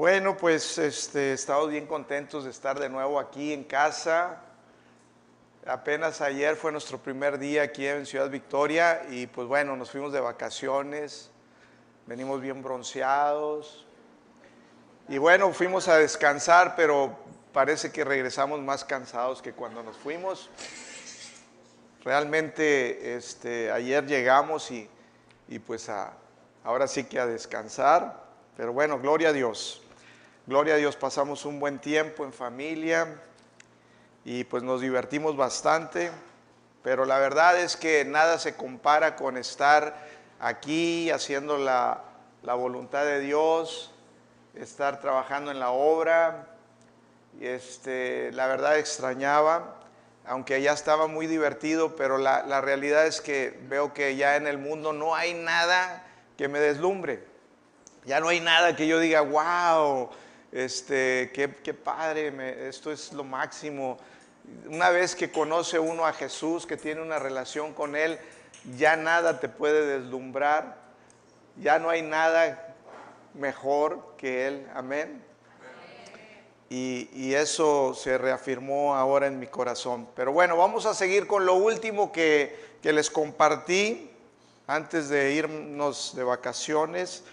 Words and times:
Bueno, 0.00 0.34
pues 0.34 0.78
este, 0.78 1.34
estamos 1.34 1.68
bien 1.68 1.86
contentos 1.86 2.44
de 2.44 2.50
estar 2.50 2.80
de 2.80 2.88
nuevo 2.88 3.20
aquí 3.20 3.52
en 3.52 3.64
casa. 3.64 4.40
Apenas 5.66 6.22
ayer 6.22 6.56
fue 6.56 6.72
nuestro 6.72 6.96
primer 6.96 7.38
día 7.38 7.64
aquí 7.64 7.86
en 7.86 8.06
Ciudad 8.06 8.30
Victoria 8.30 9.02
y 9.10 9.26
pues 9.26 9.46
bueno, 9.46 9.76
nos 9.76 9.90
fuimos 9.90 10.10
de 10.14 10.20
vacaciones, 10.20 11.30
venimos 12.06 12.40
bien 12.40 12.62
bronceados 12.62 13.84
y 15.06 15.18
bueno, 15.18 15.52
fuimos 15.52 15.86
a 15.86 15.98
descansar, 15.98 16.76
pero 16.76 17.18
parece 17.52 17.92
que 17.92 18.02
regresamos 18.02 18.58
más 18.62 18.86
cansados 18.86 19.42
que 19.42 19.52
cuando 19.52 19.82
nos 19.82 19.98
fuimos. 19.98 20.48
Realmente 22.04 23.16
este, 23.16 23.70
ayer 23.70 24.06
llegamos 24.06 24.70
y, 24.70 24.88
y 25.46 25.58
pues 25.58 25.90
ahora 26.64 26.88
sí 26.88 27.04
que 27.04 27.20
a 27.20 27.26
descansar, 27.26 28.24
pero 28.56 28.72
bueno, 28.72 28.98
gloria 28.98 29.28
a 29.28 29.32
Dios. 29.34 29.82
Gloria 30.50 30.74
a 30.74 30.78
Dios, 30.78 30.96
pasamos 30.96 31.44
un 31.44 31.60
buen 31.60 31.78
tiempo 31.78 32.24
en 32.24 32.32
familia 32.32 33.06
y 34.24 34.42
pues 34.42 34.64
nos 34.64 34.80
divertimos 34.80 35.36
bastante, 35.36 36.10
pero 36.82 37.04
la 37.04 37.20
verdad 37.20 37.60
es 37.60 37.76
que 37.76 38.04
nada 38.04 38.36
se 38.36 38.56
compara 38.56 39.14
con 39.14 39.36
estar 39.36 39.96
aquí 40.40 41.08
haciendo 41.12 41.56
la, 41.56 42.02
la 42.42 42.54
voluntad 42.54 43.04
de 43.04 43.20
Dios, 43.20 43.92
estar 44.56 44.98
trabajando 45.00 45.52
en 45.52 45.60
la 45.60 45.70
obra. 45.70 46.48
Este, 47.40 48.32
la 48.32 48.48
verdad 48.48 48.76
extrañaba, 48.76 49.76
aunque 50.26 50.60
ya 50.60 50.72
estaba 50.72 51.06
muy 51.06 51.28
divertido, 51.28 51.94
pero 51.94 52.18
la, 52.18 52.42
la 52.42 52.60
realidad 52.60 53.06
es 53.06 53.20
que 53.20 53.56
veo 53.68 53.94
que 53.94 54.16
ya 54.16 54.34
en 54.34 54.48
el 54.48 54.58
mundo 54.58 54.92
no 54.92 55.14
hay 55.14 55.32
nada 55.32 56.04
que 56.36 56.48
me 56.48 56.58
deslumbre. 56.58 57.22
Ya 58.04 58.18
no 58.18 58.26
hay 58.26 58.40
nada 58.40 58.74
que 58.74 58.88
yo 58.88 58.98
diga, 58.98 59.20
wow, 59.20 60.10
este, 60.52 61.30
qué, 61.32 61.74
padre, 61.74 62.68
esto 62.68 62.90
es 62.90 63.12
lo 63.12 63.24
máximo. 63.24 63.98
Una 64.66 64.90
vez 64.90 65.14
que 65.14 65.30
conoce 65.30 65.78
uno 65.78 66.06
a 66.06 66.12
Jesús, 66.12 66.66
que 66.66 66.76
tiene 66.76 67.00
una 67.02 67.18
relación 67.18 67.72
con 67.72 67.94
Él, 67.94 68.18
ya 68.76 68.96
nada 68.96 69.38
te 69.38 69.48
puede 69.48 69.98
deslumbrar, 69.98 70.76
ya 71.56 71.78
no 71.78 71.88
hay 71.88 72.02
nada 72.02 72.74
mejor 73.34 74.14
que 74.16 74.48
Él, 74.48 74.66
amén. 74.74 75.24
Y, 76.68 77.10
y 77.12 77.34
eso 77.34 77.94
se 77.94 78.16
reafirmó 78.16 78.94
ahora 78.94 79.26
en 79.26 79.38
mi 79.38 79.46
corazón. 79.46 80.08
Pero 80.14 80.32
bueno, 80.32 80.56
vamos 80.56 80.86
a 80.86 80.94
seguir 80.94 81.26
con 81.26 81.44
lo 81.44 81.54
último 81.54 82.12
que, 82.12 82.76
que 82.80 82.92
les 82.92 83.10
compartí 83.10 84.10
antes 84.66 85.08
de 85.08 85.32
irnos 85.32 86.14
de 86.14 86.22
vacaciones. 86.22 87.24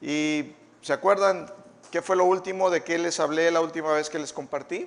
Y 0.00 0.54
¿se 0.80 0.92
acuerdan 0.94 1.52
qué 1.96 2.02
fue 2.02 2.14
lo 2.14 2.26
último 2.26 2.68
de 2.68 2.84
qué 2.84 2.98
les 2.98 3.18
hablé 3.20 3.50
la 3.50 3.62
última 3.62 3.90
vez 3.94 4.10
que 4.10 4.18
les 4.18 4.30
compartí? 4.30 4.86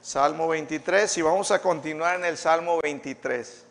Salmo 0.00 0.46
23 0.46 1.18
y 1.18 1.22
vamos 1.22 1.50
a 1.50 1.60
continuar 1.60 2.14
en 2.20 2.24
el 2.24 2.36
Salmo 2.36 2.78
23. 2.80 3.64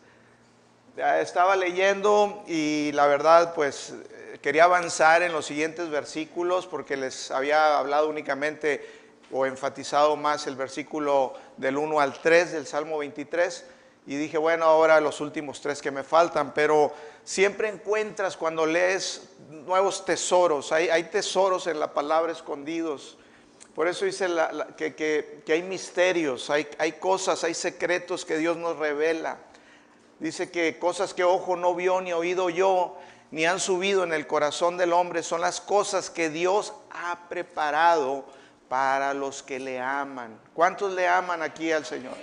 Ya 0.98 1.22
estaba 1.22 1.56
leyendo 1.56 2.44
y 2.46 2.92
la 2.92 3.06
verdad 3.06 3.54
pues 3.54 3.94
eh, 3.94 4.38
quería 4.42 4.64
avanzar 4.64 5.22
en 5.22 5.32
los 5.32 5.46
siguientes 5.46 5.88
versículos 5.88 6.66
porque 6.66 6.94
les 6.94 7.30
había 7.30 7.78
hablado 7.78 8.10
únicamente 8.10 8.86
o 9.32 9.46
enfatizado 9.46 10.16
más 10.16 10.46
el 10.46 10.56
versículo 10.56 11.32
del 11.56 11.78
1 11.78 12.00
al 12.00 12.20
3 12.20 12.52
del 12.52 12.66
Salmo 12.66 12.98
23 12.98 13.64
y 14.06 14.16
dije, 14.16 14.36
bueno, 14.38 14.66
ahora 14.66 15.00
los 15.00 15.20
últimos 15.20 15.60
tres 15.60 15.80
que 15.80 15.90
me 15.90 16.02
faltan, 16.02 16.52
pero 16.52 16.92
siempre 17.24 17.68
encuentras 17.68 18.36
cuando 18.36 18.66
lees 18.66 19.28
nuevos 19.48 20.04
tesoros, 20.04 20.72
hay, 20.72 20.88
hay 20.90 21.04
tesoros 21.04 21.66
en 21.66 21.80
la 21.80 21.94
palabra 21.94 22.30
escondidos. 22.32 23.16
Por 23.74 23.88
eso 23.88 24.04
dice 24.04 24.28
que, 24.76 24.94
que- 24.94 25.42
que 25.44 25.52
hay 25.54 25.62
misterios, 25.62 26.50
hay, 26.50 26.68
hay 26.78 26.92
cosas, 26.92 27.42
hay 27.44 27.54
secretos 27.54 28.24
que 28.24 28.36
Dios 28.36 28.56
nos 28.56 28.76
revela. 28.78 29.38
Dice 30.20 30.50
que 30.50 30.78
cosas 30.78 31.12
que 31.14 31.24
ojo 31.24 31.56
no 31.56 31.74
vio 31.74 32.00
ni 32.00 32.12
oído 32.12 32.50
yo, 32.50 32.96
ni 33.30 33.46
han 33.46 33.58
subido 33.58 34.04
en 34.04 34.12
el 34.12 34.26
corazón 34.28 34.76
del 34.76 34.92
hombre, 34.92 35.22
son 35.24 35.40
las 35.40 35.60
cosas 35.60 36.08
que 36.10 36.28
Dios 36.30 36.72
ha 36.90 37.28
preparado 37.28 38.24
para 38.68 39.12
los 39.12 39.42
que 39.42 39.58
le 39.58 39.80
aman. 39.80 40.38
¿Cuántos 40.54 40.92
le 40.92 41.08
aman 41.08 41.42
aquí 41.42 41.72
al 41.72 41.84
Señor? 41.84 42.14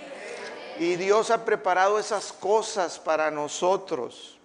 Y 0.78 0.96
Dios 0.96 1.30
ha 1.30 1.44
preparado 1.44 1.98
esas 1.98 2.32
cosas 2.32 2.98
para 2.98 3.30
nosotros. 3.30 4.38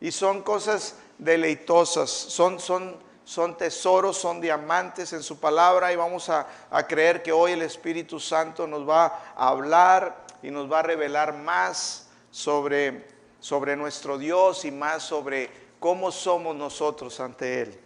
Y 0.00 0.10
son 0.12 0.42
cosas 0.42 0.96
deleitosas, 1.18 2.10
son, 2.10 2.58
son, 2.58 2.96
son 3.24 3.56
tesoros, 3.56 4.16
son 4.16 4.40
diamantes 4.40 5.12
en 5.12 5.22
su 5.22 5.38
palabra 5.38 5.92
y 5.92 5.96
vamos 5.96 6.28
a, 6.28 6.46
a 6.70 6.86
creer 6.86 7.22
que 7.22 7.30
hoy 7.30 7.52
el 7.52 7.62
Espíritu 7.62 8.18
Santo 8.18 8.66
nos 8.66 8.88
va 8.88 9.32
a 9.36 9.48
hablar 9.48 10.24
y 10.42 10.50
nos 10.50 10.70
va 10.70 10.80
a 10.80 10.82
revelar 10.82 11.34
más 11.34 12.08
sobre, 12.32 13.06
sobre 13.38 13.76
nuestro 13.76 14.18
Dios 14.18 14.64
y 14.64 14.72
más 14.72 15.04
sobre 15.04 15.50
cómo 15.78 16.10
somos 16.10 16.56
nosotros 16.56 17.20
ante 17.20 17.62
Él, 17.62 17.80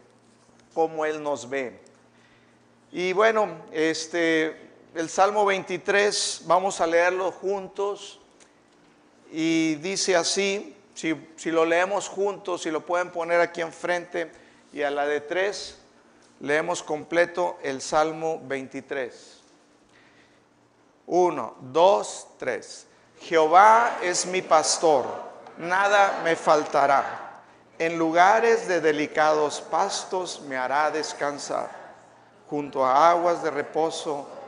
cómo 0.73 1.05
Él 1.05 1.23
nos 1.23 1.49
ve. 1.49 1.81
Y 2.93 3.13
bueno, 3.13 3.49
este, 3.73 4.66
el 4.97 5.11
Salmo 5.11 5.45
23, 5.45 6.43
vamos 6.47 6.81
a 6.81 6.87
leerlo 6.87 7.31
juntos. 7.31 8.19
Y 9.31 9.75
dice 9.77 10.17
así, 10.17 10.75
si, 10.95 11.15
si 11.37 11.51
lo 11.51 11.67
leemos 11.67 12.09
juntos, 12.09 12.63
si 12.63 12.71
lo 12.71 12.87
pueden 12.87 13.11
poner 13.11 13.41
aquí 13.43 13.61
enfrente, 13.61 14.33
y 14.73 14.83
a 14.83 14.91
la 14.91 15.07
de 15.07 15.21
tres, 15.21 15.79
leemos 16.41 16.83
completo 16.83 17.59
el 17.63 17.83
Salmo 17.83 18.41
23. 18.45 19.41
Uno, 21.09 21.57
dos, 21.61 22.29
tres. 22.39 22.87
Jehová 23.21 23.99
es 24.03 24.25
mi 24.25 24.41
pastor, 24.41 25.05
nada 25.59 26.23
me 26.25 26.37
faltará. 26.37 27.43
En 27.79 27.99
lugares 27.99 28.67
de 28.67 28.81
delicados 28.81 29.61
pastos 29.61 30.41
me 30.49 30.57
hará 30.57 30.91
descansar 30.91 31.69
junto 32.49 32.83
a 32.83 33.11
aguas 33.11 33.43
de 33.43 33.51
reposo 33.51 34.27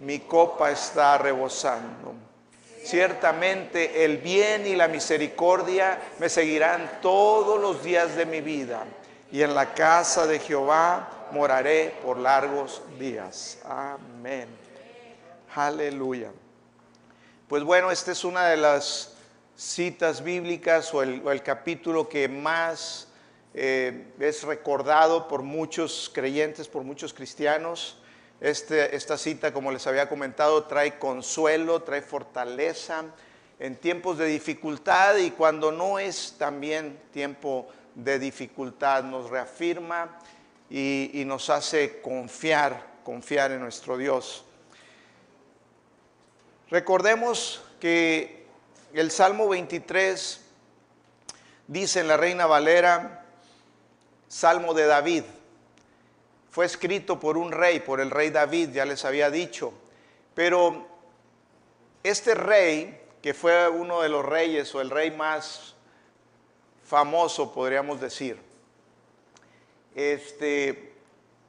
mi 0.00 0.20
copa 0.20 0.70
está 0.70 1.18
rebosando. 1.18 2.14
Ciertamente 2.84 4.04
el 4.04 4.18
bien 4.18 4.66
y 4.66 4.76
la 4.76 4.88
misericordia 4.88 5.98
me 6.18 6.28
seguirán 6.28 6.98
todos 7.00 7.60
los 7.60 7.82
días 7.82 8.14
de 8.14 8.26
mi 8.26 8.40
vida, 8.40 8.84
y 9.32 9.42
en 9.42 9.54
la 9.54 9.72
casa 9.72 10.26
de 10.26 10.38
Jehová 10.38 11.26
moraré 11.32 11.94
por 12.04 12.18
largos 12.18 12.82
días. 12.98 13.58
Amén. 13.64 14.48
Aleluya. 15.54 16.30
Pues 17.48 17.62
bueno, 17.62 17.90
esta 17.90 18.12
es 18.12 18.24
una 18.24 18.46
de 18.48 18.56
las 18.56 19.14
citas 19.56 20.22
bíblicas 20.22 20.92
o 20.92 21.02
el, 21.02 21.42
capítulo 21.42 22.08
que 22.08 22.28
más 22.28 23.08
eh, 23.54 24.12
es 24.18 24.42
recordado 24.42 25.28
por 25.28 25.42
muchos 25.42 26.10
creyentes, 26.12 26.68
por 26.68 26.82
muchos 26.82 27.14
cristianos. 27.14 27.98
Este- 28.40 28.94
esta 28.94 29.16
cita, 29.16 29.52
como 29.52 29.70
les 29.72 29.86
había 29.86 30.08
comentado, 30.08 30.64
trae 30.64 30.98
consuelo, 30.98 31.82
trae 31.82 32.02
fortaleza 32.02 33.04
en 33.58 33.76
tiempos 33.76 34.18
de 34.18 34.26
dificultad 34.26 35.16
y 35.16 35.30
cuando 35.30 35.72
no 35.72 35.98
es 35.98 36.34
también 36.38 36.98
tiempo 37.12 37.68
de 37.94 38.18
dificultad, 38.18 39.04
nos 39.04 39.30
reafirma 39.30 40.18
y, 40.68 41.10
y 41.14 41.24
nos 41.24 41.48
hace 41.50 42.00
confiar, 42.02 42.84
confiar 43.04 43.52
en 43.52 43.60
nuestro 43.60 43.96
Dios. 43.96 44.44
Recordemos 46.70 47.62
que 47.78 48.46
el 48.92 49.10
Salmo 49.10 49.48
23 49.48 50.40
dice 51.68 52.00
en 52.00 52.08
la 52.08 52.16
Reina 52.16 52.46
Valera, 52.46 53.24
Salmo 54.28 54.74
de 54.74 54.86
David. 54.86 55.22
Fue 56.54 56.66
escrito 56.66 57.18
por 57.18 57.36
un 57.36 57.50
rey, 57.50 57.80
por 57.80 58.00
el 58.00 58.12
rey 58.12 58.30
David, 58.30 58.70
ya 58.70 58.84
les 58.84 59.04
había 59.04 59.28
dicho. 59.28 59.72
Pero 60.36 60.86
este 62.04 62.36
rey, 62.36 62.96
que 63.20 63.34
fue 63.34 63.68
uno 63.68 64.02
de 64.02 64.08
los 64.08 64.24
reyes 64.24 64.72
o 64.72 64.80
el 64.80 64.88
rey 64.88 65.10
más 65.10 65.74
famoso, 66.84 67.52
podríamos 67.52 68.00
decir, 68.00 68.38
este, 69.96 70.94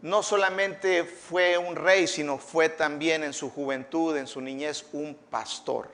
no 0.01 0.23
solamente 0.23 1.03
fue 1.03 1.55
un 1.55 1.75
rey, 1.75 2.07
sino 2.07 2.39
fue 2.39 2.69
también 2.69 3.23
en 3.23 3.33
su 3.33 3.51
juventud, 3.51 4.17
en 4.17 4.25
su 4.25 4.41
niñez, 4.41 4.87
un 4.91 5.13
pastor. 5.29 5.91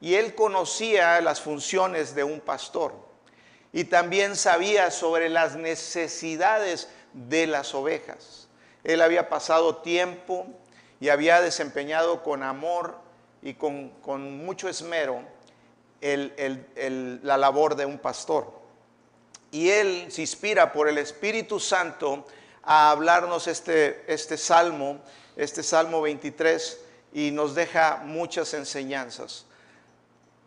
Y 0.00 0.16
él 0.16 0.34
conocía 0.34 1.20
las 1.20 1.40
funciones 1.40 2.16
de 2.16 2.24
un 2.24 2.40
pastor. 2.40 2.94
Y 3.72 3.84
también 3.84 4.34
sabía 4.34 4.90
sobre 4.90 5.28
las 5.28 5.54
necesidades 5.54 6.88
de 7.12 7.46
las 7.46 7.74
ovejas. 7.74 8.48
Él 8.84 9.02
había 9.02 9.28
pasado 9.28 9.76
tiempo 9.76 10.46
y 11.00 11.08
había 11.08 11.40
desempeñado 11.40 12.22
con 12.22 12.42
amor 12.42 12.96
y 13.42 13.54
con, 13.54 13.92
mucho 14.44 14.68
esmero 14.68 15.22
la 16.02 17.36
labor 17.36 17.74
de 17.76 17.86
un 17.86 17.98
pastor. 17.98 18.52
Y 19.50 19.70
él 19.70 20.06
se 20.10 20.22
inspira 20.22 20.72
por 20.72 20.88
el 20.88 20.98
Espíritu 20.98 21.58
Santo 21.58 22.26
a 22.62 22.90
hablarnos 22.90 23.46
este, 23.46 24.04
este 24.06 24.36
salmo, 24.36 25.00
este 25.36 25.62
salmo 25.62 26.02
23, 26.02 26.80
y 27.12 27.30
nos 27.32 27.54
deja 27.54 28.02
muchas 28.04 28.54
enseñanzas. 28.54 29.46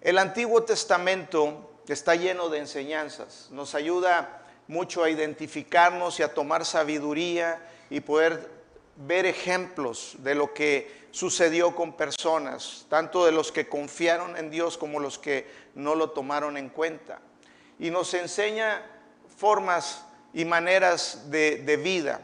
El 0.01 0.17
Antiguo 0.17 0.63
Testamento 0.63 1.71
está 1.87 2.15
lleno 2.15 2.49
de 2.49 2.59
enseñanzas, 2.59 3.47
nos 3.51 3.75
ayuda 3.75 4.42
mucho 4.67 5.03
a 5.03 5.09
identificarnos 5.09 6.19
y 6.19 6.23
a 6.23 6.33
tomar 6.33 6.65
sabiduría 6.65 7.61
y 7.89 7.99
poder 7.99 8.49
ver 8.95 9.25
ejemplos 9.25 10.15
de 10.19 10.35
lo 10.35 10.53
que 10.53 11.03
sucedió 11.11 11.75
con 11.75 11.93
personas, 11.93 12.85
tanto 12.89 13.25
de 13.25 13.31
los 13.31 13.51
que 13.51 13.67
confiaron 13.67 14.35
en 14.35 14.49
Dios 14.49 14.77
como 14.77 14.99
los 14.99 15.19
que 15.19 15.47
no 15.75 15.95
lo 15.95 16.11
tomaron 16.11 16.57
en 16.57 16.69
cuenta. 16.69 17.19
Y 17.79 17.91
nos 17.91 18.13
enseña 18.13 18.83
formas 19.37 20.05
y 20.33 20.45
maneras 20.45 21.29
de, 21.29 21.79
vida. 21.83 22.21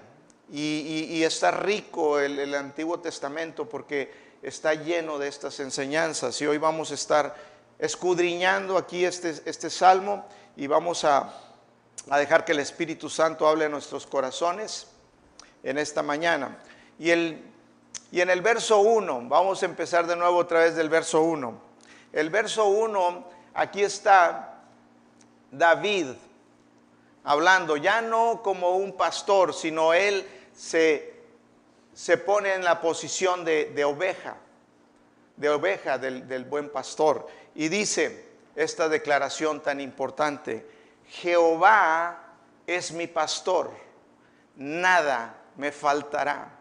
Y, 0.52 1.22
está 1.24 1.52
rico 1.52 2.20
el, 2.20 2.54
Antiguo 2.56 3.00
Testamento 3.00 3.70
porque 3.70 4.12
está 4.42 4.74
lleno 4.74 5.20
de 5.20 5.28
estas 5.28 5.60
enseñanzas. 5.60 6.42
Y 6.42 6.48
hoy 6.48 6.58
vamos 6.58 6.92
a 6.92 6.96
estar 6.96 7.36
escudriñando 7.78 8.78
aquí 8.78 9.06
este, 9.06 9.36
este 9.46 9.70
salmo 9.70 10.26
y 10.58 10.68
vamos 10.68 11.04
a, 11.06 11.49
a 12.10 12.18
dejar 12.18 12.46
que 12.46 12.52
el 12.54 12.60
Espíritu 12.60 13.10
Santo 13.10 13.48
hable 13.48 13.66
a 13.66 13.70
nuestros 13.70 14.08
corazones 14.08 14.88
en 15.64 15.78
esta 15.78 16.02
mañana. 16.02 16.58
Y, 16.98 17.12
el, 17.12 17.44
y 18.12 18.22
en 18.22 18.30
el 18.30 18.42
verso 18.42 18.80
1, 18.80 19.24
vamos 19.28 19.62
a 19.62 19.66
empezar 19.66 20.08
de 20.08 20.16
nuevo 20.16 20.38
otra 20.38 20.60
vez 20.60 20.76
del 20.76 20.90
verso 20.90 21.22
1. 21.22 21.62
El 22.14 22.30
verso 22.30 22.66
1, 22.66 23.28
aquí 23.54 23.84
está 23.84 24.64
David 25.52 26.08
hablando, 27.24 27.78
ya 27.78 28.02
no 28.02 28.42
como 28.42 28.78
un 28.78 28.94
pastor, 28.94 29.54
sino 29.54 29.94
él 29.94 30.28
se, 30.56 31.14
se 31.94 32.18
pone 32.18 32.54
en 32.54 32.64
la 32.64 32.82
posición 32.82 33.46
de, 33.46 33.84
oveja, 33.86 34.38
de 35.36 35.50
oveja 35.50 35.98
del, 35.98 36.28
del 36.28 36.46
buen 36.46 36.70
pastor. 36.70 37.28
Y 37.56 37.68
dice 37.68 38.26
esta 38.56 38.90
declaración 38.90 39.62
tan 39.62 39.80
importante, 39.80 40.66
Jehová 41.10 42.36
es 42.66 42.92
mi 42.92 43.08
pastor, 43.08 43.72
nada 44.56 45.36
me 45.58 45.72
faltará. 45.72 46.56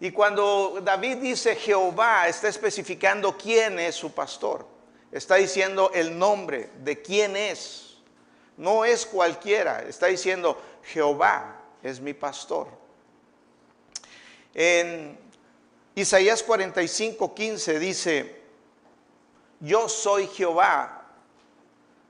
Y 0.00 0.10
cuando 0.10 0.80
David 0.82 1.16
dice 1.16 1.56
Jehová, 1.56 2.28
está 2.28 2.48
especificando 2.48 3.36
quién 3.36 3.78
es 3.78 3.94
su 3.94 4.12
pastor. 4.12 4.66
Está 5.10 5.36
diciendo 5.36 5.90
el 5.94 6.18
nombre 6.18 6.70
de 6.82 7.00
quién 7.00 7.36
es. 7.36 7.96
No 8.56 8.84
es 8.84 9.06
cualquiera, 9.06 9.82
está 9.82 10.06
diciendo, 10.06 10.60
Jehová 10.82 11.60
es 11.82 12.00
mi 12.00 12.12
pastor. 12.12 12.68
En 14.52 15.18
Isaías 15.94 16.42
45, 16.42 17.34
15 17.34 17.78
dice, 17.78 18.42
yo 19.60 19.88
soy 19.88 20.26
Jehová. 20.26 21.03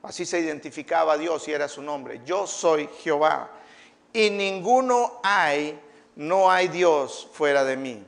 Así 0.04 0.26
se 0.26 0.38
identificaba 0.38 1.14
a 1.14 1.18
Dios 1.18 1.48
y 1.48 1.52
era 1.52 1.66
su 1.66 1.80
nombre. 1.80 2.20
Yo 2.26 2.46
soy 2.46 2.88
Jehová. 3.02 3.50
Y 4.12 4.28
ninguno 4.28 5.20
hay, 5.22 5.80
no 6.14 6.50
hay 6.50 6.68
Dios 6.68 7.26
fuera 7.32 7.64
de 7.64 7.78
mí. 7.78 8.04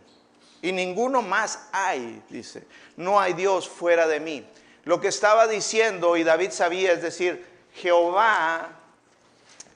Y 0.60 0.72
ninguno 0.72 1.22
más 1.22 1.68
hay, 1.72 2.22
dice. 2.28 2.66
No 2.96 3.18
hay 3.18 3.32
Dios 3.32 3.66
fuera 3.66 4.06
de 4.06 4.20
mí. 4.20 4.46
Lo 4.84 5.00
que 5.00 5.08
estaba 5.08 5.46
diciendo, 5.46 6.18
y 6.18 6.22
David 6.22 6.50
sabía, 6.50 6.92
es 6.92 7.00
decir, 7.00 7.44
Jehová, 7.72 8.68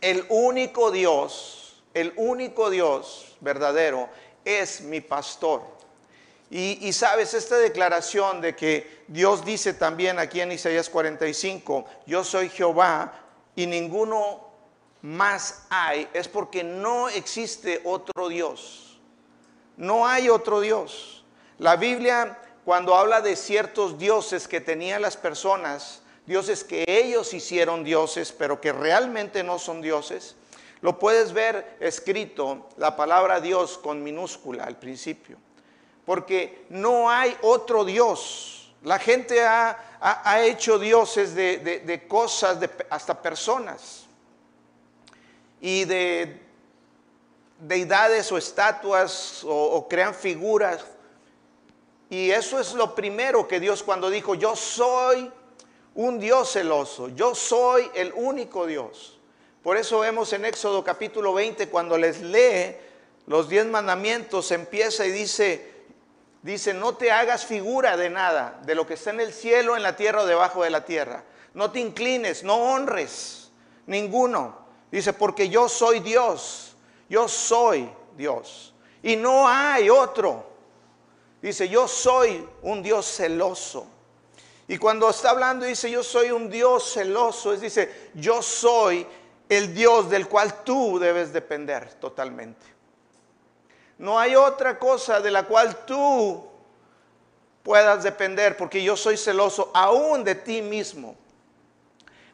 el 0.03 0.25
único 0.29 0.91
Dios, 0.91 1.83
el 1.95 2.13
único 2.17 2.69
Dios 2.69 3.37
verdadero, 3.41 4.11
es 4.45 4.83
mi 4.83 5.01
pastor. 5.01 5.63
Y, 6.53 6.93
sabes, 6.93 7.33
esta 7.35 7.59
declaración 7.59 8.41
de 8.41 8.57
que 8.57 9.05
Dios 9.07 9.45
dice 9.45 9.73
también 9.73 10.19
aquí 10.19 10.41
en 10.41 10.51
Isaías 10.51 10.91
45, 10.91 11.85
yo 12.07 12.25
soy 12.25 12.49
Jehová 12.49 13.13
y 13.55 13.67
ninguno 13.67 14.49
más 15.03 15.67
hay, 15.71 16.09
es 16.13 16.27
porque 16.27 16.65
no 16.65 17.09
existe 17.09 17.81
otro 17.85 18.29
Dios. 18.29 18.99
No 19.77 20.09
hay 20.09 20.29
otro 20.29 20.61
Dios. 20.61 21.25
La 21.59 21.77
Biblia, 21.77 22.37
cuando 22.65 22.97
habla 22.97 23.21
de 23.21 23.37
ciertos 23.37 23.97
dioses 23.97 24.49
que 24.49 24.61
tenían 24.61 25.03
las 25.03 25.17
personas, 25.17 26.03
dioses 26.27 26.65
que 26.65 26.85
ellos 26.89 27.33
hicieron 27.33 27.85
dioses, 27.85 28.33
pero 28.33 28.61
que 28.61 28.73
realmente 28.73 29.45
no 29.45 29.61
son 29.61 29.81
dioses, 29.81 30.35
lo 30.81 30.99
puedes 30.99 31.33
ver 31.33 31.77
escrito 31.79 32.69
la 32.77 32.97
palabra 32.97 33.41
Dios 33.41 33.79
con 33.79 34.03
minúscula 34.03 34.65
al 34.65 34.79
principio. 34.79 35.39
Porque 36.05 36.67
no 36.71 37.11
hay 37.11 37.37
otro 37.43 37.85
Dios. 37.85 38.73
La 38.83 38.99
gente 38.99 39.43
ha, 39.43 39.77
hecho 40.43 40.79
dioses 40.79 41.35
de, 41.35 42.05
cosas, 42.09 42.61
de, 42.61 42.71
hasta 42.89 43.21
personas. 43.21 44.07
Y 45.61 45.85
de 45.85 46.41
deidades 47.59 48.33
o 48.33 48.39
estatuas 48.39 49.45
o, 49.45 49.55
o 49.55 49.89
crean 49.89 50.15
figuras. 50.15 50.85
Y 52.09 52.31
eso 52.31 52.59
es 52.59 52.73
lo 52.75 52.95
primero 52.95 53.47
que 53.47 53.61
Dios 53.61 53.83
cuando 53.83 54.11
dijo, 54.11 54.35
yo 54.35 54.57
soy 54.57 55.31
un 55.95 56.19
Dios 56.19 56.53
celoso. 56.53 57.09
Yo 57.09 57.35
soy 57.35 57.91
el 57.95 58.13
único 58.15 58.67
Dios. 58.67 59.19
Por 59.63 59.77
eso 59.77 60.01
vemos 60.01 60.33
en 60.33 60.47
Éxodo 60.47 60.83
capítulo 60.83 61.35
20, 61.35 61.69
cuando 61.69 61.99
les 61.99 62.21
lee 62.23 62.77
los 63.27 63.49
diez 63.49 63.67
mandamientos, 63.67 64.51
empieza 64.53 65.05
y 65.05 65.11
dice, 65.11 65.70
dice, 66.43 66.75
no 66.75 66.95
te 66.95 67.11
hagas 67.11 67.45
figura 67.45 67.97
de 67.97 68.11
nada, 68.11 68.61
de 68.65 68.75
lo 68.75 68.87
que 68.87 68.95
está 68.95 69.11
en 69.11 69.21
el 69.21 69.33
cielo, 69.33 69.77
en 69.77 69.83
la 69.83 69.97
tierra 69.97 70.23
o 70.23 70.27
debajo 70.27 70.63
de 70.63 70.71
la 70.71 70.85
tierra. 70.85 71.25
No 71.55 71.71
te 71.71 71.81
inclines, 71.81 72.45
no 72.45 72.57
honres 72.57 73.51
ninguno. 73.87 74.59
Dice, 74.91 75.13
porque 75.13 75.49
yo 75.49 75.69
soy 75.69 76.01
Dios, 76.01 76.77
yo 77.09 77.29
soy 77.29 77.91
Dios. 78.17 78.75
Y 79.03 79.17
no 79.17 79.49
hay 79.49 79.91
otro. 79.91 80.51
Dice, 81.41 81.69
yo 81.69 81.89
soy 81.89 82.47
un 82.63 82.83
Dios 82.83 83.07
celoso. 83.07 83.87
Y 84.69 84.79
cuando 84.79 85.11
está 85.11 85.31
hablando 85.31 85.67
dice, 85.67 85.91
yo 85.91 86.03
soy 86.05 86.31
un 86.31 86.49
Dios 86.49 86.93
celoso, 86.93 87.53
es 87.53 87.61
dice, 87.61 88.11
yo 88.15 88.41
soy 88.41 89.05
el 89.49 89.75
Dios 89.75 90.09
del 90.09 90.29
cual 90.29 90.63
tú 90.63 90.99
debes 91.01 91.33
depender 91.33 91.95
totalmente. 91.95 92.65
No 94.01 94.19
hay 94.19 94.35
otra 94.35 94.79
cosa 94.79 95.21
de 95.21 95.31
la 95.31 95.43
cual 95.43 95.85
tú 95.85 96.49
puedas 97.63 98.03
depender, 98.03 98.57
porque 98.57 98.83
yo 98.83 98.97
soy 98.97 99.19
celoso 99.19 99.71
aún 99.75 100.25
de 100.25 100.35
ti 100.35 100.63
mismo. 100.63 101.17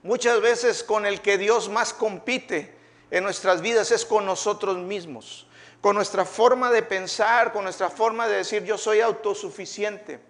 Muchas 0.04 0.40
veces 0.40 0.84
con 0.84 1.06
el 1.06 1.20
que 1.20 1.36
Dios 1.36 1.68
más 1.68 1.92
compite 1.92 2.72
en 3.10 3.24
nuestras 3.24 3.62
vidas 3.62 3.90
es 3.90 4.04
con 4.04 4.24
nosotros 4.24 4.76
mismos, 4.76 5.48
con 5.80 5.96
nuestra 5.96 6.24
forma 6.24 6.70
de 6.70 6.84
pensar, 6.84 7.52
con 7.52 7.64
nuestra 7.64 7.90
forma 7.90 8.28
de 8.28 8.36
decir 8.36 8.62
yo 8.62 8.78
soy 8.78 9.00
autosuficiente. 9.00 10.20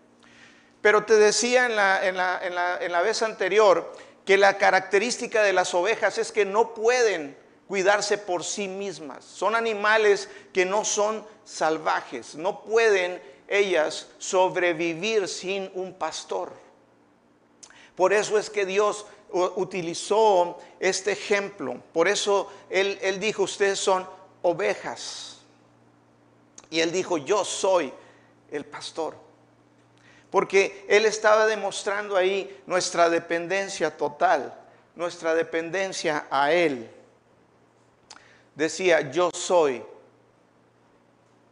Pero 0.80 1.04
te 1.04 1.16
decía 1.16 1.66
en 1.66 1.76
la, 2.16 3.02
vez 3.02 3.20
anterior 3.20 3.92
que 4.24 4.38
la 4.38 4.56
característica 4.56 5.42
de 5.42 5.52
las 5.52 5.74
ovejas 5.74 6.16
es 6.16 6.32
que 6.32 6.46
no 6.46 6.72
pueden 6.72 7.36
cuidarse 7.68 8.18
por 8.18 8.44
sí 8.44 8.68
mismas. 8.68 9.24
Son 9.24 9.54
animales 9.54 10.28
que 10.52 10.64
no 10.64 10.84
son 10.84 11.24
salvajes, 11.44 12.34
no 12.34 12.62
pueden 12.62 13.22
ellas 13.48 14.08
sobrevivir 14.18 15.28
sin 15.28 15.70
un 15.74 15.94
pastor. 15.94 16.52
Por 17.94 18.12
eso 18.12 18.38
es 18.38 18.50
que 18.50 18.66
Dios 18.66 19.06
utilizó 19.30 20.58
este 20.80 21.12
ejemplo. 21.12 21.80
Por 21.92 22.08
eso 22.08 22.50
él, 22.68 23.18
dijo, 23.20 23.44
ustedes 23.44 23.78
son 23.78 24.06
ovejas. 24.42 25.38
Y 26.68 26.80
Él 26.80 26.90
dijo, 26.90 27.16
yo 27.16 27.44
soy 27.44 27.92
el 28.50 28.64
pastor 28.64 29.26
porque 30.30 30.84
Él 30.88 31.06
estaba 31.06 31.46
demostrando 31.46 32.16
ahí 32.16 32.62
nuestra 32.66 33.08
dependencia 33.08 33.96
total, 33.96 34.52
nuestra 34.94 35.34
dependencia 35.34 36.26
a 36.30 36.52
Él. 36.52 36.90
Decía, 38.56 39.12
yo 39.12 39.30
soy 39.32 39.84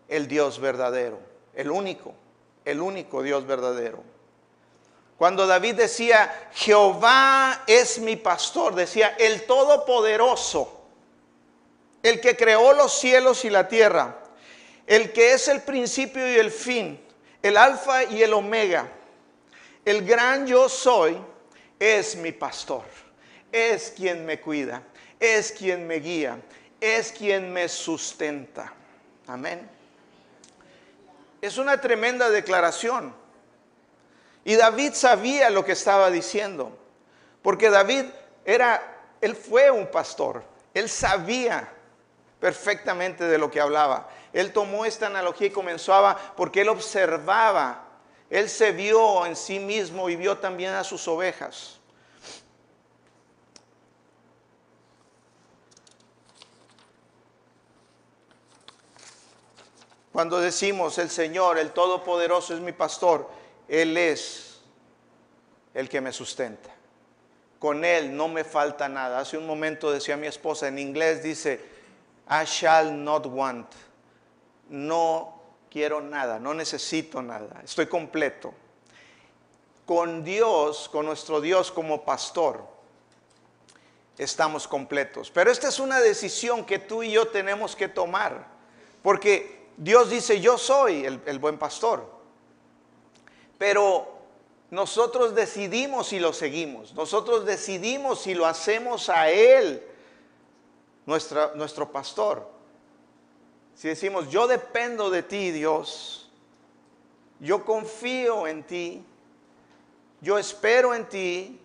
el 0.09 0.27
Dios 0.27 0.59
verdadero, 0.59 1.21
el 1.55 1.71
único, 1.71 2.15
el 2.65 2.81
único 2.81 3.23
Dios 3.23 3.47
verdadero. 3.47 4.03
Cuando 5.17 5.47
David 5.47 5.77
decía, 5.77 6.51
Jehová 6.53 7.63
es 7.67 8.01
mi 8.01 8.17
pastor, 8.17 8.75
decía, 8.75 9.15
el 9.19 9.47
Todopoderoso, 9.47 10.81
el 12.03 12.21
que 12.21 12.37
creó 12.37 12.73
los 12.73 12.93
cielos 12.99 13.45
y 13.45 13.51
la 13.51 13.69
tierra, 13.69 14.19
el 14.87 15.13
que 15.13 15.33
es 15.33 15.47
el 15.49 15.63
principio 15.63 16.31
y 16.31 16.37
el 16.37 16.51
fin, 16.51 17.01
el 17.43 17.57
alfa 17.57 18.05
y 18.05 18.23
el 18.23 18.33
omega, 18.33 18.89
el 19.85 20.05
gran 20.05 20.47
yo 20.47 20.69
soy, 20.69 21.17
es 21.79 22.17
mi 22.17 22.33
pastor, 22.33 22.85
es 23.53 23.93
quien 23.97 24.27
me 24.27 24.41
cuida, 24.41 24.83
es 25.21 25.53
quien 25.53 25.87
me 25.87 25.97
guía, 25.97 26.39
es 26.85 27.13
quien 27.13 27.53
me 27.53 27.69
sustenta. 27.69 28.73
Amén. 29.27 29.69
Es 31.41 31.57
una 31.57 31.81
tremenda 31.81 32.29
declaración. 32.31 33.15
Y 34.45 34.57
David 34.57 34.93
sabía 34.93 35.49
lo 35.49 35.65
que 35.65 35.73
estaba 35.73 36.11
diciendo, 36.11 36.77
porque 37.43 37.71
David 37.71 38.05
era, 38.45 38.83
él 39.23 39.35
fue 39.35 39.71
un 39.71 39.87
pastor, 39.87 40.45
él 40.75 40.91
sabía 40.91 41.73
perfectamente 42.41 43.25
de 43.25 43.39
lo 43.39 43.51
que 43.51 43.61
hablaba. 43.61 44.09
Él 44.35 44.53
tomó 44.53 44.85
esta 44.85 45.07
analogía 45.07 45.47
y 45.47 45.51
comenzó 45.51 45.95
a, 45.95 46.35
porque 46.37 46.61
él 46.61 46.69
observaba, 46.69 47.85
él 48.29 48.51
se 48.51 48.73
vio 48.73 49.25
en 49.25 49.37
sí 49.37 49.59
mismo 49.59 50.11
y 50.11 50.17
vio 50.17 50.37
también 50.37 50.75
a 50.75 50.85
sus 50.85 51.09
ovejas. 51.09 51.81
Cuando 60.15 60.39
decimos 60.39 60.97
el 60.99 61.11
Señor, 61.11 61.59
el 61.59 61.73
Todopoderoso 61.73 62.55
es 62.55 62.61
mi 62.61 62.71
pastor, 62.71 63.29
Él 63.67 63.97
es 63.97 64.61
el 65.75 65.89
que 65.89 66.01
me 66.01 66.13
sustenta. 66.13 66.71
Con 67.59 67.85
Él 67.85 68.17
no 68.17 68.29
me 68.29 68.45
falta 68.45 68.89
nada. 68.89 69.19
Hace 69.19 69.37
un 69.37 69.45
momento 69.45 69.91
decía 69.91 70.17
mi 70.17 70.29
esposa, 70.29 70.69
en 70.69 70.79
inglés 70.79 71.25
dice, 71.25 71.61
I 72.31 72.45
shall 72.45 73.03
not 73.03 73.27
want. 73.27 73.67
No 74.69 75.43
quiero 75.69 76.01
nada, 76.01 76.39
no 76.39 76.55
necesito 76.55 77.21
nada, 77.21 77.61
estoy 77.65 77.89
completo. 77.89 78.55
Con 79.85 80.23
Dios, 80.23 80.89
con 80.91 81.07
nuestro 81.07 81.41
Dios 81.41 81.73
como 81.73 82.05
pastor, 82.05 82.65
estamos 84.17 84.69
completos. 84.69 85.33
Pero 85.33 85.51
esta 85.51 85.67
es 85.67 85.81
una 85.81 85.99
decisión 85.99 86.65
que 86.65 86.79
tú 86.79 87.03
y 87.03 87.11
yo 87.11 87.27
tenemos 87.27 87.75
que 87.75 87.89
tomar, 87.89 88.47
porque 89.03 89.64
Dios 89.77 90.11
dice, 90.11 90.41
yo 90.41 90.57
soy 90.59 91.05
el, 91.05 91.39
buen 91.39 91.59
pastor. 91.59 92.09
Pero 93.59 94.09
nosotros 94.71 95.35
decidimos 95.35 96.09
si 96.09 96.19
lo 96.19 96.33
seguimos. 96.33 96.95
Nosotros 96.95 97.45
decidimos 97.45 98.21
si 98.21 98.35
lo 98.35 98.47
hacemos 98.47 99.09
a 99.09 99.31
Él, 99.31 99.83
nuestro 101.07 101.91
pastor. 101.91 102.49
Si 103.75 103.89
decimos, 103.89 104.31
yo 104.31 104.47
dependo 104.47 105.11
de 105.11 105.23
ti, 105.23 105.51
Dios. 105.51 106.31
Yo 107.41 107.65
confío 107.65 108.47
en 108.47 108.63
ti. 108.63 109.05
Yo 110.21 110.39
espero 110.39 110.95
en 110.95 111.09
ti. 111.09 111.61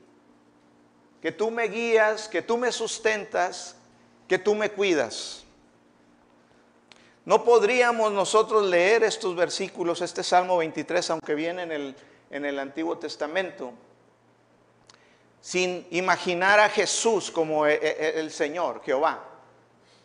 Que 1.21 1.31
tú 1.31 1.51
me 1.51 1.67
guías, 1.67 2.27
que 2.27 2.41
tú 2.41 2.57
me 2.57 2.71
sustentas, 2.71 3.75
que 4.27 4.39
tú 4.39 4.55
me 4.55 4.71
cuidas. 4.71 5.43
No 7.29 7.43
podríamos 7.43 8.11
nosotros 8.11 8.65
leer 8.65 9.03
estos 9.03 9.35
versículos, 9.35 10.01
este 10.01 10.23
Salmo 10.23 10.57
23, 10.57 11.11
aunque 11.11 11.35
viene 11.35 11.61
en 11.61 11.71
el, 11.71 11.95
en 12.31 12.43
el 12.43 12.57
Antiguo 12.57 12.97
Testamento, 12.97 13.71
sin 15.39 15.85
imaginar 15.91 16.59
a 16.59 16.69
Jesús 16.69 17.29
como 17.29 17.67
e, 17.67 17.75
e, 17.75 17.77
e, 17.83 18.19
el 18.19 18.31
Señor, 18.31 18.81
Jehová, 18.83 19.23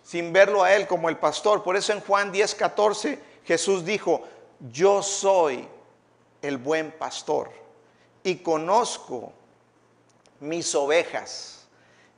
sin 0.03 0.35
verlo 0.35 0.63
a 0.65 0.75
Él 0.75 0.87
como 0.87 1.09
el 1.09 1.17
pastor. 1.17 1.63
Por 1.63 1.77
eso 1.77 1.95
en 1.95 2.01
Juan 2.01 2.31
10, 2.31 2.55
14 2.57 3.19
Jesús 3.47 3.87
dijo, 3.87 4.23
yo 4.71 5.03
soy 5.03 5.67
el 6.43 6.59
buen 6.59 6.93
pastor 6.93 7.51
y 8.23 8.35
conozco 8.35 9.33
mis 10.41 10.75
ovejas 10.75 11.67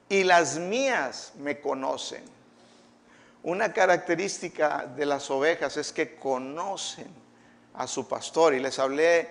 y 0.08 0.24
las 0.24 0.58
mías 0.58 1.32
me 1.36 1.60
conocen. 1.60 2.35
Una 3.46 3.72
característica 3.72 4.86
de 4.96 5.06
las 5.06 5.30
ovejas 5.30 5.76
es 5.76 5.92
que 5.92 6.16
conocen 6.16 7.06
a 7.74 7.86
su 7.86 8.08
pastor 8.08 8.54
y 8.54 8.58
les 8.58 8.76
hablé 8.80 9.28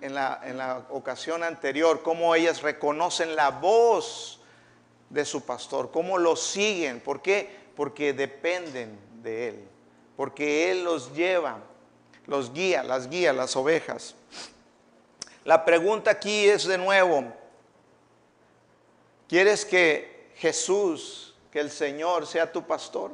en 0.00 0.14
la, 0.14 0.86
ocasión 0.90 1.42
anterior 1.42 2.04
cómo 2.04 2.36
ellas 2.36 2.62
reconocen 2.62 3.34
la 3.34 3.50
voz 3.50 4.38
de 5.10 5.24
su 5.24 5.44
pastor, 5.44 5.90
cómo 5.90 6.18
lo 6.18 6.36
siguen. 6.36 7.00
¿Por 7.00 7.20
qué? 7.20 7.50
Porque 7.74 8.12
dependen 8.12 8.96
de 9.24 9.48
él, 9.48 9.68
porque 10.16 10.70
él 10.70 10.84
los 10.84 11.12
lleva, 11.12 11.58
los 12.26 12.52
guía, 12.52 12.84
las 12.84 13.10
guía, 13.10 13.32
las 13.32 13.56
ovejas. 13.56 14.14
La 15.44 15.64
pregunta 15.64 16.12
aquí 16.12 16.46
es 16.46 16.64
de 16.64 16.78
nuevo, 16.78 17.24
¿quieres 19.26 19.64
que 19.64 20.30
Jesús 20.36 21.25
que 21.56 21.60
el 21.60 21.70
Señor 21.70 22.26
sea 22.26 22.52
tu 22.52 22.66
pastor? 22.66 23.12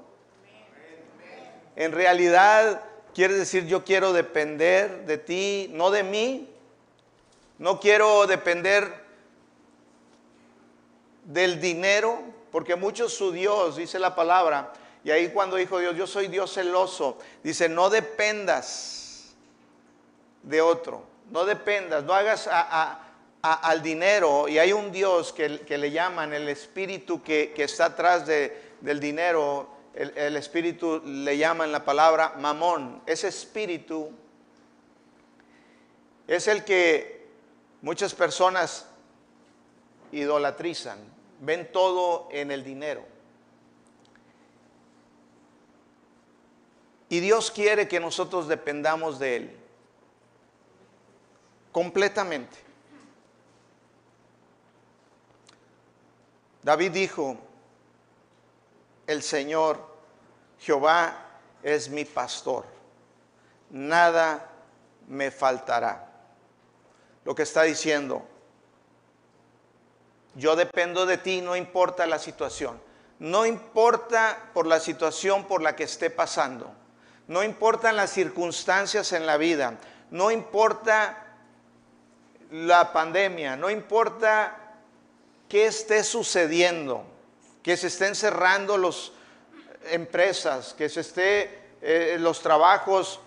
En 1.77 1.93
realidad, 1.93 2.83
quieres 3.15 3.39
decir, 3.39 3.69
yo 3.69 3.85
quiero 3.85 4.13
depender 4.13 5.07
de 5.07 5.17
ti, 5.17 5.71
no 5.73 5.93
de 5.93 6.03
mí. 6.03 6.53
No 7.59 7.79
quiero 7.79 8.27
depender 8.27 8.93
del 11.23 11.61
dinero, 11.61 12.21
porque 12.51 12.75
muchos 12.75 13.15
su 13.15 13.31
Dios, 13.31 13.77
dice 13.77 14.01
la 14.01 14.17
palabra, 14.17 14.73
y 15.05 15.13
ahí 15.13 15.29
cuando 15.29 15.55
dijo 15.55 15.79
Dios, 15.79 15.95
yo 15.95 16.09
soy 16.09 16.27
Dios 16.27 16.53
celoso, 16.53 17.19
dice, 17.45 17.69
no 17.69 17.91
dependas 17.91 19.37
de 20.43 20.61
otro, 20.61 21.05
no 21.31 21.45
dependas, 21.45 22.03
no 22.03 22.13
hagas 22.13 22.49
a, 22.51 23.12
al 23.43 23.83
dinero 23.83 24.47
y 24.49 24.59
hay 24.59 24.73
un 24.73 24.93
Dios 24.93 25.33
que, 25.33 25.49
le 25.49 25.91
llaman 25.91 26.33
el 26.33 26.49
espíritu 26.49 27.23
que, 27.23 27.53
está 27.57 27.87
atrás 27.87 28.25
del 28.27 29.01
dinero, 29.01 29.69
el, 29.95 30.37
espíritu 30.37 31.03
le 31.05 31.37
llaman 31.37 31.73
la 31.73 31.85
palabra 31.85 32.35
mamón. 32.39 33.03
Ese 33.05 33.29
espíritu 33.29 34.11
es 36.29 36.47
el 36.47 36.65
que 36.65 37.27
muchas 37.81 38.15
personas 38.15 38.87
idolatrizan, 40.13 40.99
ven 41.41 41.71
todo 41.73 42.29
en 42.31 42.53
el 42.53 42.63
dinero. 42.63 43.05
Y 47.09 47.21
Dios 47.21 47.51
quiere 47.51 47.89
que 47.89 47.99
nosotros 47.99 48.47
dependamos 48.47 49.19
de 49.19 49.37
Él 49.37 49.57
completamente. 51.73 52.72
David 56.63 56.93
dijo, 56.93 57.37
el 59.07 59.23
Señor 59.23 59.79
Jehová 60.61 61.17
es 61.63 61.89
mi 61.89 62.05
pastor, 62.05 62.65
nada 63.71 64.49
me 65.09 65.31
faltará. 65.31 66.09
Lo 67.25 67.35
que 67.35 67.43
está 67.43 67.63
diciendo, 67.63 68.23
yo 70.35 70.57
dependo 70.57 71.05
de 71.05 71.19
ti, 71.19 71.41
no 71.41 71.57
importa 71.57 72.07
la 72.07 72.19
situación, 72.19 72.81
no 73.19 73.45
importa 73.45 74.51
por 74.55 74.67
la 74.67 74.81
situación 74.81 75.45
por 75.47 75.63
la 75.63 75.77
que 75.77 75.85
esté 75.85 76.11
pasando, 76.11 76.73
no 77.27 77.43
importan 77.43 77.97
las 77.97 78.11
circunstancias 78.11 79.13
en 79.13 79.27
la 79.27 79.37
vida, 79.37 79.79
no 80.11 80.31
importa 80.31 81.27
la 82.51 82.93
pandemia, 82.93 83.57
no 83.57 83.71
importa 83.71 84.62
qué 85.53 85.67
esté 85.67 86.03
sucediendo, 86.03 87.05
que 87.63 87.77
se 87.77 87.89
estén 87.89 88.15
cerrando 88.15 88.79
las 88.79 89.13
empresas, 89.91 90.73
que 90.73 90.89
se 90.89 91.01
esté 91.01 91.75
eh, 91.83 92.17
los 92.19 92.41
trabajos 92.41 93.21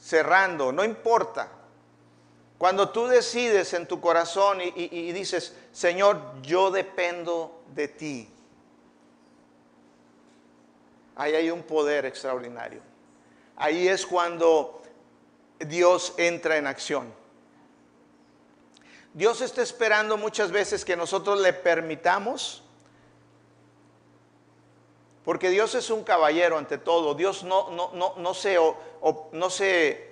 cerrando, 0.00 0.70
no 0.70 0.84
importa. 0.84 1.48
Cuando 2.58 2.90
tú 2.90 3.08
decides 3.08 3.72
en 3.74 3.88
tu 3.88 4.00
corazón 4.00 4.60
y 4.62 5.10
dices, 5.10 5.56
Señor, 5.72 6.42
yo 6.42 6.70
dependo 6.70 7.64
de 7.74 7.88
ti, 7.88 8.30
ahí 11.16 11.34
hay 11.34 11.50
un 11.50 11.64
poder 11.64 12.06
extraordinario. 12.06 12.82
Ahí 13.56 13.88
es 13.88 14.06
cuando 14.06 14.80
Dios 15.58 16.14
entra 16.18 16.56
en 16.56 16.68
acción. 16.68 17.17
Dios 19.14 19.40
está 19.40 19.62
esperando 19.62 20.16
muchas 20.16 20.50
veces 20.50 20.84
que 20.84 20.96
nosotros 20.96 21.40
le 21.40 21.52
permitamos 21.52 22.62
Porque 25.28 25.50
Dios 25.50 25.74
es 25.74 25.90
un 25.90 26.04
caballero 26.04 26.56
ante 26.56 26.78
todo. 26.78 27.14
Dios 27.14 27.44
no, 27.44 27.70
no, 27.72 27.90
no, 27.92 28.14
no, 28.16 28.32
se, 28.32 28.56
no 29.32 29.50
se 29.50 30.10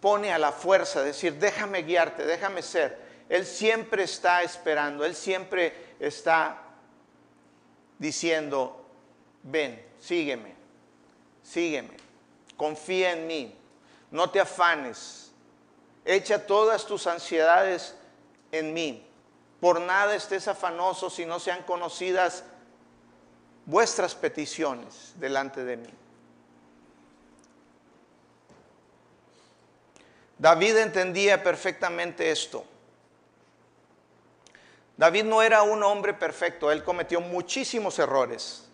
pone 0.00 0.32
a 0.32 0.38
la 0.38 0.50
fuerza, 0.50 1.04
decir, 1.04 1.34
déjame 1.34 1.84
guiarte, 1.84 2.26
déjame 2.26 2.60
ser. 2.60 2.98
Él 3.28 3.46
siempre 3.46 4.02
está 4.02 4.42
esperando, 4.42 5.04
Él 5.04 5.14
siempre 5.14 5.72
está 6.00 6.62
diciendo, 7.96 8.84
ven, 9.44 9.86
sígueme, 10.00 10.52
sígueme, 11.44 11.96
confía 12.56 13.12
en 13.12 13.28
mí, 13.28 13.56
no 14.10 14.30
te 14.30 14.40
afanes, 14.40 15.30
echa 16.04 16.44
todas 16.44 16.86
tus 16.86 17.06
ansiedades 17.06 17.94
en 18.52 18.72
mí. 18.72 19.06
Por 19.60 19.80
nada 19.80 20.14
estés 20.14 20.48
afanoso 20.48 21.10
si 21.10 21.26
no 21.26 21.38
sean 21.38 21.62
conocidas 21.64 22.44
vuestras 23.66 24.14
peticiones 24.14 25.12
delante 25.16 25.64
de 25.64 25.76
mí. 25.76 25.90
David 30.38 30.78
entendía 30.78 31.42
perfectamente 31.42 32.30
esto. 32.30 32.64
David 34.96 35.24
no 35.24 35.42
era 35.42 35.62
un 35.62 35.82
hombre 35.82 36.14
perfecto, 36.14 36.70
él 36.70 36.82
cometió 36.82 37.20
muchísimos 37.20 37.98
errores. 37.98 38.66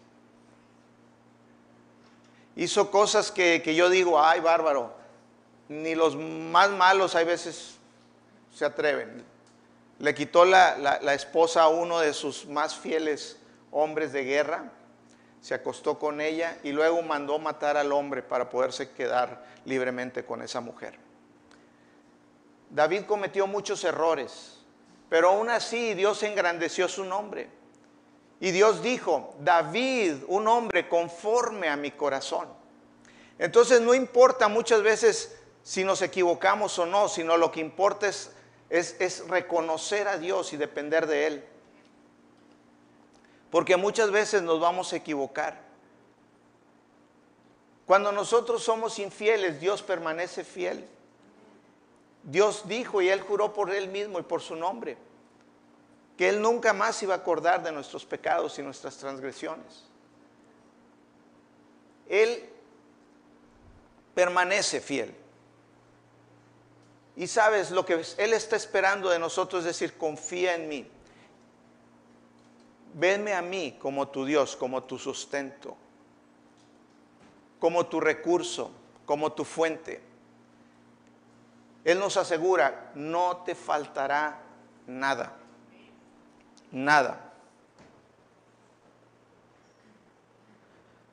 Hizo 2.54 2.90
cosas 2.90 3.30
que, 3.30 3.60
yo 3.74 3.90
digo, 3.90 4.20
ay 4.22 4.40
bárbaro, 4.40 4.94
ni 5.68 5.94
los 5.94 6.16
más 6.16 6.70
malos 6.70 7.14
hay 7.14 7.24
veces 7.24 7.76
se 8.54 8.64
atreven. 8.64 9.24
Le 9.98 10.14
quitó 10.14 10.44
la, 10.44 10.98
esposa 11.14 11.62
a 11.62 11.68
uno 11.68 12.00
de 12.00 12.12
sus 12.12 12.46
más 12.46 12.76
fieles 12.76 13.38
hombres 13.70 14.12
de 14.12 14.24
guerra 14.24 14.72
se 15.46 15.54
acostó 15.54 15.96
con 15.98 16.20
ella 16.20 16.58
y 16.64 16.72
luego 16.72 17.02
mandó 17.02 17.38
matar 17.38 17.76
al 17.76 17.92
hombre 17.92 18.20
para 18.20 18.50
poderse 18.50 18.90
quedar 18.90 19.44
libremente 19.64 20.24
con 20.24 20.42
esa 20.42 20.60
mujer. 20.60 20.98
David 22.68 23.04
cometió 23.04 23.46
muchos 23.46 23.84
errores, 23.84 24.58
pero 25.08 25.28
aún 25.28 25.48
así 25.48 25.94
Dios 25.94 26.22
engrandeció 26.24 26.88
su 26.88 27.04
nombre. 27.04 27.48
Y 28.40 28.50
Dios 28.50 28.82
dijo, 28.82 29.36
David, 29.38 30.24
un 30.26 30.48
hombre 30.48 30.88
conforme 30.88 31.68
a 31.68 31.76
mi 31.76 31.92
corazón. 31.92 32.48
Entonces 33.38 33.80
no 33.80 33.94
importa 33.94 34.48
muchas 34.48 34.82
veces 34.82 35.38
si 35.62 35.84
nos 35.84 36.02
equivocamos 36.02 36.76
o 36.78 36.86
no, 36.86 37.08
sino 37.08 37.36
lo 37.36 37.52
que 37.52 37.60
importa 37.60 38.08
es, 38.08 38.32
es, 38.70 38.96
es 38.98 39.26
reconocer 39.28 40.08
a 40.08 40.18
Dios 40.18 40.52
y 40.52 40.56
depender 40.56 41.06
de 41.06 41.26
Él. 41.26 41.44
Porque 43.50 43.76
muchas 43.76 44.10
veces 44.10 44.42
nos 44.42 44.60
vamos 44.60 44.92
a 44.92 44.96
equivocar. 44.96 45.60
Cuando 47.86 48.10
nosotros 48.12 48.62
somos 48.62 48.98
infieles, 48.98 49.60
Dios 49.60 49.82
permanece 49.82 50.44
fiel. 50.44 50.86
Dios 52.24 52.66
dijo 52.66 53.00
y 53.00 53.08
Él 53.08 53.20
juró 53.20 53.52
por 53.52 53.72
Él 53.72 53.88
mismo 53.88 54.18
y 54.18 54.22
por 54.22 54.42
su 54.42 54.56
nombre 54.56 54.98
que 56.16 56.28
Él 56.28 56.40
nunca 56.40 56.72
más 56.72 57.02
iba 57.02 57.14
a 57.14 57.18
acordar 57.18 57.62
de 57.62 57.72
nuestros 57.72 58.06
pecados 58.06 58.58
y 58.58 58.62
nuestras 58.62 58.96
transgresiones. 58.96 59.84
Él 62.08 62.48
permanece 64.14 64.80
fiel. 64.80 65.14
Y 67.16 67.26
sabes, 67.26 67.70
lo 67.70 67.86
que 67.86 68.02
Él 68.18 68.34
está 68.34 68.56
esperando 68.56 69.08
de 69.08 69.18
nosotros 69.18 69.60
es 69.60 69.66
decir, 69.66 69.96
confía 69.96 70.54
en 70.54 70.68
mí. 70.68 70.86
Venme 72.92 73.32
a 73.34 73.40
mí 73.40 73.78
como 73.80 74.08
tu 74.08 74.26
Dios, 74.26 74.54
como 74.54 74.84
tu 74.84 74.98
sustento, 74.98 75.76
como 77.58 77.86
tu 77.86 78.00
recurso, 78.00 78.70
como 79.06 79.32
tu 79.32 79.44
fuente. 79.44 80.02
Él 81.84 81.98
nos 81.98 82.16
asegura, 82.18 82.90
no 82.94 83.38
te 83.38 83.54
faltará 83.54 84.40
nada, 84.86 85.36
nada. 86.70 87.32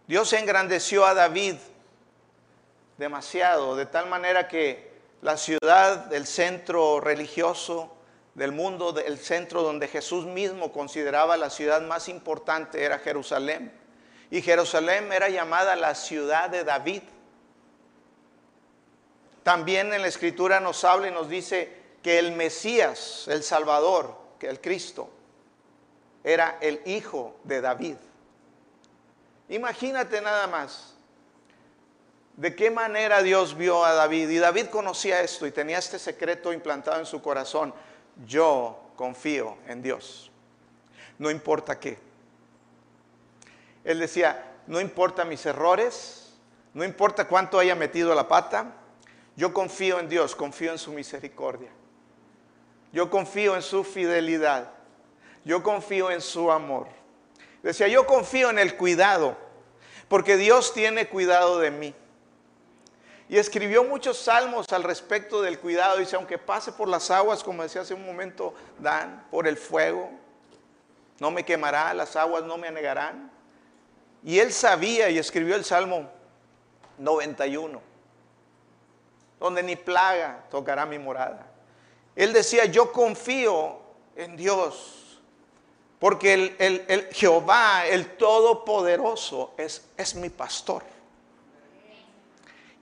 Dios 0.07 0.33
engrandeció 0.33 1.05
a 1.05 1.13
David 1.13 1.55
demasiado, 2.97 3.75
de 3.75 3.85
tal 3.85 4.09
manera 4.09 4.47
que 4.47 4.92
la 5.23 5.37
ciudad, 5.37 6.13
el 6.13 6.27
centro 6.27 6.99
religioso, 6.99 7.95
del 8.35 8.51
mundo, 8.51 8.91
del 8.91 9.17
centro 9.17 9.61
donde 9.63 9.87
Jesús 9.87 10.25
mismo 10.25 10.73
consideraba 10.73 11.37
la 11.37 11.49
ciudad 11.49 11.81
más 11.81 12.09
importante 12.09 12.83
era 12.83 12.99
Jerusalén. 12.99 13.71
Y 14.29 14.41
Jerusalén 14.41 15.13
era 15.13 15.29
llamada 15.29 15.75
la 15.77 15.95
ciudad 15.95 16.49
de 16.49 16.65
David. 16.65 17.03
También 19.43 19.93
en 19.93 20.01
la 20.01 20.07
escritura 20.07 20.59
nos 20.59 20.83
habla 20.83 21.07
y 21.07 21.11
nos 21.11 21.29
dice 21.29 21.71
que 22.01 22.19
el 22.19 22.33
Mesías, 22.33 23.25
el 23.29 23.43
Salvador, 23.43 24.17
que 24.39 24.49
el 24.49 24.59
Cristo, 24.59 25.09
era 26.23 26.57
el 26.59 26.81
hijo 26.85 27.39
de 27.45 27.61
David. 27.61 27.95
Imagínate 29.47 30.19
nada 30.19 30.47
más 30.47 30.92
de 32.37 32.55
qué 32.55 32.71
manera 32.71 33.21
Dios 33.21 33.55
vio 33.55 33.85
a 33.85 33.93
David. 33.93 34.29
Y 34.29 34.37
David 34.37 34.67
conocía 34.67 35.21
esto 35.21 35.45
y 35.45 35.51
tenía 35.51 35.77
este 35.77 35.99
secreto 35.99 36.51
implantado 36.53 36.99
en 36.99 37.05
su 37.05 37.21
corazón 37.21 37.73
yo 38.25 38.79
confío 38.95 39.57
en 39.67 39.81
Dios. 39.81 40.31
No 41.17 41.31
importa 41.31 41.79
qué. 41.79 41.97
Él 43.83 43.99
decía, 43.99 44.51
no 44.67 44.79
importa 44.79 45.25
mis 45.25 45.45
errores, 45.45 46.33
no 46.73 46.83
importa 46.83 47.27
cuánto 47.27 47.59
haya 47.59 47.75
metido 47.75 48.15
la 48.15 48.27
pata, 48.27 48.73
yo 49.35 49.53
confío 49.53 49.99
en 49.99 50.09
Dios, 50.09 50.35
confío 50.35 50.71
en 50.71 50.77
su 50.77 50.93
misericordia. 50.93 51.69
Yo 52.91 53.09
confío 53.09 53.55
en 53.55 53.61
su 53.61 53.83
fidelidad. 53.83 54.71
Yo 55.43 55.63
confío 55.63 56.11
en 56.11 56.21
su 56.21 56.51
amor. 56.51 56.87
Decía, 57.63 57.87
yo 57.87 58.05
confío 58.05 58.49
en 58.49 58.59
el 58.59 58.77
cuidado, 58.77 59.37
porque 60.07 60.37
Dios 60.37 60.73
tiene 60.73 61.07
cuidado 61.07 61.59
de 61.59 61.71
mí. 61.71 61.95
Y 63.33 63.39
escribió 63.39 63.83
muchos 63.83 64.19
salmos 64.19 64.71
al 64.73 64.83
respecto 64.83 65.41
del 65.41 65.57
cuidado. 65.57 65.97
Dice, 65.97 66.15
aunque 66.15 66.37
pase 66.37 66.71
por 66.71 66.87
las 66.87 67.09
aguas, 67.09 67.43
como 67.43 67.63
decía 67.63 67.81
hace 67.81 67.95
un 67.95 68.05
momento 68.05 68.53
Dan, 68.77 69.25
por 69.31 69.47
el 69.47 69.57
fuego, 69.57 70.11
no 71.17 71.31
me 71.31 71.43
quemará, 71.43 71.95
las 71.95 72.15
aguas 72.15 72.43
no 72.43 72.59
me 72.59 72.67
anegarán. 72.67 73.31
Y 74.23 74.37
él 74.37 74.53
sabía 74.53 75.09
y 75.09 75.17
escribió 75.17 75.55
el 75.55 75.65
Salmo 75.65 76.11
91, 76.99 77.81
donde 79.39 79.63
ni 79.63 79.77
plaga 79.77 80.43
tocará 80.51 80.85
mi 80.85 80.99
morada. 80.99 81.47
Él 82.15 82.33
decía, 82.33 82.65
yo 82.65 82.91
confío 82.91 83.79
en 84.15 84.37
Dios, 84.37 85.19
porque 85.97 86.55
el, 86.59 87.09
Jehová, 87.11 87.87
el 87.87 88.15
Todopoderoso, 88.15 89.55
es, 89.57 89.89
es 89.97 90.13
mi 90.13 90.29
pastor 90.29 90.92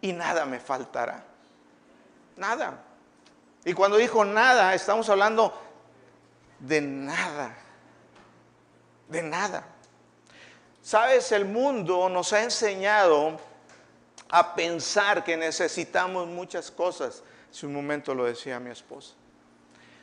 y 0.01 0.13
nada 0.13 0.45
me 0.45 0.59
faltará. 0.59 1.23
Nada. 2.35 2.83
Y 3.63 3.73
cuando 3.73 3.97
dijo 3.97 4.25
nada, 4.25 4.73
estamos 4.73 5.07
hablando 5.09 5.53
de 6.59 6.81
nada. 6.81 7.55
De 9.07 9.21
nada. 9.21 9.63
Sabes, 10.81 11.31
el 11.31 11.45
mundo 11.45 12.09
nos 12.09 12.33
ha 12.33 12.43
enseñado 12.43 13.39
a 14.29 14.55
pensar 14.55 15.23
que 15.23 15.37
necesitamos 15.37 16.27
muchas 16.27 16.71
cosas. 16.71 17.23
Hace 17.51 17.67
un 17.67 17.73
momento 17.73 18.15
lo 18.15 18.25
decía 18.25 18.59
mi 18.59 18.71
esposa. 18.71 19.13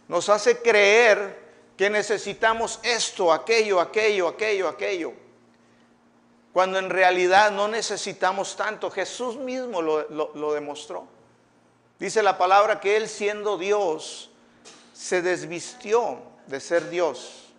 Nos 0.06 0.28
hace 0.28 0.62
creer 0.62 1.48
que 1.76 1.90
necesitamos 1.90 2.78
esto, 2.82 3.32
aquello, 3.32 3.80
aquello, 3.80 4.28
aquello, 4.28 4.68
aquello 4.68 5.27
cuando 6.58 6.80
en 6.80 6.90
realidad 6.90 7.52
no 7.52 7.68
necesitamos 7.68 8.56
tanto. 8.56 8.90
Jesús 8.90 9.36
mismo 9.36 9.80
lo, 9.80 10.52
demostró. 10.52 11.06
Dice 12.00 12.20
la 12.20 12.36
palabra 12.36 12.80
que 12.80 12.96
Él 12.96 13.08
siendo 13.08 13.58
Dios 13.58 14.30
se 14.92 15.22
desvistió 15.22 16.18
de 16.48 16.58
ser 16.58 16.90
Dios 16.90 17.52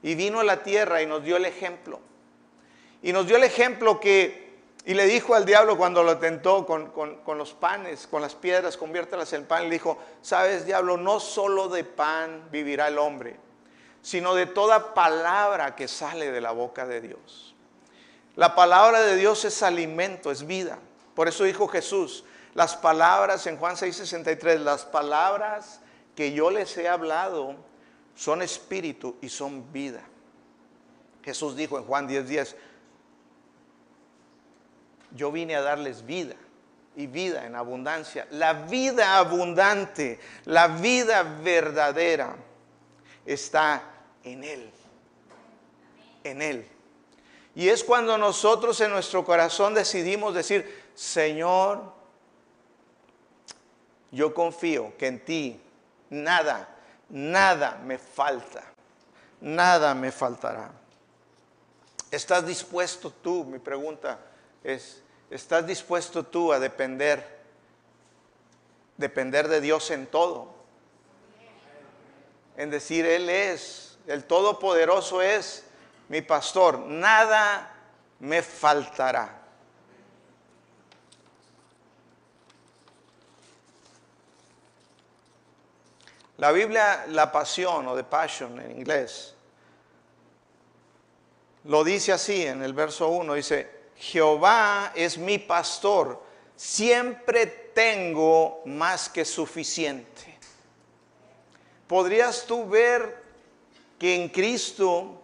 y 0.00 0.14
vino 0.14 0.38
a 0.38 0.44
la 0.44 0.62
tierra 0.62 1.02
y 1.02 1.06
nos 1.06 1.24
dio 1.24 1.36
el 1.38 1.44
ejemplo. 1.44 1.98
Y 3.02 3.12
nos 3.12 3.26
dio 3.26 3.36
el 3.36 3.42
ejemplo 3.42 3.98
que, 3.98 4.60
y 4.84 4.94
le 4.94 5.06
dijo 5.06 5.34
al 5.34 5.44
diablo 5.44 5.76
cuando 5.76 6.04
lo 6.04 6.16
tentó 6.18 6.64
con, 6.64 6.92
los 7.36 7.52
panes, 7.52 8.06
con 8.06 8.22
las 8.22 8.36
piedras, 8.36 8.76
conviértelas 8.76 9.32
en 9.32 9.44
pan, 9.44 9.64
le 9.64 9.70
dijo, 9.70 9.98
sabes 10.22 10.64
diablo, 10.66 10.96
no 10.96 11.18
solo 11.18 11.66
de 11.66 11.82
pan 11.82 12.48
vivirá 12.52 12.86
el 12.86 12.98
hombre, 12.98 13.38
sino 14.02 14.36
de 14.36 14.46
toda 14.46 14.94
palabra 14.94 15.74
que 15.74 15.88
sale 15.88 16.30
de 16.30 16.40
la 16.40 16.52
boca 16.52 16.86
de 16.86 17.00
Dios. 17.00 17.55
La 18.36 18.54
palabra 18.54 19.00
de 19.00 19.16
Dios 19.16 19.44
es 19.46 19.62
alimento, 19.62 20.30
es 20.30 20.46
vida. 20.46 20.78
Por 21.14 21.26
eso 21.26 21.44
dijo 21.44 21.66
Jesús, 21.66 22.24
las 22.54 22.76
palabras 22.76 23.46
en 23.46 23.56
Juan 23.56 23.76
6:63, 23.76 24.60
las 24.60 24.84
palabras 24.84 25.80
que 26.14 26.32
yo 26.32 26.50
les 26.50 26.76
he 26.76 26.88
hablado 26.88 27.56
son 28.14 28.42
espíritu 28.42 29.16
y 29.22 29.30
son 29.30 29.72
vida. 29.72 30.02
Jesús 31.24 31.56
dijo 31.56 31.78
en 31.78 31.84
Juan 31.84 32.06
10:10, 32.06 32.54
yo 35.12 35.32
vine 35.32 35.56
a 35.56 35.62
darles 35.62 36.04
vida 36.04 36.36
y 36.94 37.06
vida 37.06 37.46
en 37.46 37.56
abundancia. 37.56 38.26
La 38.30 38.52
vida 38.52 39.16
abundante, 39.16 40.20
la 40.44 40.68
vida 40.68 41.22
verdadera 41.22 42.36
está 43.24 43.82
en 44.22 44.44
Él. 44.44 44.70
En 46.22 46.42
Él. 46.42 46.75
Y 47.56 47.70
es 47.70 47.82
cuando 47.82 48.18
nosotros 48.18 48.78
en 48.82 48.90
nuestro 48.90 49.24
corazón 49.24 49.72
decidimos 49.72 50.34
decir, 50.34 50.84
Señor, 50.94 51.90
yo 54.10 54.34
confío 54.34 54.92
que 54.98 55.06
en 55.06 55.24
ti 55.24 55.60
nada, 56.10 56.68
nada 57.08 57.80
me 57.82 57.96
falta, 57.96 58.62
nada 59.40 59.94
me 59.94 60.12
faltará. 60.12 60.70
¿Estás 62.10 62.46
dispuesto 62.46 63.10
tú? 63.10 63.44
Mi 63.44 63.58
pregunta 63.58 64.18
es, 64.62 65.02
¿estás 65.30 65.66
dispuesto 65.66 66.24
tú 66.24 66.52
a 66.52 66.58
depender, 66.58 67.38
depender 68.98 69.48
de 69.48 69.62
Dios 69.62 69.90
en 69.90 70.06
todo? 70.06 70.54
En 72.58 72.68
decir, 72.68 73.06
Él 73.06 73.30
es, 73.30 73.96
el 74.06 74.24
Todopoderoso 74.24 75.22
es 75.22 75.65
mi 76.08 76.22
pastor, 76.22 76.78
nada 76.78 77.72
me 78.20 78.42
faltará. 78.42 79.42
La 86.38 86.52
Biblia, 86.52 87.06
la 87.08 87.32
pasión 87.32 87.88
o 87.88 87.96
de 87.96 88.04
passion 88.04 88.60
en 88.60 88.70
inglés, 88.78 89.34
lo 91.64 91.82
dice 91.82 92.12
así 92.12 92.46
en 92.46 92.62
el 92.62 92.74
verso 92.74 93.08
1, 93.08 93.34
dice, 93.34 93.76
Jehová 93.96 94.92
es 94.94 95.16
mi 95.16 95.38
pastor, 95.38 96.22
siempre 96.54 97.46
tengo 97.74 98.62
más 98.66 99.08
que 99.08 99.24
suficiente. 99.24 100.38
¿Podrías 101.88 102.44
tú 102.46 102.68
ver 102.68 103.24
que 103.98 104.14
en 104.14 104.28
Cristo, 104.28 105.22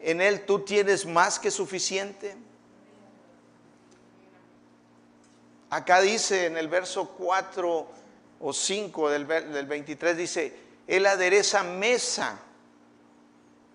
en 0.00 0.20
Él 0.20 0.44
tú 0.46 0.60
tienes 0.60 1.06
más 1.06 1.38
que 1.38 1.50
suficiente? 1.50 2.36
Acá 5.70 6.00
dice 6.00 6.46
en 6.46 6.56
el 6.56 6.68
verso 6.68 7.08
4, 7.10 7.88
o 8.40 8.52
5 8.52 9.10
del, 9.10 9.24
23 9.24 10.16
dice, 10.16 10.54
Él 10.86 11.06
adereza 11.06 11.62
mesa 11.62 12.40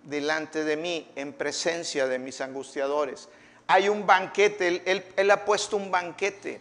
delante 0.04 0.64
de 0.64 0.78
mí 0.78 1.12
en 1.16 1.34
presencia 1.34 2.08
de 2.08 2.20
mis 2.20 2.42
angustiadores. 2.42 3.30
Hay 3.68 3.90
un 3.90 4.06
banquete, 4.06 4.82
él, 4.86 5.06
él, 5.16 5.32
ha 5.32 5.46
puesto 5.46 5.78
un 5.78 5.90
banquete. 5.90 6.60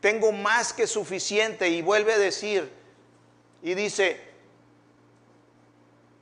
Tengo 0.00 0.32
más 0.32 0.72
que 0.72 0.86
suficiente 0.86 1.68
y 1.68 1.82
vuelve 1.82 2.14
a 2.14 2.18
decir, 2.18 2.70
y 3.62 3.74
dice, 3.74 4.20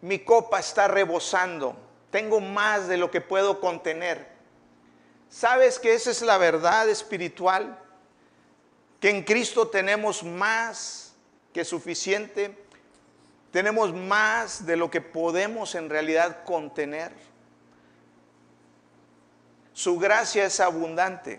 mi 0.01 0.21
copa 0.21 0.61
está 0.61 0.89
rebosando, 0.89 1.77
tengo 2.17 2.41
más 2.41 2.89
de 2.89 2.97
lo 2.97 3.11
que 3.11 3.21
puedo 3.21 3.61
contener. 3.61 4.27
¿Sabes 5.29 5.79
que 5.79 5.93
esa 5.93 6.11
es 6.11 6.23
la 6.23 6.39
verdad 6.39 6.89
espiritual? 6.89 7.79
Que 8.99 9.11
en 9.11 9.23
Cristo 9.23 9.69
tenemos 9.69 10.23
más 10.23 11.13
que 11.53 11.63
suficiente, 11.63 12.57
tenemos 13.51 13.93
más 13.93 14.65
de 14.65 14.79
lo 14.79 14.91
que 14.91 15.03
podemos 15.03 15.75
en 15.75 15.91
realidad 15.91 16.43
contener. 16.45 17.13
Su 19.75 19.99
gracia 19.99 20.47
es 20.47 20.59
abundante. 20.59 21.39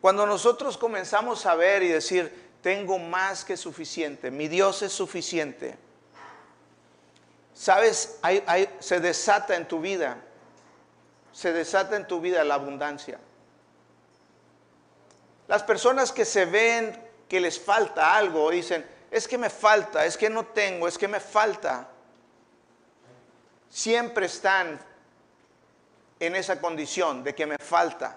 Cuando 0.00 0.26
nosotros 0.26 0.76
comenzamos 0.76 1.46
a 1.46 1.54
ver 1.54 1.84
y 1.84 1.88
decir, 1.90 2.50
tengo 2.60 2.98
más 2.98 3.44
que 3.44 3.56
suficiente, 3.56 4.32
mi 4.32 4.48
Dios 4.48 4.82
es 4.82 4.92
suficiente, 4.92 5.78
sabes, 7.54 8.18
se 8.80 9.00
desata 9.00 9.56
en 9.56 9.66
tu 9.66 9.80
vida, 9.80 10.16
se 11.32 11.52
desata 11.52 11.96
en 11.96 12.06
tu 12.06 12.20
vida 12.20 12.44
la 12.44 12.54
abundancia. 12.54 13.18
Las 15.48 15.62
personas 15.62 16.12
que 16.12 16.24
se 16.24 16.44
ven 16.46 16.98
que 17.28 17.40
les 17.40 17.58
falta 17.58 18.14
algo, 18.14 18.50
dicen, 18.50 18.86
es 19.10 19.26
que 19.28 19.38
me 19.38 19.50
falta, 19.50 20.04
es 20.06 20.16
que 20.16 20.30
no 20.30 20.46
tengo, 20.46 20.88
es 20.88 20.96
que 20.96 21.08
me 21.08 21.20
falta. 21.20 21.88
Siempre 23.68 24.26
están 24.26 24.80
en 26.20 26.36
esa 26.36 26.60
condición 26.60 27.24
de 27.24 27.34
que 27.34 27.46
me 27.46 27.58
falta. 27.58 28.16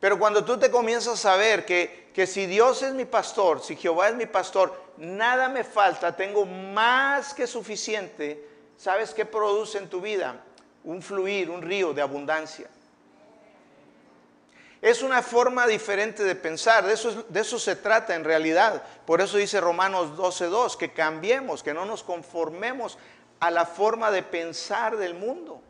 Pero 0.00 0.18
cuando 0.18 0.44
tú 0.44 0.58
te 0.58 0.70
comienzas 0.70 1.24
a 1.24 1.36
ver 1.36 1.64
que, 1.64 2.10
que 2.14 2.26
si 2.26 2.46
Dios 2.46 2.82
es 2.82 2.92
mi 2.92 3.04
pastor, 3.04 3.62
si 3.62 3.76
Jehová 3.76 4.08
es 4.08 4.14
mi 4.14 4.26
pastor, 4.26 4.86
nada 4.96 5.48
me 5.48 5.64
falta, 5.64 6.14
tengo 6.14 6.44
más 6.44 7.34
que 7.34 7.46
suficiente, 7.46 8.55
¿sabes 8.76 9.14
qué 9.14 9.24
produce 9.24 9.78
en 9.78 9.88
tu 9.88 10.00
vida? 10.00 10.42
Un 10.84 11.02
fluir, 11.02 11.50
un 11.50 11.62
río 11.62 11.92
de 11.92 12.02
abundancia. 12.02 12.68
Es 14.82 15.02
una 15.02 15.22
forma 15.22 15.66
diferente 15.66 16.22
de 16.22 16.34
pensar, 16.34 16.84
de 16.86 16.92
eso, 16.92 17.58
se 17.58 17.76
trata 17.76 18.14
en 18.14 18.24
realidad. 18.24 18.82
Por 19.06 19.20
eso 19.20 19.38
dice 19.38 19.60
Romanos 19.60 20.16
12.2, 20.16 20.76
que 20.76 20.92
cambiemos, 20.92 21.62
que 21.62 21.74
no 21.74 21.86
nos 21.86 22.02
conformemos 22.02 22.98
a 23.40 23.50
la 23.50 23.64
forma 23.66 24.10
de 24.10 24.22
pensar 24.22 24.96
del 24.96 25.14
mundo, 25.14 25.60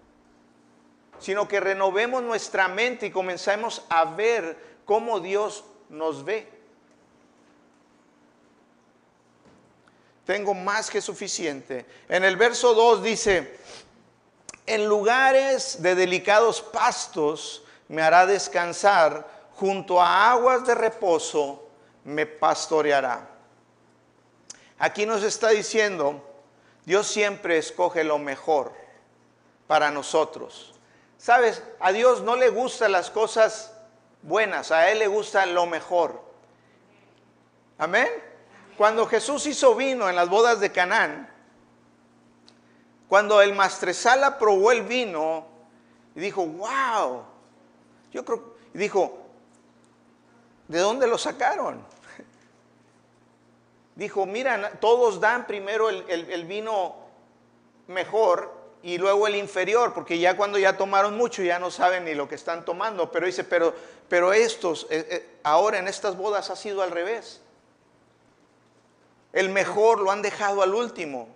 sino 1.18 1.48
que 1.48 1.60
renovemos 1.60 2.22
nuestra 2.22 2.68
mente 2.68 3.06
y 3.06 3.10
comencemos 3.10 3.84
a 3.88 4.04
ver 4.04 4.58
cómo 4.84 5.20
Dios 5.20 5.64
nos 5.88 6.24
ve. 6.24 6.55
Tengo 10.26 10.54
más 10.54 10.90
que 10.90 11.00
suficiente. 11.00 11.86
En 12.08 12.24
el 12.24 12.36
verso 12.36 12.74
2 12.74 13.02
dice, 13.02 13.58
en 14.66 14.88
lugares 14.88 15.80
de 15.80 15.94
delicados 15.94 16.60
pastos, 16.60 17.62
me 17.86 18.02
hará 18.02 18.26
descansar, 18.26 19.26
junto 19.54 20.02
a 20.02 20.32
aguas 20.32 20.66
de 20.66 20.74
reposo 20.74 21.68
me 22.04 22.26
pastoreará. 22.26 23.30
Aquí 24.78 25.06
nos 25.06 25.22
está 25.22 25.50
diciendo, 25.50 26.20
Dios 26.84 27.06
siempre 27.06 27.56
escoge 27.56 28.02
lo 28.02 28.18
mejor 28.18 28.72
para 29.68 29.92
nosotros. 29.92 30.74
Sabes, 31.18 31.62
a 31.78 31.92
Dios 31.92 32.22
no 32.22 32.34
le 32.34 32.50
gustan 32.50 32.90
las 32.92 33.10
cosas 33.10 33.72
buenas, 34.22 34.72
a 34.72 34.90
Él 34.90 34.98
le 34.98 35.06
gusta 35.06 35.46
lo 35.46 35.66
mejor. 35.66 36.20
Amén. 37.78 38.08
Cuando 38.76 39.06
Jesús 39.06 39.46
hizo 39.46 39.74
vino 39.74 40.08
en 40.08 40.16
las 40.16 40.28
bodas 40.28 40.60
de 40.60 40.70
Canaán, 40.70 41.30
cuando 43.08 43.40
el 43.40 43.54
maestresala 43.54 44.38
probó 44.38 44.72
el 44.72 44.82
vino 44.82 45.46
y 46.14 46.20
dijo, 46.20 46.44
wow, 46.44 47.22
yo 48.12 48.24
creo, 48.24 48.56
y 48.74 48.78
dijo, 48.78 49.18
¿de 50.68 50.80
dónde 50.80 51.06
lo 51.06 51.16
sacaron? 51.16 51.82
Dijo, 53.94 54.26
mira, 54.26 54.72
todos 54.80 55.20
dan 55.20 55.46
primero 55.46 55.88
el, 55.88 56.44
vino 56.44 56.96
mejor 57.86 58.52
y 58.82 58.98
luego 58.98 59.26
el 59.26 59.36
inferior, 59.36 59.94
porque 59.94 60.18
ya 60.18 60.36
cuando 60.36 60.58
ya 60.58 60.76
tomaron 60.76 61.16
mucho 61.16 61.42
ya 61.42 61.58
no 61.58 61.70
saben 61.70 62.04
ni 62.04 62.14
lo 62.14 62.28
que 62.28 62.34
están 62.34 62.66
tomando. 62.66 63.10
Pero 63.10 63.24
dice, 63.24 63.44
pero, 63.44 63.72
pero 64.08 64.34
estos, 64.34 64.86
eh, 64.90 65.06
eh, 65.10 65.38
ahora 65.44 65.78
en 65.78 65.88
estas 65.88 66.16
bodas 66.16 66.50
ha 66.50 66.56
sido 66.56 66.82
al 66.82 66.90
revés. 66.90 67.40
El 69.36 69.50
mejor 69.50 70.00
lo 70.00 70.10
han 70.10 70.22
dejado 70.22 70.62
al 70.62 70.74
último. 70.74 71.28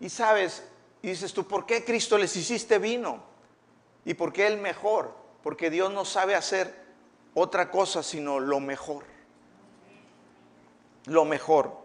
Y 0.00 0.08
sabes, 0.08 0.64
y 1.00 1.10
dices 1.10 1.32
tú, 1.32 1.46
¿por 1.46 1.66
qué 1.66 1.84
Cristo 1.84 2.18
les 2.18 2.34
hiciste 2.34 2.80
vino? 2.80 3.22
¿Y 4.04 4.14
por 4.14 4.32
qué 4.32 4.48
el 4.48 4.58
mejor? 4.58 5.14
Porque 5.44 5.70
Dios 5.70 5.92
no 5.92 6.04
sabe 6.04 6.34
hacer 6.34 6.74
otra 7.34 7.70
cosa 7.70 8.02
sino 8.02 8.40
lo 8.40 8.58
mejor. 8.58 9.04
Lo 11.04 11.24
mejor. 11.24 11.76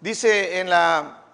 Dice 0.00 0.60
en 0.60 0.70
la... 0.70 1.24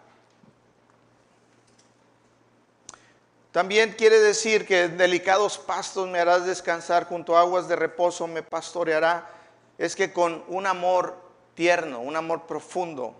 También 3.52 3.92
quiere 3.92 4.18
decir 4.18 4.66
que 4.66 4.88
delicados 4.88 5.56
pastos 5.56 6.08
me 6.08 6.18
harás 6.18 6.46
descansar, 6.46 7.04
junto 7.04 7.36
a 7.36 7.42
aguas 7.42 7.68
de 7.68 7.76
reposo 7.76 8.26
me 8.26 8.42
pastoreará. 8.42 9.37
Es 9.78 9.96
que 9.96 10.12
con 10.12 10.44
un 10.48 10.66
amor 10.66 11.16
tierno, 11.54 12.00
un 12.00 12.16
amor 12.16 12.46
profundo, 12.46 13.14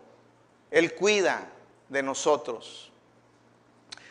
Él 0.71 0.95
cuida 0.95 1.49
de 1.89 2.03
nosotros. 2.03 2.93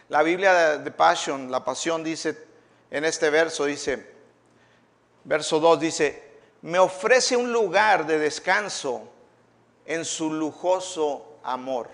La 0.09 0.23
Biblia 0.23 0.77
de 0.77 0.91
Passion, 0.91 1.51
la 1.51 1.63
pasión 1.65 2.03
dice 2.03 2.47
en 2.89 3.03
este 3.03 3.29
verso, 3.29 3.65
dice, 3.65 4.09
verso 5.25 5.59
2 5.59 5.79
dice, 5.79 6.27
me 6.61 6.79
ofrece 6.79 7.35
un 7.35 7.51
lugar 7.51 8.07
de 8.07 8.17
descanso 8.17 9.09
en 9.85 10.05
su 10.05 10.31
lujoso 10.31 11.39
amor. 11.43 11.89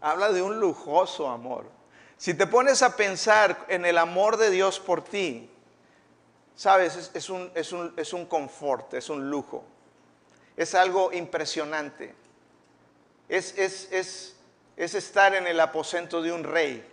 Habla 0.00 0.32
de 0.32 0.42
un 0.42 0.60
lujoso 0.60 1.28
amor. 1.28 1.64
Si 2.16 2.34
te 2.34 2.46
pones 2.46 2.82
a 2.82 2.96
pensar 2.96 3.66
en 3.68 3.86
el 3.86 3.98
amor 3.98 4.36
de 4.36 4.50
Dios 4.50 4.80
por 4.80 5.02
ti, 5.02 5.50
sabes, 6.58 7.12
es, 7.14 7.30
un, 7.30 7.52
es, 7.54 7.72
un, 7.72 7.94
es 7.96 8.12
un 8.12 8.26
confort, 8.26 8.92
es 8.94 9.08
un 9.08 9.30
lujo, 9.30 9.64
es 10.56 10.74
algo 10.74 11.12
impresionante. 11.12 12.16
Es, 13.28 13.56
es, 13.56 13.92
es, 13.92 14.36
es 14.76 14.94
estar 14.94 15.36
en 15.36 15.46
el 15.46 15.60
aposento 15.60 16.20
de 16.20 16.32
un 16.32 16.42
rey, 16.42 16.84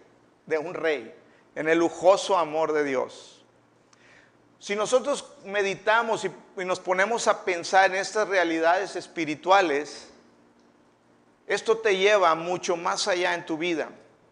de 0.46 0.60
un 0.60 0.76
rey, 0.76 1.16
en 1.56 1.68
el 1.68 1.80
lujoso 1.80 2.38
amor 2.38 2.74
de 2.74 2.84
Dios. 2.84 3.44
Si 4.60 4.76
nosotros 4.76 5.34
meditamos 5.46 6.26
y, 6.26 6.32
y 6.58 6.66
nos 6.66 6.80
ponemos 6.80 7.28
a 7.28 7.44
pensar 7.44 7.90
en 7.90 7.96
estas 7.96 8.28
realidades 8.28 8.96
espirituales, 8.96 10.10
esto 11.48 11.80
te 11.80 11.98
lleva 11.98 12.36
mucho 12.36 12.78
más 12.78 13.08
allá 13.08 13.34
en 13.34 13.48
tu 13.48 13.58
vida. 13.58 13.90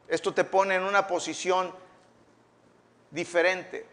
Esto 0.08 0.32
te 0.32 0.44
pone 0.44 0.76
en 0.76 0.84
una 0.84 1.08
posición 1.08 1.74
diferente. 3.10 3.93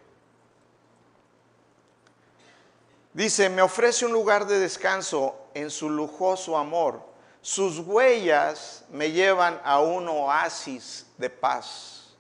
Dice, 3.12 3.48
me 3.48 3.62
ofrece 3.62 4.06
un 4.06 4.12
lugar 4.12 4.46
de 4.46 4.58
descanso 4.58 5.36
en 5.54 5.70
su 5.70 5.90
lujoso 5.90 6.56
amor. 6.56 7.02
Sus 7.42 7.78
huellas 7.78 8.84
me 8.90 9.10
llevan 9.10 9.60
a 9.64 9.80
un 9.80 10.08
oasis 10.08 11.06
de 11.18 11.28
paz. 11.28 12.14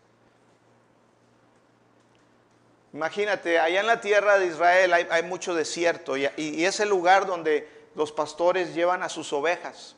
Imagínate, 2.92 3.58
allá 3.58 3.80
en 3.80 3.86
la 3.86 4.00
tierra 4.00 4.38
de 4.38 4.46
Israel 4.46 4.92
hay, 4.92 5.22
mucho 5.22 5.54
desierto 5.54 6.16
y, 6.16 6.28
y 6.36 6.64
es 6.64 6.80
el 6.80 6.88
lugar 6.88 7.24
donde 7.24 7.68
los 7.94 8.10
pastores 8.10 8.74
llevan 8.74 9.04
a 9.04 9.08
sus 9.08 9.32
ovejas. 9.32 9.94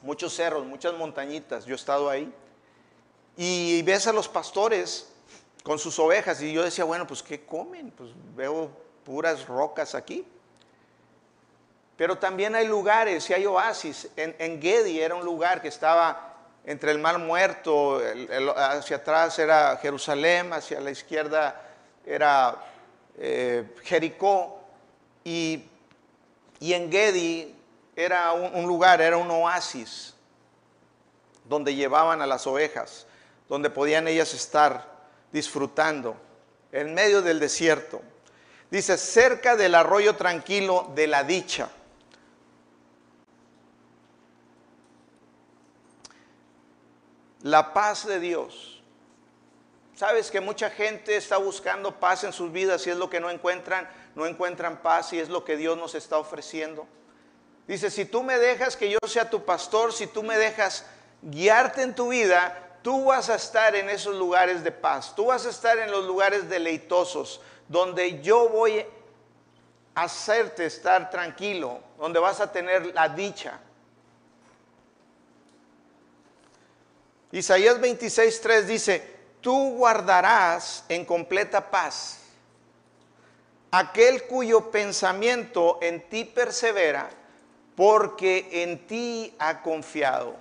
Muchos 0.00 0.34
cerros, 0.34 0.64
muchas 0.64 0.94
montañitas. 0.94 1.66
Yo 1.66 1.74
he 1.74 1.76
estado 1.76 2.08
ahí. 2.08 2.32
Y 3.36 3.82
ves 3.82 4.06
a 4.06 4.14
los 4.14 4.28
pastores 4.28 5.12
con 5.62 5.78
sus 5.78 5.98
ovejas 5.98 6.40
y 6.40 6.52
yo 6.52 6.62
decía, 6.62 6.84
bueno, 6.84 7.06
pues 7.06 7.22
¿qué 7.22 7.44
comen? 7.44 7.90
Pues 7.90 8.10
veo 8.34 8.70
puras 9.04 9.46
rocas 9.46 9.94
aquí. 9.94 10.26
Pero 11.96 12.18
también 12.18 12.54
hay 12.54 12.66
lugares 12.66 13.28
y 13.28 13.34
hay 13.34 13.46
oasis. 13.46 14.08
En, 14.16 14.60
Gedi 14.60 15.00
era 15.00 15.14
un 15.14 15.24
lugar 15.24 15.60
que 15.60 15.68
estaba 15.68 16.34
entre 16.64 16.92
el 16.92 16.98
mar 16.98 17.18
muerto, 17.18 18.00
hacia 18.56 18.96
atrás 18.96 19.38
era 19.38 19.78
Jerusalén, 19.80 20.52
hacia 20.52 20.80
la 20.80 20.90
izquierda 20.90 21.60
era 22.06 22.56
eh, 23.18 23.74
Jericó. 23.82 24.60
Y, 25.24 25.66
en 26.60 26.90
Gedi 26.90 27.54
era 27.96 28.32
un 28.32 28.66
lugar, 28.66 29.00
era 29.00 29.16
un 29.16 29.30
oasis 29.30 30.14
donde 31.44 31.74
llevaban 31.74 32.22
a 32.22 32.26
las 32.26 32.46
ovejas 32.46 33.06
donde 33.50 33.68
podían 33.68 34.06
ellas 34.06 34.32
estar 34.32 34.86
disfrutando, 35.32 36.16
en 36.70 36.94
medio 36.94 37.20
del 37.20 37.40
desierto. 37.40 38.00
Dice, 38.70 38.96
cerca 38.96 39.56
del 39.56 39.74
arroyo 39.74 40.16
tranquilo 40.16 40.92
de 40.94 41.06
la 41.06 41.24
dicha. 41.24 41.68
La 47.42 47.72
paz 47.72 48.06
de 48.06 48.20
Dios. 48.20 48.82
Sabes 49.96 50.30
que 50.30 50.40
mucha 50.40 50.70
gente 50.70 51.16
está 51.16 51.36
buscando 51.36 51.98
paz 51.98 52.24
en 52.24 52.32
sus 52.32 52.52
vidas 52.52 52.86
y 52.86 52.90
es 52.90 52.96
lo 52.96 53.10
que 53.10 53.20
no 53.20 53.28
encuentran, 53.28 53.88
no 54.14 54.24
encuentran 54.26 54.80
paz 54.82 55.12
y 55.12 55.18
es 55.18 55.28
lo 55.28 55.44
que 55.44 55.56
Dios 55.56 55.76
nos 55.76 55.94
está 55.94 56.16
ofreciendo. 56.16 56.86
Dice, 57.66 57.90
si 57.90 58.04
tú 58.04 58.22
me 58.22 58.38
dejas 58.38 58.76
que 58.76 58.88
yo 58.88 58.98
sea 59.06 59.28
tu 59.28 59.44
pastor, 59.44 59.92
si 59.92 60.06
tú 60.06 60.22
me 60.22 60.38
dejas 60.38 60.86
guiarte 61.22 61.82
en 61.82 61.94
tu 61.94 62.08
vida, 62.08 62.78
tú 62.82 63.04
vas 63.06 63.28
a 63.30 63.34
estar 63.34 63.74
en 63.76 63.90
esos 63.90 64.16
lugares 64.16 64.64
de 64.64 64.72
paz, 64.72 65.14
tú 65.14 65.26
vas 65.26 65.44
a 65.44 65.50
estar 65.50 65.78
en 65.78 65.90
los 65.90 66.04
lugares 66.04 66.48
deleitosos, 66.48 67.40
donde 67.70 68.20
yo 68.20 68.48
voy 68.48 68.84
a 69.94 70.02
hacerte 70.02 70.66
estar 70.66 71.08
tranquilo, 71.08 71.78
donde 71.98 72.18
vas 72.18 72.40
a 72.40 72.50
tener 72.50 72.92
la 72.92 73.08
dicha. 73.08 73.60
Isaías 77.30 77.80
26:3 77.80 78.62
dice, 78.62 79.16
tú 79.40 79.76
guardarás 79.76 80.84
en 80.88 81.04
completa 81.04 81.70
paz 81.70 82.18
aquel 83.70 84.24
cuyo 84.24 84.72
pensamiento 84.72 85.78
en 85.80 86.08
ti 86.08 86.24
persevera, 86.24 87.08
porque 87.76 88.64
en 88.64 88.84
ti 88.88 89.32
ha 89.38 89.62
confiado. 89.62 90.34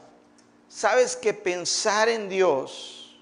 Sabes 0.68 1.16
que 1.16 1.36
pensar 1.36 2.10
en 2.10 2.28
Dios 2.28 3.20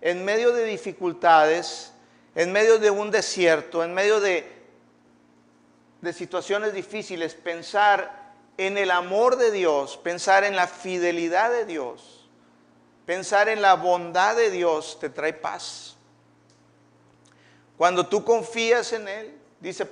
en 0.00 0.24
medio 0.24 0.52
de 0.52 0.64
dificultades, 0.64 1.92
en 2.36 2.52
medio 2.52 2.78
de 2.78 2.90
un 2.90 3.10
desierto, 3.10 3.82
en 3.82 3.92
medio 3.92 4.20
de, 4.20 4.54
situaciones 6.12 6.72
difíciles, 6.72 7.34
pensar 7.34 8.34
en 8.56 8.78
el 8.78 8.92
amor 8.92 9.36
de 9.36 9.50
Dios, 9.50 9.96
pensar 9.96 10.44
en 10.44 10.54
la 10.54 10.68
fidelidad 10.68 11.50
de 11.50 11.64
Dios, 11.64 12.28
pensar 13.04 13.48
en 13.48 13.60
la 13.60 13.74
bondad 13.74 14.36
de 14.36 14.52
Dios, 14.52 14.98
te 15.00 15.10
trae 15.10 15.32
paz. 15.32 15.96
Cuando 17.76 18.06
tú 18.06 18.24
confías 18.24 18.92
en 18.92 19.08
Él, 19.08 19.36
dice, 19.58 19.90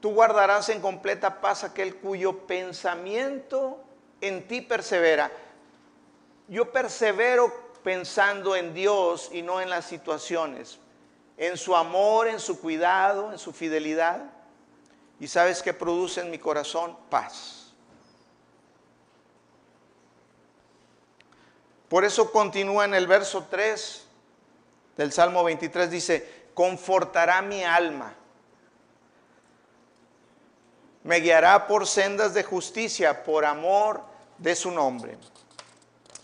tú 0.00 0.12
guardarás 0.12 0.68
en 0.68 0.82
completa 0.82 1.40
paz 1.40 1.64
aquel 1.64 1.96
cuyo 1.96 2.46
pensamiento 2.46 3.82
en 4.20 4.46
ti 4.46 4.60
persevera 4.60 5.30
yo 6.50 6.72
persevero 6.72 7.52
pensando 7.84 8.56
en 8.56 8.74
Dios 8.74 9.30
y 9.32 9.40
no 9.40 9.60
en 9.60 9.70
las 9.70 9.86
situaciones, 9.86 10.80
en 11.40 11.56
su 11.56 11.74
amor, 11.74 12.28
en 12.28 12.38
su 12.38 12.60
cuidado, 12.60 13.32
en 13.32 13.38
su 13.38 13.52
fidelidad. 13.52 14.22
¿Y 15.18 15.26
sabes 15.26 15.62
qué 15.62 15.72
produce 15.72 16.20
en 16.20 16.30
mi 16.30 16.38
corazón? 16.38 16.96
Paz. 17.08 17.72
Por 21.88 22.04
eso 22.04 22.30
continúa 22.30 22.84
en 22.84 22.94
el 22.94 23.08
verso 23.08 23.48
3 23.50 24.06
del 24.96 25.12
Salmo 25.12 25.42
23, 25.42 25.90
dice, 25.90 26.44
confortará 26.54 27.42
mi 27.42 27.64
alma, 27.64 28.14
me 31.02 31.16
guiará 31.16 31.66
por 31.66 31.86
sendas 31.86 32.34
de 32.34 32.44
justicia, 32.44 33.24
por 33.24 33.44
amor 33.44 34.02
de 34.38 34.54
su 34.54 34.70
nombre 34.70 35.18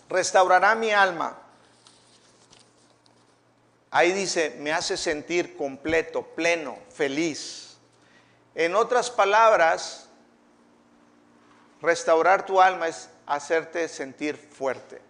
restaurará 0.08 0.74
mi 0.74 0.90
alma. 0.90 1.36
Ahí 3.96 4.12
dice, 4.12 4.54
me 4.58 4.74
hace 4.74 4.94
sentir 4.98 5.56
completo, 5.56 6.22
pleno, 6.22 6.78
feliz. 6.90 7.78
En 8.54 8.74
otras 8.74 9.10
palabras, 9.10 10.10
restaurar 11.80 12.44
tu 12.44 12.60
alma 12.60 12.88
es 12.88 13.08
hacerte 13.24 13.88
sentir 13.88 14.36
fuerte. 14.36 15.00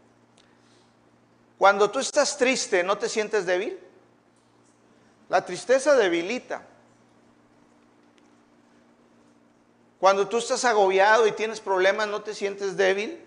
Cuando 1.59 1.90
tú 1.90 1.99
estás 1.99 2.38
triste, 2.38 2.85
¿no 2.85 2.96
te 2.96 3.09
sientes 3.09 3.44
débil? 3.44 3.77
La 5.29 5.44
tristeza 5.44 5.96
debilita. 5.96 6.62
Cuando 9.99 10.29
tú 10.29 10.38
estás 10.38 10.64
agobiado 10.64 11.27
y 11.27 11.33
tienes 11.33 11.61
problemas, 11.61 12.07
¿no 12.07 12.22
te 12.22 12.37
sientes 12.37 12.77
débil? 12.77 13.20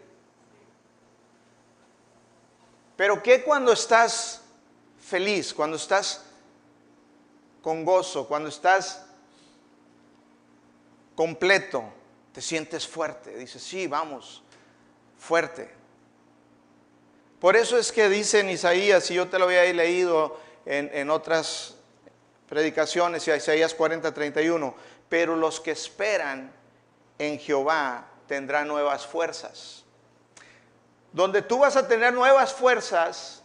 Pero 2.95 3.21
¿qué 3.21 3.43
cuando 3.43 3.73
estás 3.73 4.43
feliz, 5.09 5.53
cuando 5.53 5.77
estás 5.77 6.23
con 7.61 7.83
gozo, 7.83 8.27
cuando 8.27 8.49
estás 8.49 9.05
completo, 11.15 11.83
te 12.31 12.41
sientes 12.41 12.87
fuerte? 12.87 13.35
Dices, 13.35 13.61
sí, 13.61 13.87
vamos, 13.87 14.43
fuerte. 15.17 15.69
Por 17.39 17.55
eso 17.55 17.77
es 17.77 17.91
que 17.91 18.07
dice 18.09 18.39
en 18.39 18.49
Isaías, 18.49 19.09
y 19.11 19.15
yo 19.15 19.27
te 19.27 19.39
lo 19.39 19.45
había 19.45 19.63
leído 19.73 20.39
en, 20.65 20.89
en 20.93 21.09
otras 21.09 21.75
predicaciones, 22.47 23.27
Isaías 23.27 23.73
40, 23.73 24.13
31, 24.13 24.75
pero 25.09 25.35
los 25.35 25.59
que 25.59 25.71
esperan 25.71 26.51
en 27.17 27.39
Jehová 27.39 28.07
tendrán 28.27 28.67
nuevas 28.67 29.05
fuerzas 29.05 29.79
donde 31.11 31.41
tú 31.41 31.59
vas 31.59 31.75
a 31.75 31.87
tener 31.87 32.13
nuevas 32.13 32.53
fuerzas, 32.53 33.38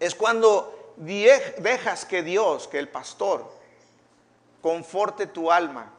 es 0.00 0.14
cuando 0.14 0.94
dejas 0.96 2.04
que 2.04 2.22
Dios, 2.22 2.68
que 2.68 2.78
el 2.78 2.88
pastor, 2.88 3.50
conforte 4.60 5.26
tu 5.26 5.50
alma, 5.50 5.92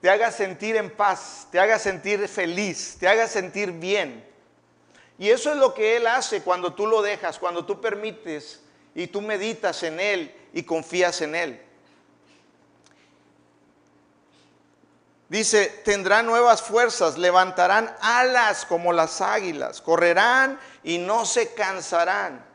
te 0.00 0.10
haga 0.10 0.30
sentir 0.30 0.76
en 0.76 0.90
paz, 0.90 1.48
te 1.50 1.58
haga 1.58 1.78
sentir 1.78 2.28
feliz, 2.28 2.96
te 3.00 3.08
haga 3.08 3.26
sentir 3.26 3.72
bien. 3.72 4.24
Y 5.18 5.30
eso 5.30 5.50
es 5.50 5.56
lo 5.56 5.74
que 5.74 5.96
Él 5.96 6.06
hace 6.06 6.42
cuando 6.42 6.72
tú 6.72 6.86
lo 6.86 7.02
dejas, 7.02 7.38
cuando 7.38 7.64
tú 7.64 7.80
permites 7.80 8.60
y 8.94 9.08
tú 9.08 9.20
meditas 9.20 9.82
en 9.82 9.98
Él 9.98 10.34
y 10.52 10.62
confías 10.62 11.20
en 11.20 11.34
Él. 11.34 11.62
Dice, 15.28 15.66
tendrán 15.84 16.24
nuevas 16.24 16.62
fuerzas, 16.62 17.18
levantarán 17.18 17.94
alas 18.00 18.64
como 18.64 18.94
las 18.94 19.20
águilas, 19.20 19.82
correrán 19.82 20.58
y 20.82 20.96
no 20.96 21.26
se 21.26 21.52
cansarán, 21.52 22.47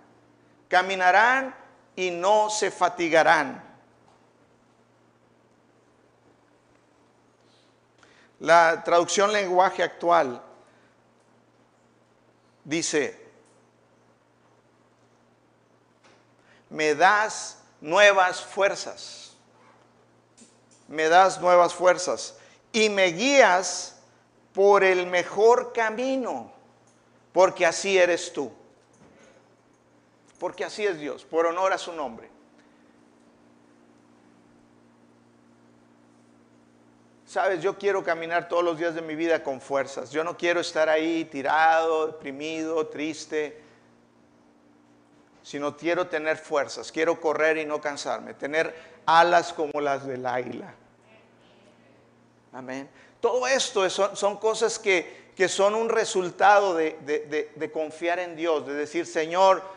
caminarán 0.73 1.55
y 1.95 2.09
no 2.09 2.49
se 2.49 2.71
fatigarán. 2.71 3.63
La 8.39 8.83
traducción 8.83 9.31
lenguaje 9.31 9.83
actual 9.83 10.41
dice, 12.63 13.23
me 16.71 16.95
das 16.95 17.59
nuevas 17.79 18.41
fuerzas, 18.41 19.35
me 20.87 21.07
das 21.07 21.39
nuevas 21.39 21.71
fuerzas 21.75 22.35
y 22.71 22.89
me 22.89 23.11
guías 23.11 23.97
por 24.55 24.83
el 24.83 25.05
mejor 25.05 25.71
camino, 25.71 26.51
porque 27.31 27.63
así 27.63 27.95
eres 27.95 28.33
tú, 28.33 28.51
porque 30.43 30.65
así 30.65 30.85
es 30.85 30.99
Dios, 30.99 31.23
por 31.23 31.45
honor 31.45 31.71
a 31.71 31.77
su 31.77 31.93
nombre. 31.93 32.29
Sabes, 37.25 37.61
yo 37.61 37.77
quiero 37.77 38.03
caminar 38.03 38.49
todos 38.49 38.61
los 38.61 38.77
días 38.77 38.93
de 38.93 39.01
mi 39.01 39.15
vida 39.15 39.41
con 39.41 39.61
fuerzas. 39.61 40.11
Yo 40.11 40.21
no 40.21 40.35
quiero 40.35 40.59
estar 40.59 40.89
ahí 40.89 41.23
tirado, 41.23 42.07
deprimido, 42.07 42.87
triste, 42.87 43.57
sino 45.43 45.77
quiero 45.77 46.07
tener 46.07 46.35
fuerzas. 46.35 46.91
Quiero 46.91 47.21
correr 47.21 47.55
y 47.55 47.63
no 47.63 47.79
cansarme, 47.79 48.33
tener 48.33 48.75
alas 49.05 49.53
como 49.53 49.79
las 49.79 50.05
del 50.05 50.25
águila. 50.25 50.73
Amén. 52.51 52.89
Todo 53.21 53.47
esto 53.47 53.89
son, 53.89 54.35
cosas 54.35 54.77
que, 54.77 55.31
son 55.47 55.73
un 55.73 55.87
resultado 55.87 56.75
de, 56.75 56.97
de, 57.55 57.71
confiar 57.71 58.19
en 58.19 58.35
Dios, 58.35 58.67
de 58.67 58.73
decir, 58.73 59.05
Señor, 59.05 59.72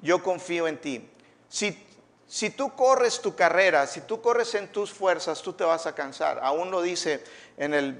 yo 0.00 0.22
confío 0.22 0.68
en 0.68 0.78
ti. 0.80 1.10
Si 1.48 1.88
si 2.28 2.50
tú 2.50 2.76
corres 2.76 3.22
tu 3.22 3.34
carrera, 3.34 3.86
si 3.86 4.02
tú 4.02 4.20
corres 4.20 4.54
en 4.54 4.70
tus 4.70 4.92
fuerzas, 4.92 5.40
tú 5.40 5.54
te 5.54 5.64
vas 5.64 5.86
a 5.86 5.94
cansar. 5.94 6.38
Aún 6.42 6.70
lo 6.70 6.82
dice 6.82 7.24
en, 7.56 7.72
el, 7.72 7.98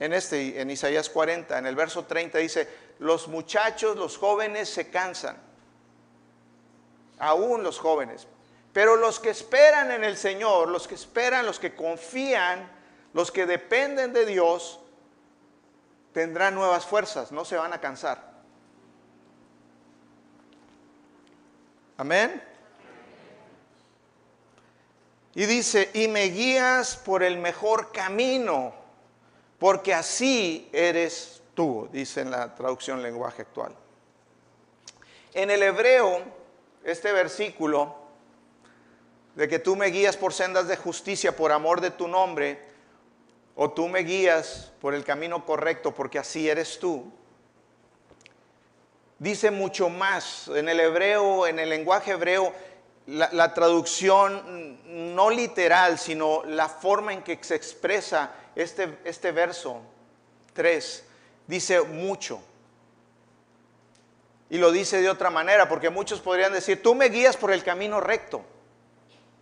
en, 0.00 0.14
este, 0.14 0.58
en 0.58 0.70
Isaías 0.70 1.10
40, 1.10 1.58
en 1.58 1.66
el 1.66 1.76
verso 1.76 2.06
30 2.06 2.38
dice, 2.38 2.66
los 2.98 3.28
muchachos, 3.28 3.94
los 3.98 4.16
jóvenes 4.16 4.70
se 4.70 4.88
cansan. 4.88 5.36
Aún 7.18 7.62
los 7.62 7.78
jóvenes. 7.78 8.26
Pero 8.72 8.96
los 8.96 9.20
que 9.20 9.28
esperan 9.28 9.90
en 9.90 10.02
el 10.02 10.16
Señor, 10.16 10.68
los 10.68 10.88
que 10.88 10.94
esperan, 10.94 11.44
los 11.44 11.58
que 11.58 11.74
confían, 11.74 12.72
los 13.12 13.30
que 13.30 13.44
dependen 13.44 14.14
de 14.14 14.24
Dios, 14.24 14.80
tendrán 16.14 16.54
nuevas 16.54 16.86
fuerzas, 16.86 17.32
no 17.32 17.44
se 17.44 17.56
van 17.56 17.74
a 17.74 17.82
cansar. 17.82 18.37
Amén. 21.98 22.40
Y 25.34 25.46
dice, 25.46 25.90
y 25.94 26.06
me 26.06 26.26
guías 26.26 26.96
por 26.96 27.24
el 27.24 27.38
mejor 27.38 27.90
camino, 27.90 28.72
porque 29.58 29.92
así 29.92 30.68
eres 30.72 31.42
tú, 31.54 31.88
dice 31.92 32.20
en 32.20 32.30
la 32.30 32.54
traducción 32.54 33.02
lenguaje 33.02 33.42
actual. 33.42 33.74
En 35.34 35.50
el 35.50 35.60
hebreo, 35.60 36.22
este 36.84 37.12
versículo, 37.12 37.96
de 39.34 39.48
que 39.48 39.58
tú 39.58 39.74
me 39.74 39.86
guías 39.86 40.16
por 40.16 40.32
sendas 40.32 40.68
de 40.68 40.76
justicia 40.76 41.34
por 41.34 41.50
amor 41.50 41.80
de 41.80 41.90
tu 41.90 42.06
nombre, 42.06 42.60
o 43.56 43.72
tú 43.72 43.88
me 43.88 44.00
guías 44.00 44.72
por 44.80 44.94
el 44.94 45.04
camino 45.04 45.44
correcto 45.44 45.92
porque 45.92 46.20
así 46.20 46.48
eres 46.48 46.78
tú, 46.78 47.12
dice 49.18 49.50
mucho 49.50 49.88
más. 49.88 50.48
En 50.48 50.68
el 50.68 50.80
hebreo, 50.80 51.46
en 51.46 51.58
el 51.58 51.68
lenguaje 51.68 52.12
hebreo, 52.12 52.52
la, 53.06 53.54
traducción 53.54 55.14
no 55.14 55.30
literal, 55.30 55.98
sino 55.98 56.44
la 56.44 56.68
forma 56.68 57.12
en 57.12 57.22
que 57.22 57.38
se 57.42 57.54
expresa 57.54 58.32
este, 58.54 58.98
este 59.04 59.32
verso 59.32 59.80
3, 60.52 61.04
dice 61.46 61.80
mucho. 61.82 62.40
Y 64.50 64.58
lo 64.58 64.72
dice 64.72 65.00
de 65.00 65.10
otra 65.10 65.30
manera, 65.30 65.68
porque 65.68 65.90
muchos 65.90 66.20
podrían 66.20 66.52
decir, 66.52 66.82
tú 66.82 66.94
me 66.94 67.08
guías 67.08 67.36
por 67.36 67.52
el 67.52 67.62
camino 67.62 68.00
recto, 68.00 68.42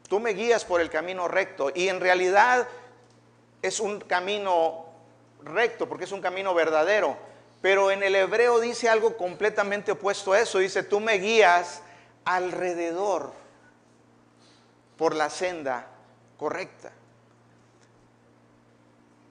tú 0.09 0.21
me 0.21 0.31
guías 0.31 0.65
por 0.65 0.81
el 0.81 0.91
camino 0.91 1.29
recto. 1.29 1.71
Y 1.75 1.89
en 1.89 2.01
realidad 2.01 2.69
es 3.63 3.81
un 3.81 4.01
camino 4.01 4.87
recto, 5.43 5.89
porque 5.89 6.05
es 6.05 6.13
un 6.13 6.21
camino 6.21 6.55
verdadero. 6.55 7.17
Pero 7.67 7.91
en 7.91 8.05
el 8.05 8.15
hebreo 8.15 8.61
dice 8.61 8.89
algo 8.89 9.17
completamente 9.17 9.91
opuesto 9.91 10.33
a 10.33 10.39
eso, 10.39 10.61
dice, 10.61 10.85
tú 10.85 11.01
me 11.01 11.15
guías 11.15 11.83
alrededor 12.25 13.33
por 14.97 15.17
la 15.17 15.29
senda 15.29 15.89
correcta. 16.39 16.93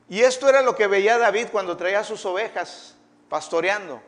Y 0.09 0.19
esto 0.19 0.49
era 0.49 0.61
lo 0.61 0.75
que 0.75 0.87
veía 0.87 1.17
David 1.17 1.47
cuando 1.49 1.77
traía 1.77 2.03
sus 2.03 2.25
ovejas 2.25 2.97
pastoreando. 3.29 4.01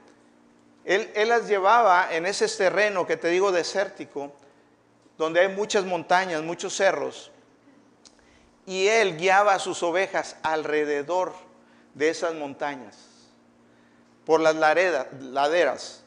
Él, 0.83 1.09
las 1.25 1.47
llevaba 1.47 2.13
en 2.13 2.25
ese 2.25 2.49
terreno 2.49 3.07
que 3.07 3.15
te 3.15 3.29
digo 3.29 3.53
desértico, 3.53 4.33
donde 5.17 5.39
hay 5.39 5.47
muchas 5.47 5.85
montañas, 5.85 6.43
muchos 6.43 6.75
cerros, 6.75 7.31
y 8.65 8.89
él 8.89 9.15
guiaba 9.15 9.53
a 9.53 9.59
sus 9.59 9.81
ovejas 9.83 10.35
alrededor 10.43 11.31
de 11.93 12.09
esas 12.09 12.33
montañas, 12.33 13.06
por 14.27 14.41
las 14.41 14.55
laderas. 14.55 16.03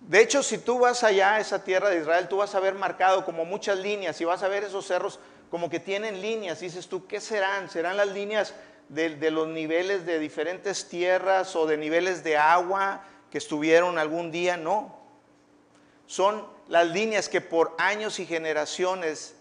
De 0.00 0.22
hecho, 0.22 0.42
si 0.42 0.56
tú 0.56 0.78
vas 0.78 1.04
allá 1.04 1.34
a 1.34 1.40
esa 1.40 1.62
tierra 1.62 1.90
de 1.90 2.00
Israel, 2.00 2.26
tú 2.26 2.38
vas 2.38 2.54
a 2.54 2.60
ver 2.60 2.74
marcado 2.74 3.26
como 3.26 3.44
muchas 3.44 3.76
líneas 3.78 4.18
y 4.22 4.24
vas 4.24 4.42
a 4.42 4.48
ver 4.48 4.64
esos 4.64 4.86
cerros 4.86 5.20
como 5.50 5.68
que 5.68 5.78
tienen 5.78 6.22
líneas. 6.22 6.60
Dices 6.60 6.88
tú, 6.88 7.06
¿qué 7.06 7.20
serán? 7.20 7.68
¿Serán 7.68 7.98
las 7.98 8.08
líneas 8.08 8.54
de, 8.88 9.30
los 9.30 9.48
niveles 9.48 10.06
de 10.06 10.18
diferentes 10.18 10.88
tierras 10.88 11.54
o 11.54 11.66
de 11.66 11.76
niveles 11.76 12.24
de 12.24 12.38
agua 12.38 13.04
que 13.30 13.36
estuvieron 13.36 13.98
algún 13.98 14.30
día? 14.32 14.56
No. 14.56 14.98
Son 16.06 16.46
las 16.68 16.88
líneas 16.88 17.28
que 17.28 17.42
por 17.42 17.74
años 17.76 18.18
y 18.18 18.24
generaciones 18.24 19.34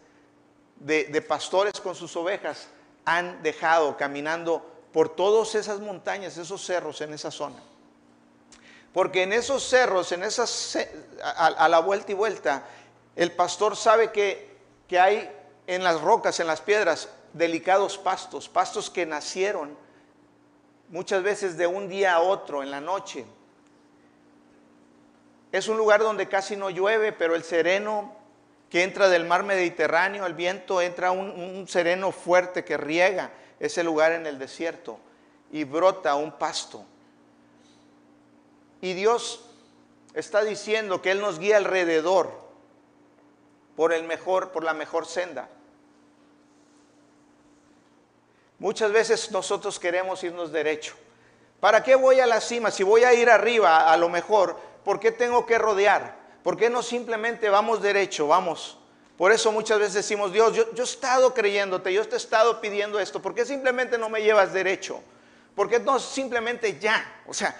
de, 0.76 1.06
de 1.06 1.22
pastores 1.22 1.80
con 1.80 1.96
sus 1.96 2.14
ovejas 2.18 2.68
han 3.06 3.42
dejado 3.42 3.96
caminando 3.96 4.70
por 4.92 5.16
todas 5.16 5.56
esas 5.56 5.80
montañas, 5.80 6.38
esos 6.38 6.62
cerros 6.62 7.00
en 7.00 7.14
esa 7.14 7.32
zona. 7.32 7.71
Porque 8.94 9.24
en 9.24 9.34
esos 9.34 9.64
cerros, 9.64 10.12
en 10.12 10.24
esas, 10.24 10.78
a, 11.24 11.70
la 11.70 11.80
vuelta 11.80 12.12
y 12.12 12.16
vuelta, 12.16 12.64
el 13.16 13.32
pastor 13.32 13.76
sabe 13.78 14.12
que, 14.12 14.58
que 14.88 15.00
hay 15.00 15.32
en 15.68 15.84
las 15.84 16.02
rocas, 16.02 16.40
en 16.40 16.48
las 16.48 16.62
piedras, 16.62 17.10
delicados 17.34 17.98
pastos, 17.98 18.50
pastos 18.50 18.90
que 18.90 19.06
nacieron 19.06 19.78
muchas 20.90 21.24
veces 21.24 21.58
de 21.58 21.68
un 21.68 21.88
día 21.88 22.16
a 22.16 22.22
otro, 22.22 22.64
en 22.64 22.72
la 22.72 22.82
noche. 22.82 23.26
Es 25.54 25.70
un 25.70 25.78
lugar 25.78 26.02
donde 26.02 26.28
casi 26.28 26.58
no 26.58 26.70
llueve, 26.70 27.14
pero 27.14 27.36
el 27.36 27.44
sereno 27.44 28.14
que 28.70 28.84
entra 28.84 29.08
del 29.08 29.26
mar 29.26 29.44
Mediterráneo, 29.44 30.26
el 30.26 30.34
viento 30.34 30.82
entra 30.82 31.12
un, 31.12 31.30
un 31.30 31.68
sereno 31.68 32.12
fuerte 32.12 32.66
que 32.66 32.78
riega 32.78 33.32
ese 33.60 33.84
lugar 33.84 34.12
en 34.12 34.26
el 34.26 34.38
desierto 34.38 35.00
y 35.52 35.64
brota 35.64 36.16
un 36.16 36.34
pasto. 36.34 36.86
Y 38.82 38.94
Dios 38.94 39.46
está 40.14 40.44
diciendo 40.44 41.02
que 41.02 41.12
Él 41.12 41.22
nos 41.22 41.40
guía 41.40 41.58
alrededor 41.58 42.32
por 43.76 43.94
el 43.94 44.04
mejor, 44.04 44.52
por 44.52 44.64
la 44.64 44.74
mejor 44.74 45.06
senda. 45.06 45.48
Muchas 48.60 48.92
veces 48.92 49.32
nosotros 49.32 49.80
queremos 49.80 50.24
irnos 50.24 50.52
derecho. 50.52 50.96
¿Para 51.60 51.84
qué 51.84 51.96
voy 51.96 52.20
a 52.20 52.28
la 52.28 52.42
cima? 52.42 52.72
Si 52.72 52.84
voy 52.84 53.04
a 53.04 53.14
ir 53.14 53.30
arriba, 53.30 53.92
a 53.92 53.98
lo 53.98 54.10
mejor, 54.10 54.58
¿por 54.84 55.00
qué 55.00 55.12
tengo 55.12 55.46
que 55.46 55.58
rodear? 55.58 56.16
¿Por 56.44 56.58
qué 56.58 56.70
no 56.70 56.84
simplemente 56.84 57.50
vamos 57.50 57.82
derecho? 57.82 58.28
Vamos. 58.28 58.78
Por 59.18 59.32
eso 59.32 59.52
muchas 59.52 59.78
veces 59.78 59.94
decimos, 59.94 60.34
Dios, 60.34 60.56
yo, 60.56 60.74
yo 60.74 60.84
he 60.84 60.86
estado 60.86 61.34
creyéndote, 61.34 61.94
yo 61.94 62.08
te 62.08 62.16
he 62.16 62.18
estado 62.18 62.60
pidiendo 62.60 63.00
esto, 63.00 63.22
¿por 63.22 63.36
qué 63.36 63.46
simplemente 63.46 63.98
no 64.00 64.10
me 64.10 64.24
llevas 64.24 64.52
derecho? 64.52 65.02
¿Por 65.56 65.70
qué 65.70 65.80
no 65.80 66.00
simplemente 66.00 66.80
ya? 66.80 67.22
O 67.28 67.34
sea, 67.34 67.56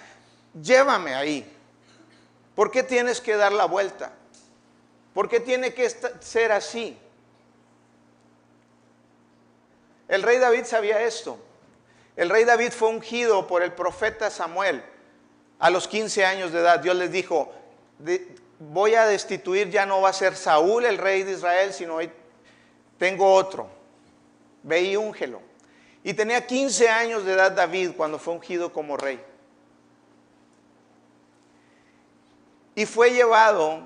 llévame 0.54 1.14
ahí. 1.14 1.50
¿Por 2.54 2.70
qué 2.70 2.82
tienes 2.82 3.20
que 3.20 3.36
dar 3.36 3.52
la 3.52 3.64
vuelta? 3.64 4.12
¿Por 5.14 5.28
qué 5.28 5.40
tiene 5.40 5.74
que 5.74 5.88
ser 6.20 6.52
así? 6.52 6.98
El 10.08 10.22
rey 10.22 10.38
David 10.38 10.64
sabía 10.64 11.02
esto. 11.02 11.38
El 12.16 12.28
rey 12.28 12.44
David 12.44 12.72
fue 12.72 12.88
ungido 12.88 13.46
por 13.46 13.62
el 13.62 13.72
profeta 13.72 14.30
Samuel 14.30 14.82
a 15.58 15.70
los 15.70 15.88
15 15.88 16.26
años 16.26 16.52
de 16.52 16.58
edad. 16.58 16.80
Dios 16.80 16.96
les 16.96 17.10
dijo, 17.10 17.52
voy 18.58 18.94
a 18.94 19.06
destituir, 19.06 19.70
ya 19.70 19.86
no 19.86 20.00
va 20.02 20.10
a 20.10 20.12
ser 20.12 20.36
Saúl 20.36 20.84
el 20.84 20.98
rey 20.98 21.22
de 21.22 21.32
Israel, 21.32 21.72
sino 21.72 21.98
tengo 22.98 23.32
otro. 23.32 23.68
Ve 24.62 24.82
y 24.82 24.96
úngelo. 24.96 25.40
Y 26.04 26.14
tenía 26.14 26.46
15 26.46 26.88
años 26.88 27.24
de 27.24 27.32
edad 27.32 27.52
David 27.52 27.92
cuando 27.96 28.18
fue 28.18 28.34
ungido 28.34 28.72
como 28.72 28.96
rey. 28.96 29.20
Y 32.74 32.86
fue 32.86 33.10
llevado 33.10 33.80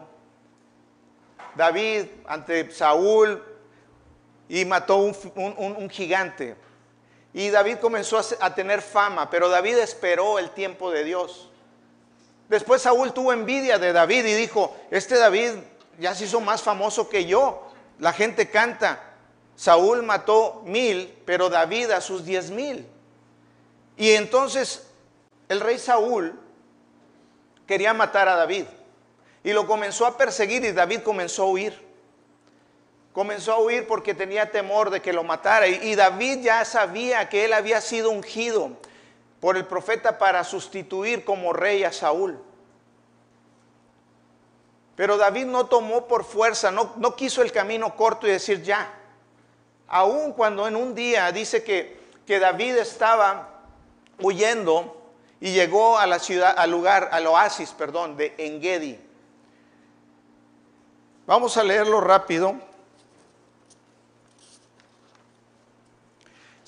David 1.55 2.07
ante 2.27 2.71
Saúl 2.71 3.43
y 4.49 4.65
mató 4.65 4.97
un, 4.99 5.91
gigante. 5.91 6.57
Y 7.33 7.51
David 7.51 7.79
comenzó 7.79 8.21
a 8.41 8.55
tener 8.55 8.81
fama, 8.81 9.29
pero 9.29 9.49
David 9.49 9.79
esperó 9.79 10.39
el 10.39 10.51
tiempo 10.51 10.91
de 10.91 11.05
Dios. 11.05 11.51
Después 12.49 12.83
Saúl 12.83 13.13
tuvo 13.13 13.33
envidia 13.33 13.79
de 13.79 13.93
David 13.93 14.25
y 14.25 14.35
dijo, 14.35 14.77
este 14.91 15.19
David 15.19 15.53
ya 15.99 16.15
se 16.15 16.25
hizo 16.25 16.41
más 16.41 16.63
famoso 16.63 17.09
que 17.09 17.25
yo. 17.25 17.67
La 17.99 18.13
gente 18.13 18.51
canta, 18.51 19.03
Saúl 19.57 20.03
mató 20.03 20.63
mil, 20.65 21.13
pero 21.25 21.49
David 21.49 21.91
a 21.91 22.01
sus 22.01 22.25
diez 22.25 22.51
mil. 22.51 22.87
Y 23.97 24.13
entonces 24.13 24.87
el 25.49 25.61
rey 25.61 25.79
Saúl 25.79 26.39
quería 27.67 27.93
matar 27.95 28.29
a 28.29 28.37
David 28.37 28.67
y 29.43 29.53
lo 29.53 29.67
comenzó 29.67 30.07
a 30.07 30.17
perseguir 30.17 30.65
y 30.65 30.73
David 30.73 31.01
comenzó 31.03 31.45
a 31.45 31.47
huir 31.47 31.87
comenzó 33.17 33.55
a 33.55 33.61
huir 33.61 33.87
porque 33.87 34.13
tenía 34.13 34.51
temor 34.51 34.91
de 34.91 35.01
que 35.01 35.11
lo 35.11 35.25
matara. 35.25 35.67
Y 35.67 35.95
David 35.95 36.41
ya 36.43 36.63
sabía 36.67 37.31
que 37.31 37.47
él 37.47 37.55
había 37.55 37.81
sido 37.81 38.11
ungido 38.11 38.73
por 39.41 39.57
el 39.57 39.65
profeta 39.65 40.19
para 40.19 40.45
sustituir 40.45 41.25
como 41.25 41.55
rey 41.55 41.83
a 41.83 41.93
Saúl. 41.93 42.39
Pero 44.97 45.17
David 45.17 45.47
no 45.47 45.65
tomó 45.65 46.07
por 46.07 46.25
fuerza, 46.25 46.71
no, 46.71 46.93
no 46.99 47.17
quiso 47.17 47.41
el 47.41 47.53
camino 47.53 47.97
corto 47.97 48.27
y 48.27 48.33
decir 48.33 48.63
ya. 48.63 48.93
Aun 49.89 50.35
cuando 50.35 50.69
en 50.69 50.77
un 50.77 50.95
día 50.95 51.33
dice 51.33 51.65
que, 51.65 51.99
que 52.27 52.39
David 52.39 52.77
estaba 52.77 53.63
huyendo 54.21 54.96
y 55.41 55.53
llegó 55.53 55.99
a 55.99 56.07
la 56.07 56.19
ciudad, 56.19 56.55
al 56.57 56.71
lugar, 56.71 57.11
al 57.13 57.27
oasis, 57.27 57.71
perdón, 57.71 58.17
de 58.17 58.35
Engedi. 58.39 58.99
Vamos 61.27 61.57
a 61.57 61.65
leerlo 61.65 62.01
rápido. 62.01 62.55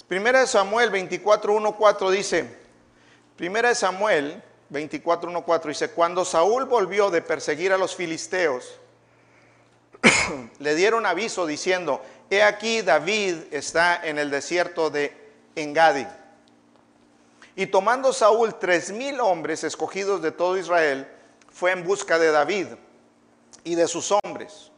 Primera 0.07 0.41
de 0.41 0.47
Samuel 0.47 0.91
24.1.4 0.91 2.11
dice, 2.11 2.59
Primera 3.37 3.69
de 3.69 3.75
Samuel 3.75 4.43
24.1.4 4.73 5.67
dice, 5.67 5.91
cuando 5.91 6.25
Saúl 6.25 6.65
volvió 6.65 7.11
de 7.11 7.23
perseguir 7.23 7.73
a 7.73 7.79
los 7.79 7.95
filisteos, 7.95 8.75
le 10.59 10.75
dieron 10.75 11.07
aviso 11.07 11.47
diciendo, 11.47 12.03
he 12.31 12.43
aquí 12.43 12.83
David 12.83 13.37
está 13.53 14.01
en 14.03 14.19
el 14.19 14.31
desierto 14.31 14.91
de 14.91 15.17
Engadi. 15.57 16.07
Y 17.59 17.67
tomando 17.67 18.13
Saúl 18.13 18.55
tres 18.55 18.93
mil 18.93 19.19
hombres 19.19 19.65
escogidos 19.65 20.23
de 20.23 20.31
todo 20.31 20.57
Israel, 20.57 21.09
fue 21.51 21.73
en 21.73 21.83
busca 21.83 22.17
de 22.17 22.31
David 22.31 22.69
y 23.65 23.75
de 23.75 23.89
sus 23.89 24.13
hombres 24.13 24.71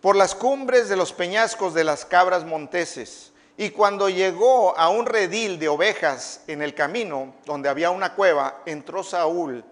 por 0.00 0.16
las 0.16 0.34
cumbres 0.34 0.88
de 0.88 0.96
los 0.96 1.12
peñascos 1.12 1.74
de 1.74 1.84
las 1.84 2.06
cabras 2.06 2.46
monteses 2.46 3.32
y 3.58 3.68
cuando 3.68 4.08
llegó 4.08 4.74
a 4.78 4.88
un 4.88 5.04
redil 5.04 5.58
de 5.58 5.68
ovejas 5.68 6.40
en 6.46 6.62
el 6.62 6.74
camino, 6.74 7.34
donde 7.44 7.68
había 7.68 7.90
una 7.90 8.14
cueva, 8.14 8.62
entró 8.64 9.02
Saúl 9.02 9.62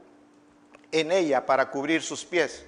en 0.92 1.10
ella 1.10 1.46
para 1.46 1.70
cubrir 1.70 2.02
sus 2.02 2.26
pies. 2.26 2.62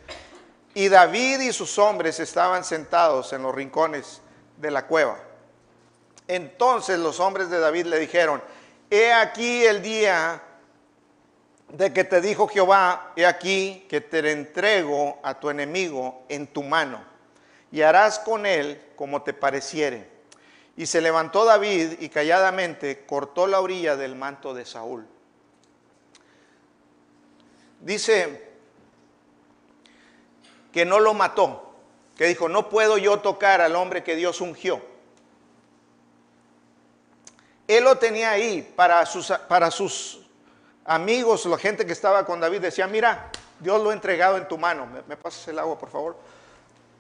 Y 0.73 0.89
David 0.89 1.41
y 1.41 1.53
sus 1.53 1.79
hombres 1.79 2.19
estaban 2.19 2.65
sentados 2.65 3.35
en 3.35 3.43
los 3.43 3.55
rincones 3.55 4.23
de 4.57 4.71
la 4.71 4.87
cueva. 4.87 5.19
Entonces 6.29 6.99
los 6.99 7.21
hombres 7.21 7.51
de 7.51 7.59
David 7.59 7.85
le 7.85 7.99
dijeron, 7.99 8.41
he 8.91 9.13
aquí 9.13 9.65
el 9.65 9.83
día 9.83 10.43
de 11.69 11.93
que 11.93 12.05
te 12.05 12.21
dijo 12.21 12.49
Jehová, 12.49 13.13
he 13.17 13.27
aquí 13.27 13.87
que 13.89 14.01
te 14.01 14.31
entrego 14.31 15.19
a 15.23 15.39
tu 15.39 15.51
enemigo 15.51 16.25
en 16.29 16.47
tu 16.47 16.63
mano, 16.63 17.03
y 17.71 17.83
harás 17.83 18.19
con 18.19 18.47
él 18.47 18.81
como 18.97 19.23
te 19.23 19.35
pareciere. 19.35 20.09
Y 20.77 20.87
se 20.87 21.01
levantó 21.01 21.45
David 21.45 21.95
y 22.01 22.09
calladamente 22.09 23.05
cortó 23.05 23.47
la 23.47 23.61
orilla 23.61 23.97
del 23.97 24.15
manto 24.15 24.55
de 24.55 24.65
Saúl. 24.65 25.07
Dice 27.81 28.49
que 30.73 30.85
no 30.85 31.01
lo 31.01 31.15
mató, 31.15 31.75
que 32.17 32.27
dijo, 32.27 32.49
no 32.49 32.69
puedo 32.69 32.97
yo 32.97 33.21
tocar 33.21 33.61
al 33.61 33.77
hombre 33.77 34.05
que 34.05 34.17
Dios 34.17 34.41
ungió. 34.41 34.81
Él 37.69 37.85
lo 37.85 37.97
tenía 37.99 38.31
ahí 38.31 38.63
para 38.75 39.07
sus, 39.07 39.31
para 39.47 39.71
sus 39.71 40.27
amigos, 40.87 41.45
la 41.45 41.59
gente 41.59 41.85
que 41.85 41.93
estaba 41.93 42.25
con 42.25 42.41
David, 42.41 42.63
decía, 42.63 42.87
mira, 42.87 43.31
Dios 43.61 43.83
lo 43.83 43.91
ha 43.91 43.93
entregado 43.93 44.39
en 44.39 44.49
tu 44.49 44.57
mano. 44.57 44.87
¿Me, 44.87 45.03
me 45.03 45.19
pasas 45.19 45.47
el 45.49 45.59
agua, 45.59 45.79
por 45.79 45.91
favor? 45.91 46.17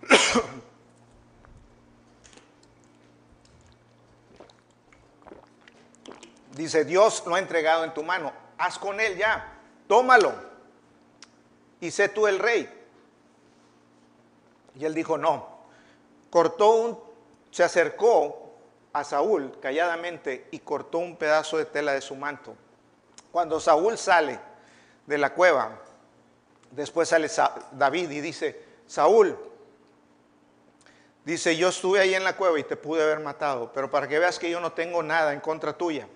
Dice, 6.52 6.84
Dios 6.84 7.22
lo 7.24 7.34
ha 7.36 7.38
entregado 7.38 7.84
en 7.84 7.94
tu 7.94 8.02
mano, 8.02 8.30
haz 8.58 8.78
con 8.78 9.00
él 9.00 9.16
ya, 9.16 9.54
tómalo 9.86 10.34
y 11.80 11.90
sé 11.90 12.08
tú 12.08 12.26
el 12.26 12.38
rey. 12.38 12.68
Y 14.74 14.84
él 14.84 14.92
dijo, 14.92 15.16
no, 15.16 15.60
cortó 16.30 16.70
un, 16.72 16.98
se 17.52 17.64
acercó 17.64 18.47
a 18.92 19.04
Saúl 19.04 19.58
calladamente 19.60 20.48
y 20.50 20.58
cortó 20.60 20.98
un 20.98 21.16
pedazo 21.16 21.58
de 21.58 21.64
tela 21.64 21.92
de 21.92 22.00
su 22.00 22.16
manto. 22.16 22.56
Cuando 23.30 23.60
Saúl 23.60 23.98
sale 23.98 24.38
de 25.06 25.18
la 25.18 25.34
cueva, 25.34 25.78
después 26.70 27.08
sale 27.08 27.28
David 27.72 28.10
y 28.10 28.20
dice, 28.20 28.64
Saúl, 28.86 29.38
dice, 31.24 31.56
yo 31.56 31.68
estuve 31.68 32.00
ahí 32.00 32.14
en 32.14 32.24
la 32.24 32.36
cueva 32.36 32.58
y 32.58 32.64
te 32.64 32.76
pude 32.76 33.02
haber 33.02 33.20
matado, 33.20 33.72
pero 33.72 33.90
para 33.90 34.08
que 34.08 34.18
veas 34.18 34.38
que 34.38 34.50
yo 34.50 34.60
no 34.60 34.72
tengo 34.72 35.02
nada 35.02 35.32
en 35.32 35.40
contra 35.40 35.72
tuya, 35.72 36.08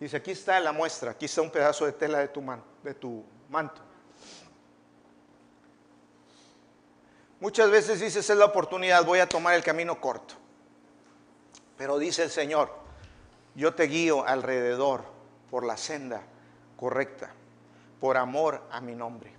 Dice, 0.00 0.16
aquí 0.16 0.30
está 0.30 0.58
la 0.60 0.72
muestra, 0.72 1.10
aquí 1.10 1.26
está 1.26 1.42
un 1.42 1.50
pedazo 1.50 1.84
de 1.84 1.92
tela 1.92 2.20
de 2.20 2.28
tu, 2.28 2.42
de 2.82 2.94
tu 2.94 3.22
manto. 3.50 3.82
Muchas 7.38 7.70
veces 7.70 8.00
dices, 8.00 8.28
es 8.28 8.36
la 8.36 8.46
oportunidad, 8.46 9.04
voy 9.04 9.18
a 9.18 9.28
tomar 9.28 9.54
el 9.54 9.62
camino 9.62 10.00
corto. 10.00 10.34
Pero 11.80 11.98
dice 11.98 12.24
el 12.24 12.30
Señor, 12.30 12.70
yo 13.54 13.72
te 13.72 13.84
guío 13.84 14.26
alrededor 14.26 15.02
por 15.50 15.64
la 15.64 15.78
senda 15.78 16.20
correcta, 16.76 17.32
por 17.98 18.18
amor 18.18 18.62
a 18.70 18.82
mi 18.82 18.94
nombre. 18.94 19.32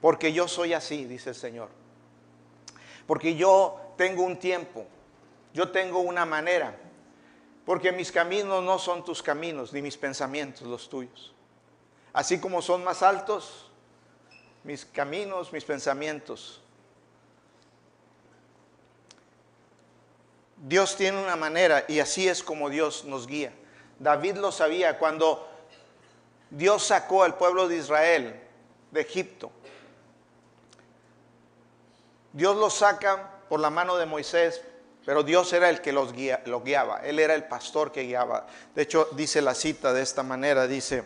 Porque 0.00 0.32
yo 0.32 0.46
soy 0.46 0.72
así, 0.72 1.04
dice 1.04 1.30
el 1.30 1.34
Señor. 1.34 1.68
Porque 3.08 3.34
yo 3.34 3.92
tengo 3.96 4.22
un 4.22 4.38
tiempo, 4.38 4.86
yo 5.52 5.72
tengo 5.72 5.98
una 5.98 6.24
manera. 6.24 6.76
Porque 7.66 7.90
mis 7.90 8.12
caminos 8.12 8.62
no 8.62 8.78
son 8.78 9.04
tus 9.04 9.20
caminos, 9.20 9.72
ni 9.72 9.82
mis 9.82 9.96
pensamientos 9.96 10.62
los 10.68 10.88
tuyos. 10.88 11.34
Así 12.12 12.38
como 12.38 12.62
son 12.62 12.84
más 12.84 13.02
altos 13.02 13.68
mis 14.62 14.84
caminos, 14.84 15.52
mis 15.52 15.64
pensamientos. 15.64 16.61
Dios 20.62 20.96
tiene 20.96 21.22
una 21.22 21.36
manera 21.36 21.84
y 21.88 22.00
así 22.00 22.26
es 22.26 22.42
como 22.42 22.70
Dios 22.70 23.04
nos 23.04 23.26
guía. 23.26 23.52
David 23.98 24.36
lo 24.36 24.50
sabía 24.50 24.98
cuando 24.98 25.46
Dios 26.50 26.86
sacó 26.86 27.24
al 27.24 27.36
pueblo 27.36 27.68
de 27.68 27.76
Israel 27.76 28.40
de 28.90 29.00
Egipto. 29.02 29.50
Dios 32.32 32.56
lo 32.56 32.70
saca 32.70 33.40
por 33.50 33.60
la 33.60 33.68
mano 33.68 33.96
de 33.96 34.06
Moisés 34.06 34.62
pero 35.04 35.22
Dios 35.22 35.52
era 35.52 35.68
el 35.68 35.80
que 35.80 35.92
los 35.92 36.12
guiaba, 36.12 37.00
Él 37.02 37.18
era 37.18 37.34
el 37.34 37.44
pastor 37.44 37.90
que 37.90 38.02
guiaba. 38.02 38.46
De 38.74 38.82
hecho, 38.82 39.08
dice 39.12 39.42
la 39.42 39.54
cita 39.54 39.92
de 39.92 40.02
esta 40.02 40.22
manera, 40.22 40.66
dice, 40.66 41.04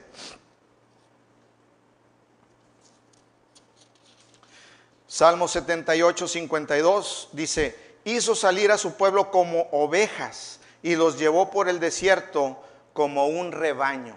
Salmo 5.06 5.48
78, 5.48 6.28
52, 6.28 7.30
dice, 7.32 7.85
hizo 8.06 8.36
salir 8.36 8.70
a 8.70 8.78
su 8.78 8.94
pueblo 8.94 9.32
como 9.32 9.68
ovejas 9.72 10.60
y 10.82 10.94
los 10.94 11.18
llevó 11.18 11.50
por 11.50 11.68
el 11.68 11.80
desierto 11.80 12.56
como 12.92 13.26
un 13.26 13.50
rebaño. 13.50 14.14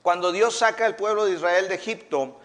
Cuando 0.00 0.32
Dios 0.32 0.56
saca 0.56 0.86
al 0.86 0.96
pueblo 0.96 1.26
de 1.26 1.34
Israel 1.34 1.68
de 1.68 1.74
Egipto 1.74 2.38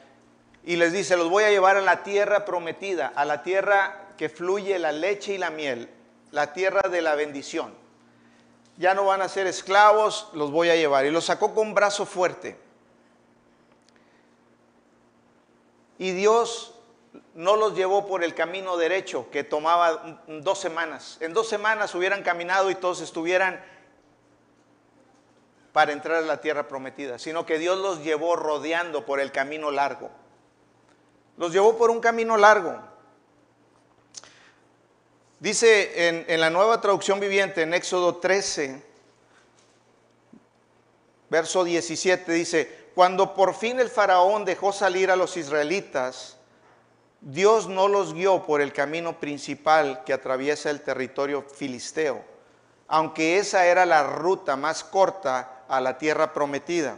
y 0.66 0.76
les 0.76 0.92
dice, 0.92 1.16
los 1.16 1.30
voy 1.30 1.46
a 1.46 1.50
llevar 1.50 1.78
a 1.78 1.82
la 1.82 2.04
tierra 2.04 2.44
prometida, 2.44 3.14
a 3.16 3.24
la 3.24 3.44
tierra 3.44 4.10
que 4.18 4.28
fluye 4.28 4.78
la 4.78 4.92
leche 4.92 5.36
y 5.36 5.38
la 5.38 5.50
miel, 5.50 5.90
la 6.32 6.52
tierra 6.52 6.90
de 6.90 7.02
la 7.02 7.16
bendición. 7.16 7.74
Ya 8.78 8.94
no 8.94 9.06
van 9.06 9.22
a 9.22 9.30
ser 9.30 9.48
esclavos, 9.48 10.28
los 10.34 10.52
voy 10.52 10.70
a 10.70 10.76
llevar. 10.76 11.06
Y 11.06 11.12
los 11.12 11.26
sacó 11.26 11.56
con 11.56 11.74
brazo 11.74 12.06
fuerte. 12.06 12.58
Y 15.98 16.12
Dios 16.12 16.74
no 17.34 17.56
los 17.56 17.76
llevó 17.76 18.06
por 18.08 18.24
el 18.24 18.34
camino 18.34 18.78
derecho 18.78 19.30
que 19.32 19.44
tomaba 19.44 20.22
dos 20.28 20.60
semanas. 20.60 21.18
En 21.20 21.34
dos 21.34 21.48
semanas 21.50 21.94
hubieran 21.96 22.24
caminado 22.24 22.70
y 22.70 22.76
todos 22.76 23.02
estuvieran 23.02 23.64
para 25.74 25.94
entrar 25.94 26.18
a 26.18 26.22
la 26.22 26.42
tierra 26.42 26.68
prometida, 26.68 27.20
sino 27.20 27.46
que 27.46 27.58
Dios 27.58 27.78
los 27.78 28.04
llevó 28.04 28.36
rodeando 28.36 29.06
por 29.06 29.20
el 29.20 29.32
camino 29.32 29.72
largo. 29.72 30.10
Los 31.38 31.54
llevó 31.54 31.78
por 31.78 31.90
un 31.90 32.02
camino 32.02 32.38
largo 32.38 32.92
Dice 35.42 36.08
en, 36.28 36.40
la 36.40 36.52
nueva 36.52 36.80
traducción 36.82 37.20
viviente, 37.20 37.64
en 37.64 37.74
Éxodo 37.74 38.18
13, 38.18 38.80
verso 41.32 41.64
17, 41.64 42.32
dice, 42.32 42.90
cuando 42.94 43.34
por 43.34 43.56
fin 43.56 43.80
el 43.80 43.90
faraón 43.90 44.46
dejó 44.46 44.72
salir 44.72 45.10
a 45.10 45.16
los 45.16 45.38
israelitas, 45.38 46.38
Dios 47.22 47.68
no 47.68 47.88
los 47.88 48.16
guió 48.16 48.44
por 48.44 48.62
el 48.62 48.74
camino 48.74 49.20
principal 49.20 50.04
que 50.04 50.14
atraviesa 50.14 50.72
el 50.72 50.82
territorio 50.82 51.44
filisteo, 51.44 52.24
aunque 52.88 53.38
esa 53.38 53.68
era 53.68 53.86
la 53.86 54.04
ruta 54.04 54.56
más 54.56 54.84
corta 54.84 55.64
a 55.68 55.80
la 55.80 56.00
tierra 56.00 56.34
prometida. 56.34 56.98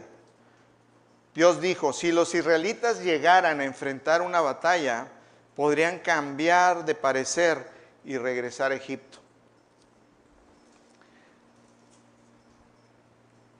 Dios 1.34 1.60
dijo, 1.60 1.92
si 1.92 2.10
los 2.10 2.34
israelitas 2.34 3.00
llegaran 3.00 3.60
a 3.60 3.64
enfrentar 3.64 4.22
una 4.22 4.40
batalla, 4.40 5.08
podrían 5.54 5.98
cambiar 5.98 6.86
de 6.86 6.94
parecer 6.94 7.68
y 8.04 8.16
regresar 8.16 8.72
a 8.72 8.76
Egipto. 8.76 9.18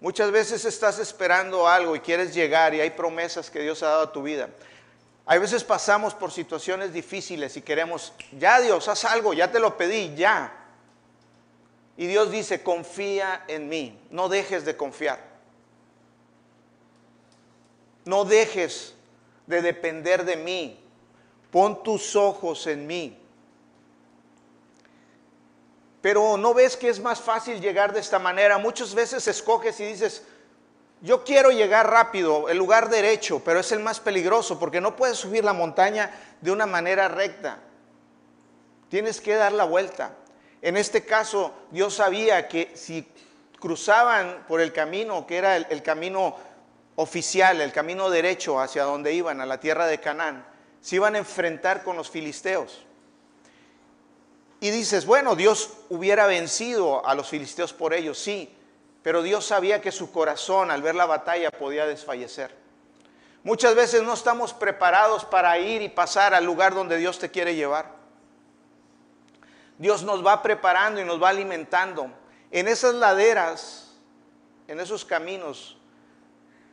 Muchas 0.01 0.31
veces 0.31 0.65
estás 0.65 0.99
esperando 0.99 1.67
algo 1.69 1.97
y 1.97 2.01
quieres 2.01 2.35
llegar 2.35 2.75
y 2.75 2.81
hay 2.81 2.91
promesas 2.91 3.51
que 3.51 3.61
Dios 3.61 3.83
ha 3.83 3.89
dado 3.89 4.03
a 4.03 4.13
tu 4.13 4.23
vida. 4.23 4.49
Hay 5.27 5.39
veces 5.39 5.65
pasamos 5.65 6.15
por 6.15 6.31
situaciones 6.31 6.93
difíciles 6.93 7.57
y 7.57 7.63
queremos, 7.63 8.13
ya 8.39 8.61
Dios, 8.61 8.89
haz 8.89 9.05
algo, 9.07 9.33
ya 9.33 9.51
te 9.51 9.59
lo 9.59 9.77
pedí, 9.77 10.15
ya. 10.15 10.53
Y 11.97 12.07
Dios 12.07 12.31
dice, 12.31 12.63
confía 12.63 13.45
en 13.49 13.69
mí, 13.69 13.99
no 14.11 14.29
dejes 14.29 14.65
de 14.65 14.77
confiar. 14.77 15.35
No 18.05 18.25
dejes 18.25 18.95
de 19.47 19.63
depender 19.63 20.25
de 20.25 20.37
mí. 20.37 20.81
Pon 21.51 21.83
tus 21.83 22.17
ojos 22.17 22.67
en 22.67 22.87
mí. 22.87 23.19
Pero 26.03 26.37
no 26.37 26.53
ves 26.53 26.77
que 26.77 26.91
es 26.91 27.01
más 27.01 27.19
fácil 27.19 27.63
llegar 27.63 27.95
de 27.95 28.01
esta 28.01 28.19
manera. 28.19 28.59
Muchas 28.59 28.95
veces 28.95 29.27
escoges 29.27 29.81
y 29.81 29.87
dices, 29.87 30.23
yo 31.01 31.25
quiero 31.25 31.51
llegar 31.51 31.91
rápido, 31.91 32.49
el 32.49 32.57
lugar 32.57 32.89
derecho, 32.89 33.43
pero 33.45 33.61
es 33.61 33.73
el 33.73 33.81
más 33.81 34.01
peligroso 34.01 34.59
porque 34.59 34.81
no 34.81 34.97
puedes 34.97 35.19
subir 35.19 35.45
la 35.45 35.53
montaña 35.53 36.11
de 36.41 36.51
una 36.51 36.67
manera 36.67 37.09
recta. 37.09 37.59
Tienes 38.89 39.21
que 39.21 39.35
dar 39.35 39.53
la 39.53 39.65
vuelta. 39.65 40.15
En 40.63 40.77
este 40.77 41.05
caso, 41.05 41.53
Dios 41.71 41.95
sabía 41.95 42.49
que 42.49 42.73
si 42.75 43.07
cruzaban 43.61 44.45
por 44.49 44.61
el 44.61 44.73
camino, 44.73 45.27
que 45.27 45.37
era 45.37 45.57
el, 45.57 45.83
camino 45.83 46.37
oficial, 46.97 47.61
el 47.61 47.73
camino 47.73 48.09
derecho 48.09 48.61
hacia 48.61 48.85
donde 48.85 49.13
iban, 49.13 49.41
a 49.41 49.47
la 49.47 49.61
tierra 49.61 49.87
de 49.87 50.01
Canaán, 50.01 50.47
se 50.81 50.97
iban 50.97 51.15
a 51.15 51.19
enfrentar 51.19 51.83
con 51.83 51.97
los 51.97 52.09
filisteos. 52.09 52.85
Y 54.61 54.71
dices, 54.71 55.05
bueno, 55.05 55.37
Dios 55.37 55.71
hubiera 55.91 56.27
vencido 56.27 57.07
a 57.07 57.15
los 57.15 57.29
filisteos 57.29 57.73
por 57.75 57.93
ellos, 57.93 58.19
sí, 58.19 58.55
pero 59.05 59.23
Dios 59.23 59.45
sabía 59.45 59.83
que 59.83 59.93
su 59.93 60.11
corazón 60.11 60.71
al 60.71 60.81
ver 60.81 60.95
la 60.95 61.05
batalla 61.05 61.51
podía 61.51 61.87
desfallecer. 61.87 62.57
Muchas 63.43 63.75
veces 63.75 64.03
no 64.03 64.15
estamos 64.15 64.55
preparados 64.55 65.27
para 65.27 65.59
ir 65.59 65.83
y 65.83 65.91
pasar 65.91 66.33
al 66.33 66.47
lugar 66.47 66.73
donde 66.73 66.97
Dios 66.97 67.19
te 67.19 67.31
quiere 67.31 67.55
llevar. 67.55 67.91
Dios 69.77 70.03
nos 70.05 70.25
va 70.25 70.41
preparando 70.43 71.03
y 71.03 71.05
nos 71.05 71.23
va 71.23 71.29
alimentando. 71.29 72.09
En 72.51 72.67
esas 72.67 72.95
laderas, 72.95 73.93
en 74.69 74.81
esos 74.81 75.05
caminos, 75.05 75.77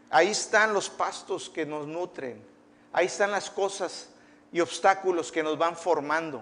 ahí 0.09 0.29
están 0.29 0.73
los 0.73 0.89
pastos 0.89 1.49
que 1.49 1.65
nos 1.65 1.85
nutren. 1.85 2.41
Ahí 2.93 3.07
están 3.07 3.31
las 3.31 3.49
cosas 3.49 4.07
y 4.53 4.61
obstáculos 4.61 5.33
que 5.33 5.43
nos 5.43 5.57
van 5.57 5.75
formando. 5.75 6.41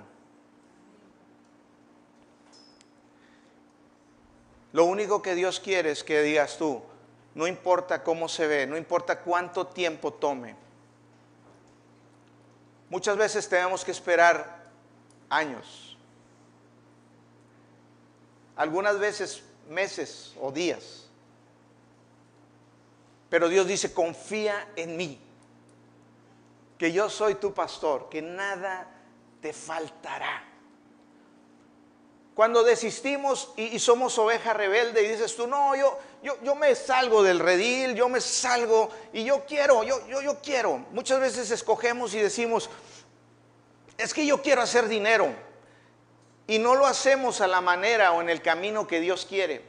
Lo 4.71 4.85
único 4.85 5.21
que 5.21 5.35
Dios 5.35 5.59
quiere 5.59 5.91
es 5.91 6.03
que 6.03 6.21
digas 6.21 6.57
tú, 6.57 6.81
no 7.35 7.47
importa 7.47 8.03
cómo 8.03 8.27
se 8.29 8.47
ve, 8.47 8.67
no 8.67 8.77
importa 8.77 9.21
cuánto 9.21 9.67
tiempo 9.67 10.13
tome. 10.13 10.55
Muchas 12.89 13.17
veces 13.17 13.47
tenemos 13.47 13.85
que 13.85 13.91
esperar 13.91 14.67
años, 15.29 15.97
algunas 18.55 18.99
veces 18.99 19.43
meses 19.69 20.33
o 20.41 20.51
días. 20.51 21.07
Pero 23.29 23.47
Dios 23.47 23.67
dice, 23.67 23.93
confía 23.93 24.67
en 24.75 24.97
mí, 24.97 25.19
que 26.79 26.91
yo 26.91 27.09
soy 27.09 27.35
tu 27.35 27.53
pastor, 27.53 28.09
que 28.09 28.21
nada 28.21 28.87
te 29.39 29.53
faltará. 29.53 30.48
Cuando 32.39 32.63
desistimos 32.63 33.51
y, 33.57 33.77
somos 33.79 34.17
oveja 34.17 34.53
rebelde 34.53 35.03
y 35.03 35.09
dices 35.09 35.35
tú, 35.35 35.45
no, 35.45 35.75
yo, 35.75 35.99
yo, 36.23 36.41
yo, 36.41 36.55
me 36.55 36.73
salgo 36.73 37.21
del 37.21 37.37
redil, 37.37 37.95
yo 37.95 38.07
me 38.07 38.21
salgo 38.21 38.89
y 39.11 39.25
yo 39.25 39.43
quiero, 39.45 39.83
yo, 39.83 40.07
yo, 40.07 40.21
yo 40.21 40.39
quiero. 40.41 40.77
Muchas 40.93 41.19
veces 41.19 41.51
escogemos 41.51 42.13
y 42.13 42.19
decimos, 42.19 42.69
es 43.97 44.13
que 44.13 44.25
yo 44.25 44.41
quiero 44.41 44.61
hacer 44.61 44.87
dinero. 44.87 45.35
Y 46.47 46.59
no 46.59 46.75
lo 46.75 46.85
hacemos 46.85 47.41
a 47.41 47.47
la 47.47 47.59
manera 47.59 48.13
o 48.13 48.21
en 48.21 48.29
el 48.29 48.41
camino 48.41 48.87
que 48.87 49.01
Dios 49.01 49.25
quiere. 49.25 49.61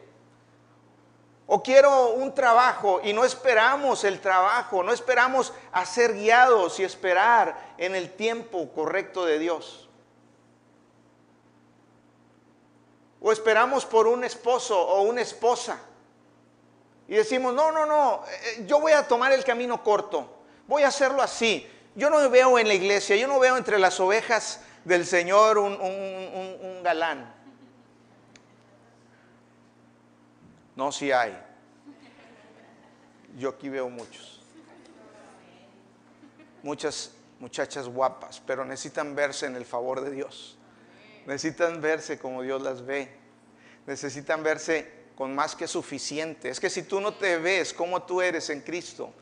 O 1.48 1.64
quiero 1.64 2.10
un 2.10 2.32
trabajo 2.36 3.00
y 3.02 3.12
no 3.12 3.24
esperamos 3.24 4.04
el 4.04 4.20
trabajo, 4.20 4.84
no 4.84 4.92
esperamos 4.92 5.52
a 5.72 5.84
ser 5.84 6.14
guiados 6.14 6.78
y 6.78 6.84
esperar 6.84 7.74
en 7.78 7.96
el 7.96 8.12
tiempo 8.12 8.70
correcto 8.70 9.26
de 9.26 9.40
Dios. 9.40 9.89
O 13.20 13.32
esperamos 13.32 13.84
por 13.84 14.06
un 14.06 14.24
esposo 14.24 14.80
o 14.80 15.02
una 15.02 15.20
esposa. 15.20 15.80
Y 17.08 17.14
decimos, 17.14 17.54
no, 17.54 17.72
no, 17.72 17.84
no, 17.86 18.24
eh, 18.26 18.64
yo 18.66 18.80
voy 18.80 18.92
a 18.92 19.06
tomar 19.06 19.32
el 19.32 19.44
camino 19.44 19.82
corto. 19.82 20.42
Voy 20.66 20.82
a 20.82 20.88
hacerlo 20.88 21.22
así. 21.22 21.68
Yo 21.94 22.08
no 22.08 22.30
veo 22.30 22.58
en 22.58 22.68
la 22.68 22.74
iglesia, 22.74 23.16
yo 23.16 23.26
no 23.26 23.38
veo 23.38 23.56
entre 23.56 23.78
las 23.78 23.98
ovejas 23.98 24.60
del 24.84 25.04
Señor 25.04 25.58
un, 25.58 25.72
un 25.72 26.82
galán. 26.82 27.34
No, 30.76 30.92
si 30.92 31.12
hay. 31.12 31.36
Yo 33.36 33.50
aquí 33.50 33.68
veo 33.68 33.88
muchos. 33.88 34.40
Muchas 36.62 37.12
muchachas 37.40 37.88
guapas, 37.88 38.40
pero 38.46 38.64
necesitan 38.64 39.16
verse 39.16 39.46
en 39.46 39.56
el 39.56 39.64
favor 39.64 40.02
de 40.02 40.10
Dios. 40.10 40.56
Necesitan 41.30 41.80
verse 41.80 42.18
como 42.18 42.42
Dios 42.42 42.60
las 42.60 42.84
ve. 42.84 43.08
Necesitan 43.86 44.42
verse 44.42 44.90
con 45.14 45.32
más 45.32 45.54
que 45.54 45.68
suficiente. 45.68 46.48
Es 46.48 46.58
que 46.58 46.68
si 46.68 46.82
tú 46.82 47.00
no 47.00 47.14
te 47.14 47.38
ves 47.38 47.72
como 47.72 48.02
tú 48.02 48.20
eres 48.20 48.50
en 48.50 48.62
Cristo, 48.62 49.12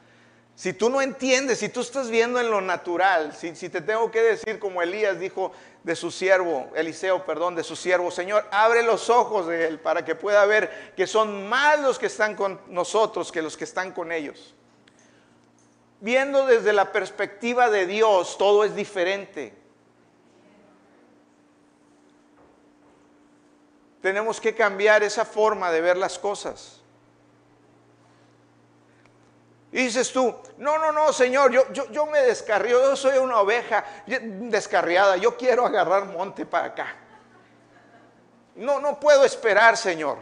si 0.55 0.73
tú 0.73 0.89
no 0.89 1.03
entiendes, 1.03 1.59
si 1.59 1.69
tú 1.69 1.83
estás 1.83 2.09
viendo 2.09 2.41
en 2.41 2.51
lo 2.51 2.63
natural, 2.63 3.37
si, 3.37 3.53
te 3.69 3.83
tengo 3.83 4.11
que 4.11 4.23
decir 4.23 4.59
como 4.59 4.81
Elías 4.81 5.21
dijo 5.21 5.53
de 5.83 5.95
su 5.95 6.11
siervo, 6.11 6.71
Eliseo, 6.75 7.27
perdón, 7.27 7.55
de 7.55 7.63
su 7.63 7.77
siervo, 7.77 8.11
Señor, 8.11 8.47
abre 8.53 8.83
los 8.83 9.11
ojos 9.11 9.47
de 9.47 9.67
él 9.67 9.79
para 9.79 10.07
que 10.07 10.15
pueda 10.15 10.47
ver 10.47 10.95
que 10.97 11.07
son 11.07 11.47
más 11.47 11.79
los 11.81 11.99
que 11.99 12.07
están 12.07 12.35
con 12.35 12.59
nosotros 12.69 13.31
que 13.31 13.43
los 13.43 13.55
que 13.55 13.65
están 13.65 13.93
con 13.93 14.13
ellos. 14.13 14.55
Viendo 16.01 16.47
desde 16.47 16.73
la 16.73 16.91
perspectiva 16.91 17.69
de 17.69 17.85
Dios, 17.87 18.39
todo 18.39 18.65
es 18.65 18.75
diferente. 18.75 19.68
Tenemos 24.09 24.41
que 24.41 24.55
cambiar 24.55 25.03
esa 25.03 25.27
forma 25.27 25.71
de 25.71 25.83
ver 25.83 25.99
las 25.99 26.19
cosas. 26.19 26.81
Y 29.71 29.83
dices 29.83 30.11
tú, 30.11 30.35
no, 30.57 30.79
no, 30.79 30.93
no, 30.93 31.13
Señor, 31.13 31.53
yo, 31.53 31.71
yo, 31.75 31.91
yo 31.91 32.07
me 32.07 32.23
descarrío, 32.23 32.81
yo 32.81 32.97
soy 32.97 33.19
una 33.19 33.39
oveja 33.39 33.85
descarriada, 34.07 35.19
yo 35.19 35.37
quiero 35.37 35.67
agarrar 35.67 36.07
monte 36.07 36.47
para 36.47 36.69
acá. 36.69 36.97
No, 38.55 38.81
no 38.81 38.99
puedo 38.99 39.27
esperar, 39.27 39.77
Señor, 39.77 40.17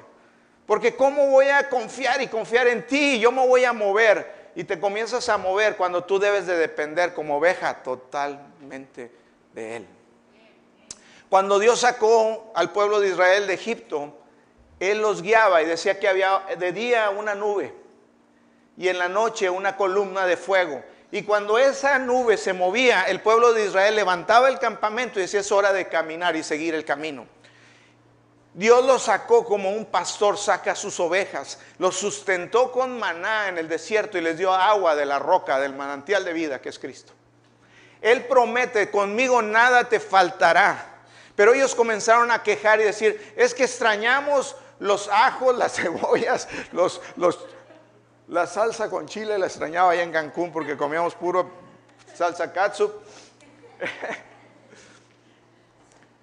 porque 0.66 0.96
¿cómo 0.96 1.28
voy 1.28 1.46
a 1.46 1.68
confiar 1.68 2.20
y 2.20 2.26
confiar 2.26 2.66
en 2.66 2.88
ti? 2.88 3.20
Yo 3.20 3.30
me 3.30 3.46
voy 3.46 3.64
a 3.64 3.72
mover 3.72 4.50
y 4.56 4.64
te 4.64 4.80
comienzas 4.80 5.28
a 5.28 5.38
mover 5.38 5.76
cuando 5.76 6.02
tú 6.02 6.18
debes 6.18 6.48
de 6.48 6.56
depender 6.56 7.14
como 7.14 7.36
oveja 7.36 7.84
totalmente 7.84 9.12
de 9.52 9.76
Él. 9.76 9.95
Cuando 11.28 11.58
Dios 11.58 11.80
sacó 11.80 12.52
al 12.54 12.72
pueblo 12.72 13.00
de 13.00 13.08
Israel 13.08 13.46
de 13.46 13.54
Egipto, 13.54 14.16
Él 14.78 15.00
los 15.00 15.22
guiaba 15.22 15.62
y 15.62 15.66
decía 15.66 15.98
que 15.98 16.08
había 16.08 16.42
de 16.58 16.72
día 16.72 17.10
una 17.10 17.34
nube 17.34 17.74
y 18.76 18.88
en 18.88 18.98
la 18.98 19.08
noche 19.08 19.50
una 19.50 19.76
columna 19.76 20.26
de 20.26 20.36
fuego. 20.36 20.82
Y 21.10 21.22
cuando 21.22 21.58
esa 21.58 21.98
nube 21.98 22.36
se 22.36 22.52
movía, 22.52 23.04
el 23.04 23.20
pueblo 23.20 23.52
de 23.52 23.66
Israel 23.66 23.96
levantaba 23.96 24.48
el 24.48 24.58
campamento 24.58 25.18
y 25.18 25.22
decía 25.22 25.40
es 25.40 25.52
hora 25.52 25.72
de 25.72 25.88
caminar 25.88 26.36
y 26.36 26.42
seguir 26.42 26.74
el 26.74 26.84
camino. 26.84 27.26
Dios 28.54 28.84
los 28.86 29.02
sacó 29.02 29.44
como 29.44 29.70
un 29.70 29.84
pastor 29.84 30.38
saca 30.38 30.74
sus 30.74 30.98
ovejas, 30.98 31.58
los 31.78 31.96
sustentó 31.96 32.72
con 32.72 32.98
maná 32.98 33.48
en 33.48 33.58
el 33.58 33.68
desierto 33.68 34.16
y 34.16 34.22
les 34.22 34.38
dio 34.38 34.52
agua 34.52 34.96
de 34.96 35.04
la 35.04 35.18
roca, 35.18 35.60
del 35.60 35.74
manantial 35.74 36.24
de 36.24 36.32
vida 36.32 36.60
que 36.60 36.70
es 36.70 36.78
Cristo. 36.78 37.12
Él 38.00 38.24
promete, 38.24 38.90
conmigo 38.90 39.42
nada 39.42 39.88
te 39.88 40.00
faltará. 40.00 40.95
Pero 41.36 41.52
ellos 41.52 41.74
comenzaron 41.74 42.30
a 42.30 42.42
quejar 42.42 42.80
y 42.80 42.84
decir, 42.84 43.34
es 43.36 43.54
que 43.54 43.64
extrañamos 43.64 44.56
los 44.78 45.08
ajos, 45.08 45.54
las 45.56 45.72
cebollas, 45.76 46.48
los, 46.72 47.00
los, 47.16 47.38
la 48.28 48.46
salsa 48.46 48.90
con 48.90 49.06
chile 49.06 49.38
la 49.38 49.46
extrañaba 49.46 49.92
allá 49.92 50.02
en 50.02 50.12
Cancún 50.12 50.50
porque 50.50 50.76
comíamos 50.76 51.14
puro 51.14 51.48
salsa 52.14 52.52
katsu. 52.52 52.90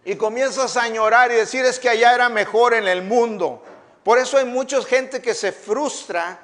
y 0.06 0.16
comienzas 0.16 0.76
a 0.76 0.84
añorar 0.84 1.32
y 1.32 1.36
decir 1.36 1.64
es 1.64 1.80
que 1.80 1.90
allá 1.90 2.14
era 2.16 2.28
mejor 2.28 2.74
en 2.74 2.88
el 2.88 3.04
mundo. 3.04 3.64
Por 4.04 4.18
eso 4.18 4.38
hay 4.38 4.46
mucha 4.46 4.82
gente 4.84 5.22
que 5.22 5.34
se 5.34 5.52
frustra 5.52 6.40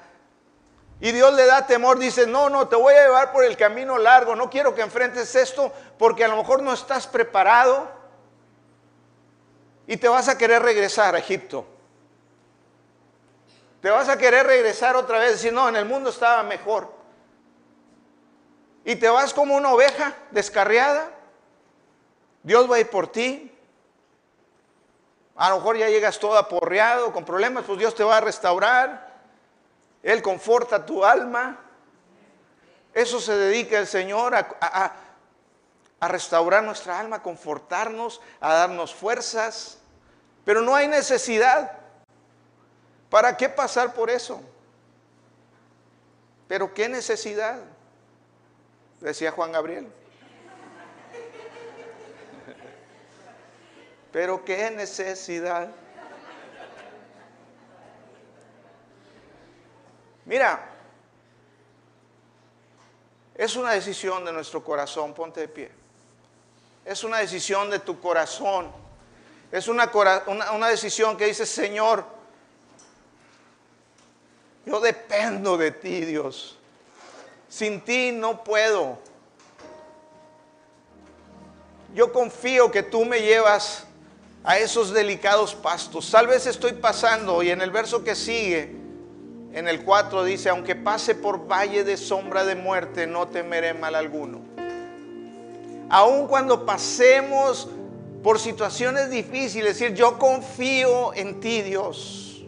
y 1.01 1.11
Dios 1.11 1.33
le 1.33 1.45
da 1.45 1.65
temor, 1.65 1.97
dice, 1.97 2.27
no, 2.27 2.49
no, 2.49 2.67
te 2.67 2.75
voy 2.75 2.93
a 2.93 3.03
llevar 3.03 3.31
por 3.31 3.43
el 3.43 3.57
camino 3.57 3.97
largo, 3.97 4.35
no 4.35 4.49
quiero 4.49 4.75
que 4.75 4.81
enfrentes 4.81 5.33
esto 5.35 5.73
porque 5.97 6.23
a 6.23 6.27
lo 6.27 6.37
mejor 6.37 6.61
no 6.61 6.73
estás 6.73 7.07
preparado 7.07 7.98
y 9.89 9.97
te 9.97 10.07
vas 10.07 10.27
a 10.27 10.37
querer 10.37 10.61
regresar 10.61 11.15
a 11.15 11.17
Egipto. 11.17 11.65
Te 13.81 13.89
vas 13.89 14.07
a 14.07 14.19
querer 14.19 14.45
regresar 14.45 14.95
otra 14.95 15.17
vez 15.17 15.31
decir, 15.31 15.51
no, 15.51 15.67
en 15.67 15.75
el 15.75 15.85
mundo 15.85 16.11
estaba 16.11 16.43
mejor. 16.43 16.93
Y 18.85 18.97
te 18.97 19.09
vas 19.09 19.33
como 19.33 19.55
una 19.55 19.73
oveja 19.73 20.15
descarriada. 20.29 21.09
Dios 22.43 22.69
va 22.69 22.75
a 22.75 22.79
ir 22.81 22.89
por 22.91 23.11
ti. 23.11 23.51
A 25.35 25.49
lo 25.49 25.55
mejor 25.55 25.77
ya 25.77 25.89
llegas 25.89 26.19
todo 26.19 26.37
aporreado, 26.37 27.11
con 27.11 27.25
problemas, 27.25 27.63
pues 27.65 27.79
Dios 27.79 27.95
te 27.95 28.03
va 28.03 28.17
a 28.17 28.21
restaurar. 28.21 29.23
Él 30.03 30.21
conforta 30.21 30.85
tu 30.85 31.03
alma. 31.03 31.59
Eso 32.93 33.19
se 33.19 33.35
dedica 33.35 33.79
el 33.79 33.87
Señor 33.87 34.35
a, 34.35 34.47
a, 35.99 36.07
restaurar 36.07 36.63
nuestra 36.63 36.99
alma, 36.99 37.15
a 37.15 37.23
confortarnos, 37.23 38.21
a 38.39 38.53
darnos 38.53 38.93
fuerzas. 38.93 39.78
Pero 40.49 40.63
no 40.63 40.73
hay 40.73 40.87
necesidad. 40.87 41.73
¿Para 43.07 43.37
qué 43.37 43.47
pasar 43.49 43.93
por 43.93 44.09
eso? 44.09 44.41
Pero 46.47 46.73
qué 46.73 46.89
necesidad, 46.89 47.59
decía 48.99 49.31
Juan 49.31 49.51
Gabriel. 49.51 49.87
Pero 54.11 54.43
qué 54.43 54.71
necesidad. 54.71 55.69
Mira, 60.25 60.67
es 63.35 63.55
una 63.55 63.73
decisión 63.73 64.25
de 64.25 64.33
nuestro 64.33 64.63
corazón, 64.63 65.13
ponte 65.13 65.41
de 65.41 65.47
pie. 65.47 65.71
Es 66.85 67.03
una 67.03 67.19
decisión 67.19 67.69
de 67.69 67.77
tu 67.77 67.99
corazón. 67.99 68.88
Es 69.51 69.67
una, 69.67 69.91
una, 70.27 70.67
decisión 70.67 71.17
que 71.17 71.25
dice, 71.25 71.45
Señor, 71.45 72.05
yo 74.65 74.79
dependo 74.79 75.57
de 75.57 75.71
ti, 75.71 76.05
Dios. 76.05 76.57
Sin 77.47 77.81
ti 77.81 78.11
no 78.11 78.43
puedo. 78.43 78.99
Yo 81.95 82.13
confío 82.13 82.69
que 82.69 82.83
tú 82.83 83.05
me 83.05 83.21
llevas 83.21 83.85
a 84.43 84.59
esos 84.59 84.93
delicados 84.93 85.55
pastos. 85.55 86.11
Tal 86.11 86.27
vez 86.27 86.45
estoy 86.45 86.73
pasando 86.73 87.41
y 87.41 87.49
en 87.49 87.61
el 87.61 87.71
verso 87.71 88.03
que 88.03 88.13
sigue 88.13 88.75
en 89.51 89.67
el 89.67 89.83
4 89.83 90.23
dice, 90.23 90.49
aunque 90.49 90.75
pase 90.75 91.15
por 91.15 91.51
valle 91.51 91.83
de 91.83 91.97
sombra 91.97 92.45
de 92.45 92.55
muerte, 92.55 93.07
no 93.07 93.27
temeré 93.27 93.73
mal 93.73 93.95
alguno. 93.95 94.41
Aun 95.89 96.27
cuando 96.27 96.67
pasemos 96.67 97.67
por 98.23 98.39
situaciones 98.39 99.09
difíciles, 99.09 99.79
decir, 99.79 99.95
yo 99.95 100.17
confío 100.17 101.13
en 101.13 101.39
ti, 101.39 101.61
Dios. 101.61 102.43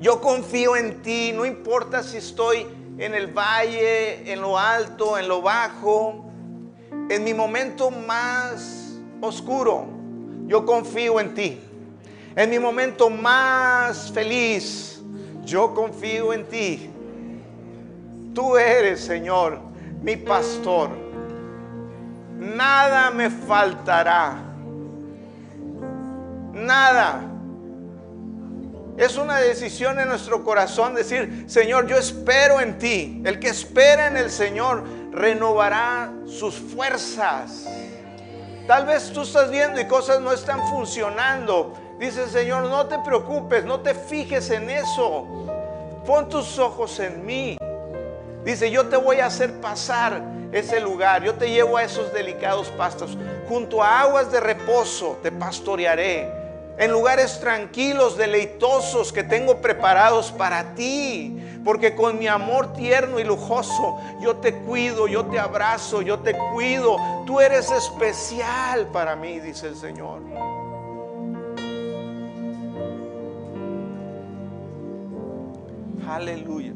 Yo 0.00 0.20
confío 0.20 0.76
en 0.76 1.02
ti, 1.02 1.32
no 1.32 1.44
importa 1.44 2.02
si 2.02 2.16
estoy 2.16 2.66
en 2.98 3.14
el 3.14 3.28
valle, 3.28 4.32
en 4.32 4.40
lo 4.40 4.58
alto, 4.58 5.18
en 5.18 5.28
lo 5.28 5.42
bajo, 5.42 6.24
en 7.08 7.24
mi 7.24 7.34
momento 7.34 7.90
más 7.90 8.98
oscuro, 9.20 9.86
yo 10.46 10.64
confío 10.64 11.20
en 11.20 11.34
ti. 11.34 11.60
En 12.36 12.48
mi 12.50 12.58
momento 12.58 13.10
más 13.10 14.10
feliz, 14.12 15.02
yo 15.44 15.74
confío 15.74 16.32
en 16.32 16.46
ti. 16.46 16.90
Tú 18.34 18.56
eres, 18.56 19.00
Señor, 19.00 19.58
mi 20.02 20.16
pastor. 20.16 20.99
Nada 22.40 23.10
me 23.10 23.30
faltará. 23.30 24.34
Nada. 26.52 27.20
Es 28.96 29.16
una 29.16 29.38
decisión 29.38 30.00
en 30.00 30.08
nuestro 30.08 30.42
corazón 30.42 30.94
decir, 30.94 31.44
Señor, 31.46 31.86
yo 31.86 31.96
espero 31.96 32.60
en 32.60 32.78
ti. 32.78 33.22
El 33.24 33.38
que 33.38 33.48
espera 33.48 34.08
en 34.08 34.16
el 34.16 34.30
Señor 34.30 34.84
renovará 35.12 36.12
sus 36.26 36.56
fuerzas. 36.56 37.66
Tal 38.66 38.86
vez 38.86 39.12
tú 39.12 39.22
estás 39.22 39.50
viendo 39.50 39.80
y 39.80 39.86
cosas 39.86 40.20
no 40.20 40.32
están 40.32 40.60
funcionando 40.68 41.74
Dice 42.00 42.30
Señor, 42.30 42.62
no 42.62 42.86
te 42.86 42.98
preocupes, 43.00 43.66
no 43.66 43.80
te 43.80 43.92
fijes 43.92 44.48
en 44.48 44.70
eso. 44.70 45.26
Pon 46.06 46.30
tus 46.30 46.58
ojos 46.58 46.98
en 46.98 47.26
mí. 47.26 47.58
Dice, 48.44 48.70
yo 48.70 48.86
te 48.86 48.96
voy 48.96 49.20
a 49.20 49.26
hacer 49.26 49.60
pasar 49.60 50.22
ese 50.52 50.80
lugar. 50.80 51.22
Yo 51.22 51.34
te 51.34 51.50
llevo 51.50 51.76
a 51.76 51.84
esos 51.84 52.12
delicados 52.12 52.68
pastos. 52.68 53.16
Junto 53.48 53.82
a 53.82 54.00
aguas 54.00 54.32
de 54.32 54.40
reposo 54.40 55.18
te 55.22 55.30
pastorearé. 55.30 56.40
En 56.78 56.90
lugares 56.90 57.40
tranquilos, 57.40 58.16
deleitosos 58.16 59.12
que 59.12 59.22
tengo 59.22 59.60
preparados 59.60 60.32
para 60.32 60.74
ti. 60.74 61.36
Porque 61.62 61.94
con 61.94 62.18
mi 62.18 62.26
amor 62.26 62.72
tierno 62.72 63.20
y 63.20 63.24
lujoso, 63.24 63.98
yo 64.22 64.36
te 64.36 64.54
cuido, 64.54 65.06
yo 65.06 65.26
te 65.26 65.38
abrazo, 65.38 66.00
yo 66.00 66.20
te 66.20 66.34
cuido. 66.54 66.96
Tú 67.26 67.40
eres 67.40 67.70
especial 67.70 68.86
para 68.86 69.14
mí, 69.14 69.38
dice 69.40 69.68
el 69.68 69.76
Señor. 69.76 70.22
Aleluya. 76.08 76.72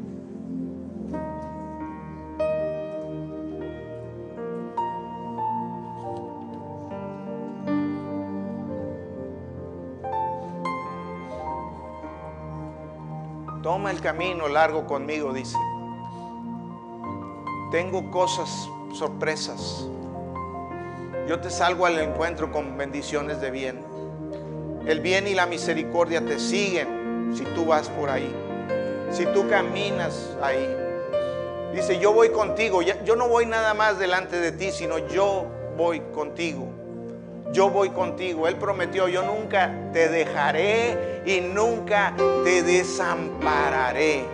Toma 13.65 13.89
el 13.89 13.99
camino 13.99 14.47
largo 14.47 14.85
conmigo, 14.85 15.33
dice. 15.33 15.57
Tengo 17.71 18.11
cosas, 18.11 18.69
sorpresas. 18.93 19.89
Yo 21.27 21.39
te 21.39 21.49
salgo 21.49 21.87
al 21.87 21.97
encuentro 21.97 22.51
con 22.51 22.77
bendiciones 22.77 23.41
de 23.41 23.49
bien. 23.49 23.83
El 24.85 24.99
bien 24.99 25.27
y 25.27 25.33
la 25.33 25.47
misericordia 25.47 26.23
te 26.23 26.39
siguen 26.39 27.33
si 27.35 27.43
tú 27.55 27.65
vas 27.65 27.89
por 27.89 28.11
ahí 28.11 28.31
si 29.15 29.25
tú 29.27 29.47
caminas 29.47 30.35
ahí. 30.41 30.75
Dice, 31.73 31.99
yo 31.99 32.13
voy 32.13 32.29
contigo. 32.29 32.81
Yo 32.81 33.15
no 33.15 33.27
voy 33.27 33.45
nada 33.45 33.73
más 33.73 33.97
delante 33.97 34.39
de 34.39 34.51
ti, 34.51 34.71
sino 34.71 34.97
yo 35.09 35.45
voy 35.77 36.01
contigo. 36.13 36.67
Yo 37.51 37.69
voy 37.69 37.89
contigo. 37.89 38.47
Él 38.47 38.55
prometió, 38.57 39.07
yo 39.07 39.23
nunca 39.23 39.71
te 39.93 40.09
dejaré 40.09 41.21
y 41.25 41.41
nunca 41.41 42.13
te 42.43 42.63
desampararé. 42.63 44.25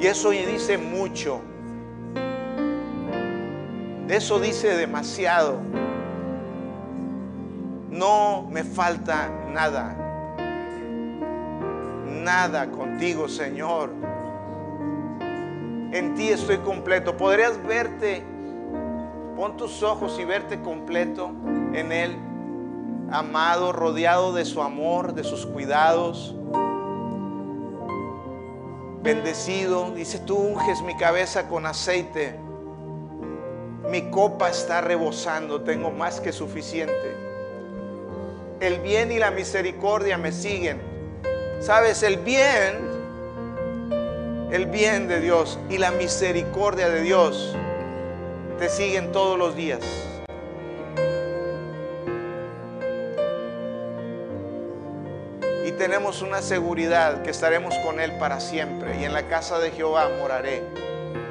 Y 0.00 0.06
eso 0.06 0.30
dice 0.30 0.78
mucho. 0.78 1.40
Eso 4.08 4.40
dice 4.40 4.76
demasiado. 4.76 5.58
No 7.90 8.46
me 8.50 8.62
falta 8.62 9.28
nada 9.52 10.08
nada 12.28 12.70
contigo, 12.70 13.26
Señor. 13.26 13.90
En 15.92 16.14
ti 16.14 16.28
estoy 16.28 16.58
completo. 16.58 17.16
Podrías 17.16 17.62
verte, 17.66 18.22
pon 19.38 19.56
tus 19.56 19.84
ojos 19.84 20.18
y 20.18 20.24
verte 20.24 20.60
completo 20.62 21.30
en 21.72 21.92
Él, 21.92 22.16
amado, 23.12 23.72
rodeado 23.72 24.32
de 24.32 24.44
su 24.44 24.60
amor, 24.60 25.14
de 25.14 25.22
sus 25.22 25.46
cuidados. 25.46 26.34
Bendecido, 29.00 29.92
dice, 29.92 30.18
tú 30.18 30.34
unges 30.34 30.82
mi 30.82 30.96
cabeza 30.96 31.48
con 31.48 31.66
aceite. 31.66 32.34
Mi 33.88 34.10
copa 34.10 34.50
está 34.50 34.80
rebosando, 34.80 35.60
tengo 35.62 35.92
más 35.92 36.20
que 36.20 36.32
suficiente. 36.32 37.14
El 38.58 38.80
bien 38.80 39.12
y 39.12 39.20
la 39.20 39.30
misericordia 39.30 40.18
me 40.18 40.32
siguen 40.32 40.80
Sabes, 41.60 42.02
el 42.02 42.16
bien, 42.16 42.76
el 44.50 44.66
bien 44.66 45.06
de 45.06 45.20
Dios 45.20 45.60
y 45.70 45.78
la 45.78 45.92
misericordia 45.92 46.88
de 46.88 47.02
Dios 47.02 47.56
te 48.58 48.68
siguen 48.68 49.12
todos 49.12 49.38
los 49.38 49.54
días. 49.54 49.80
Y 55.64 55.72
tenemos 55.72 56.22
una 56.22 56.42
seguridad 56.42 57.22
que 57.22 57.30
estaremos 57.30 57.74
con 57.84 58.00
Él 58.00 58.12
para 58.18 58.40
siempre. 58.40 58.98
Y 59.00 59.04
en 59.04 59.12
la 59.12 59.28
casa 59.28 59.58
de 59.58 59.70
Jehová 59.70 60.08
moraré. 60.18 60.62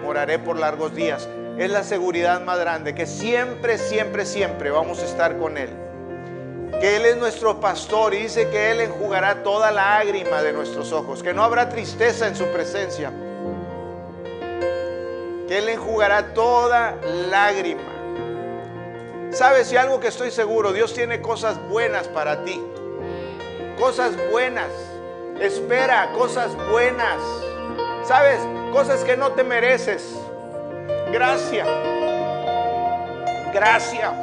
Moraré 0.03 0.39
por 0.39 0.57
largos 0.57 0.95
días. 0.95 1.27
Es 1.57 1.69
la 1.69 1.83
seguridad 1.83 2.41
más 2.41 2.59
grande, 2.59 2.93
que 2.93 3.07
siempre, 3.07 3.77
siempre, 3.79 4.25
siempre 4.25 4.69
vamos 4.69 4.99
a 4.99 5.05
estar 5.05 5.37
con 5.37 5.57
Él. 5.57 5.69
Que 6.79 6.97
Él 6.97 7.05
es 7.05 7.17
nuestro 7.17 7.59
pastor 7.59 8.13
y 8.13 8.23
dice 8.23 8.47
que 8.49 8.71
Él 8.71 8.81
enjugará 8.81 9.41
toda 9.43 9.71
lágrima 9.71 10.43
de 10.43 10.53
nuestros 10.53 10.93
ojos. 10.93 11.23
Que 11.23 11.33
no 11.33 11.43
habrá 11.43 11.67
tristeza 11.67 12.27
en 12.27 12.35
su 12.35 12.45
presencia 12.45 13.11
que 15.47 15.57
Él 15.57 15.69
enjugará 15.69 16.33
toda 16.33 16.95
lágrima. 17.29 17.93
¿Sabes? 19.31 19.67
Si 19.67 19.77
algo 19.77 19.99
que 19.99 20.07
estoy 20.07 20.31
seguro, 20.31 20.73
Dios 20.73 20.93
tiene 20.93 21.21
cosas 21.21 21.59
buenas 21.69 22.07
para 22.07 22.43
ti 22.43 22.61
cosas 23.77 24.13
buenas. 24.31 24.69
Espera 25.39 26.11
cosas 26.13 26.55
buenas. 26.69 27.21
¿Sabes? 28.03 28.39
Cosas 28.71 29.03
que 29.03 29.15
no 29.15 29.31
te 29.31 29.43
mereces. 29.43 30.15
Gracia. 31.11 31.65
Gracia. 33.53 34.13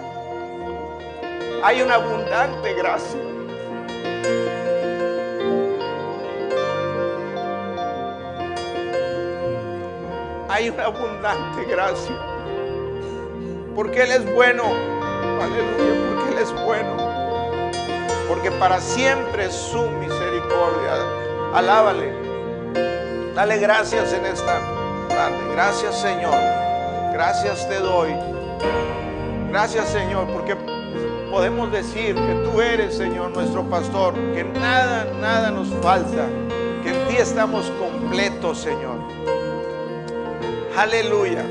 Hay 1.63 1.83
una 1.83 1.95
abundante 1.95 2.75
gracia. 2.75 3.21
Hay 10.55 10.71
una 10.71 10.85
abundante 10.85 11.65
gracia. 11.65 12.17
Porque 13.75 14.05
Él 14.05 14.13
es 14.13 14.35
bueno. 14.35 14.63
Aleluya, 15.43 16.15
porque 16.15 16.33
Él 16.33 16.39
es 16.39 16.65
bueno 16.65 17.05
porque 18.29 18.51
para 18.53 18.81
siempre 18.81 19.47
es 19.47 19.55
su 19.55 19.83
misericordia. 19.91 20.95
Alábale. 21.55 22.13
Dale 23.35 23.59
gracias 23.59 24.13
en 24.13 24.27
esta 24.27 24.61
tarde. 25.09 25.39
Gracias 25.53 26.01
Señor. 26.01 26.37
Gracias 27.13 27.69
te 27.69 27.79
doy. 27.79 28.11
Gracias 29.51 29.89
Señor, 29.91 30.27
porque 30.33 30.57
podemos 31.31 31.71
decir 31.71 32.15
que 32.15 32.51
tú 32.51 32.61
eres 32.61 32.97
Señor 32.97 33.31
nuestro 33.31 33.63
pastor, 33.69 34.15
que 34.35 34.43
nada, 34.43 35.07
nada 35.21 35.51
nos 35.51 35.69
falta, 35.83 36.27
que 36.83 36.91
en 36.91 37.09
ti 37.09 37.17
estamos 37.17 37.71
completos 37.79 38.59
Señor. 38.59 39.04
Aleluya. 40.77 41.45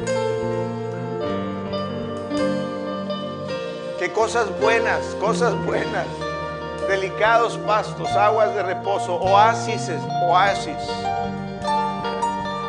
Que 3.99 4.11
cosas 4.11 4.49
buenas, 4.59 5.15
cosas 5.19 5.53
buenas 5.65 6.07
delicados 6.87 7.57
pastos, 7.59 8.09
aguas 8.11 8.53
de 8.53 8.63
reposo, 8.63 9.15
oasis, 9.15 9.89
oasis 10.27 10.77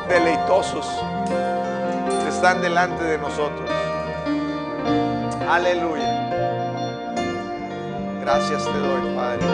deleitosos 0.08 0.86
están 2.28 2.60
delante 2.60 3.02
de 3.02 3.18
nosotros. 3.18 3.70
Aleluya. 5.48 6.04
Gracias 8.20 8.64
te 8.64 8.78
doy, 8.78 9.16
Padre. 9.16 9.46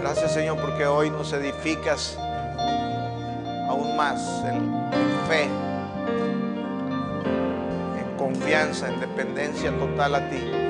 Gracias, 0.00 0.32
Señor, 0.32 0.58
porque 0.58 0.86
hoy 0.86 1.10
nos 1.10 1.32
edificas 1.32 2.16
aún 3.68 3.96
más 3.96 4.44
en, 4.44 4.75
fe, 5.28 5.44
en 7.98 8.16
confianza, 8.16 8.88
en 8.88 9.00
dependencia 9.00 9.70
total 9.78 10.14
a 10.14 10.28
ti 10.28 10.66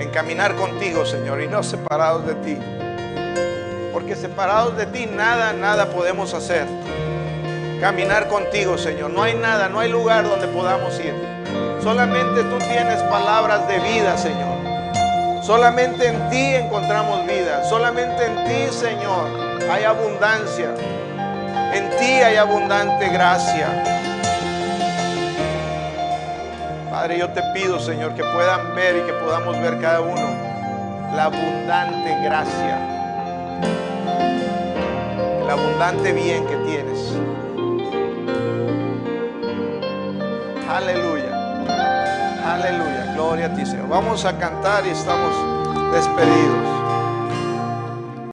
en 0.00 0.10
caminar 0.10 0.54
contigo, 0.54 1.04
Señor, 1.04 1.42
y 1.42 1.48
no 1.48 1.62
separados 1.62 2.26
de 2.26 2.34
ti. 2.36 2.58
Porque 3.92 4.14
separados 4.14 4.76
de 4.76 4.86
ti 4.86 5.06
nada, 5.06 5.52
nada 5.52 5.86
podemos 5.86 6.34
hacer. 6.34 6.66
Caminar 7.80 8.28
contigo, 8.28 8.78
Señor. 8.78 9.10
No 9.10 9.22
hay 9.22 9.34
nada, 9.34 9.68
no 9.68 9.80
hay 9.80 9.90
lugar 9.90 10.28
donde 10.28 10.46
podamos 10.48 10.98
ir. 11.00 11.14
Solamente 11.82 12.42
tú 12.44 12.58
tienes 12.58 13.02
palabras 13.04 13.66
de 13.68 13.78
vida, 13.80 14.16
Señor. 14.18 14.58
Solamente 15.42 16.08
en 16.08 16.30
ti 16.30 16.54
encontramos 16.54 17.26
vida. 17.26 17.64
Solamente 17.64 18.24
en 18.26 18.44
ti, 18.44 18.72
Señor, 18.72 19.26
hay 19.70 19.84
abundancia. 19.84 20.74
En 21.72 21.90
ti 21.98 22.04
hay 22.04 22.36
abundante 22.36 23.08
gracia. 23.08 23.68
Padre, 26.90 27.18
yo 27.18 27.28
te 27.30 27.42
pido, 27.54 27.78
Señor, 27.78 28.14
que 28.14 28.24
puedan 28.24 28.74
ver 28.74 28.96
y 28.96 29.06
que 29.06 29.12
podamos 29.12 29.60
ver 29.60 29.80
cada 29.80 30.00
uno 30.00 30.48
la 31.14 31.24
abundante 31.24 32.22
gracia, 32.22 32.78
el 35.42 35.50
abundante 35.50 36.12
bien 36.12 36.46
que 36.46 36.56
tienes. 36.56 37.14
Aleluya, 40.68 41.64
aleluya, 42.44 43.12
gloria 43.14 43.46
a 43.46 43.54
ti, 43.54 43.64
Señor. 43.64 43.88
Vamos 43.88 44.24
a 44.24 44.38
cantar 44.38 44.86
y 44.86 44.90
estamos 44.90 45.34
despedidos. 45.92 46.77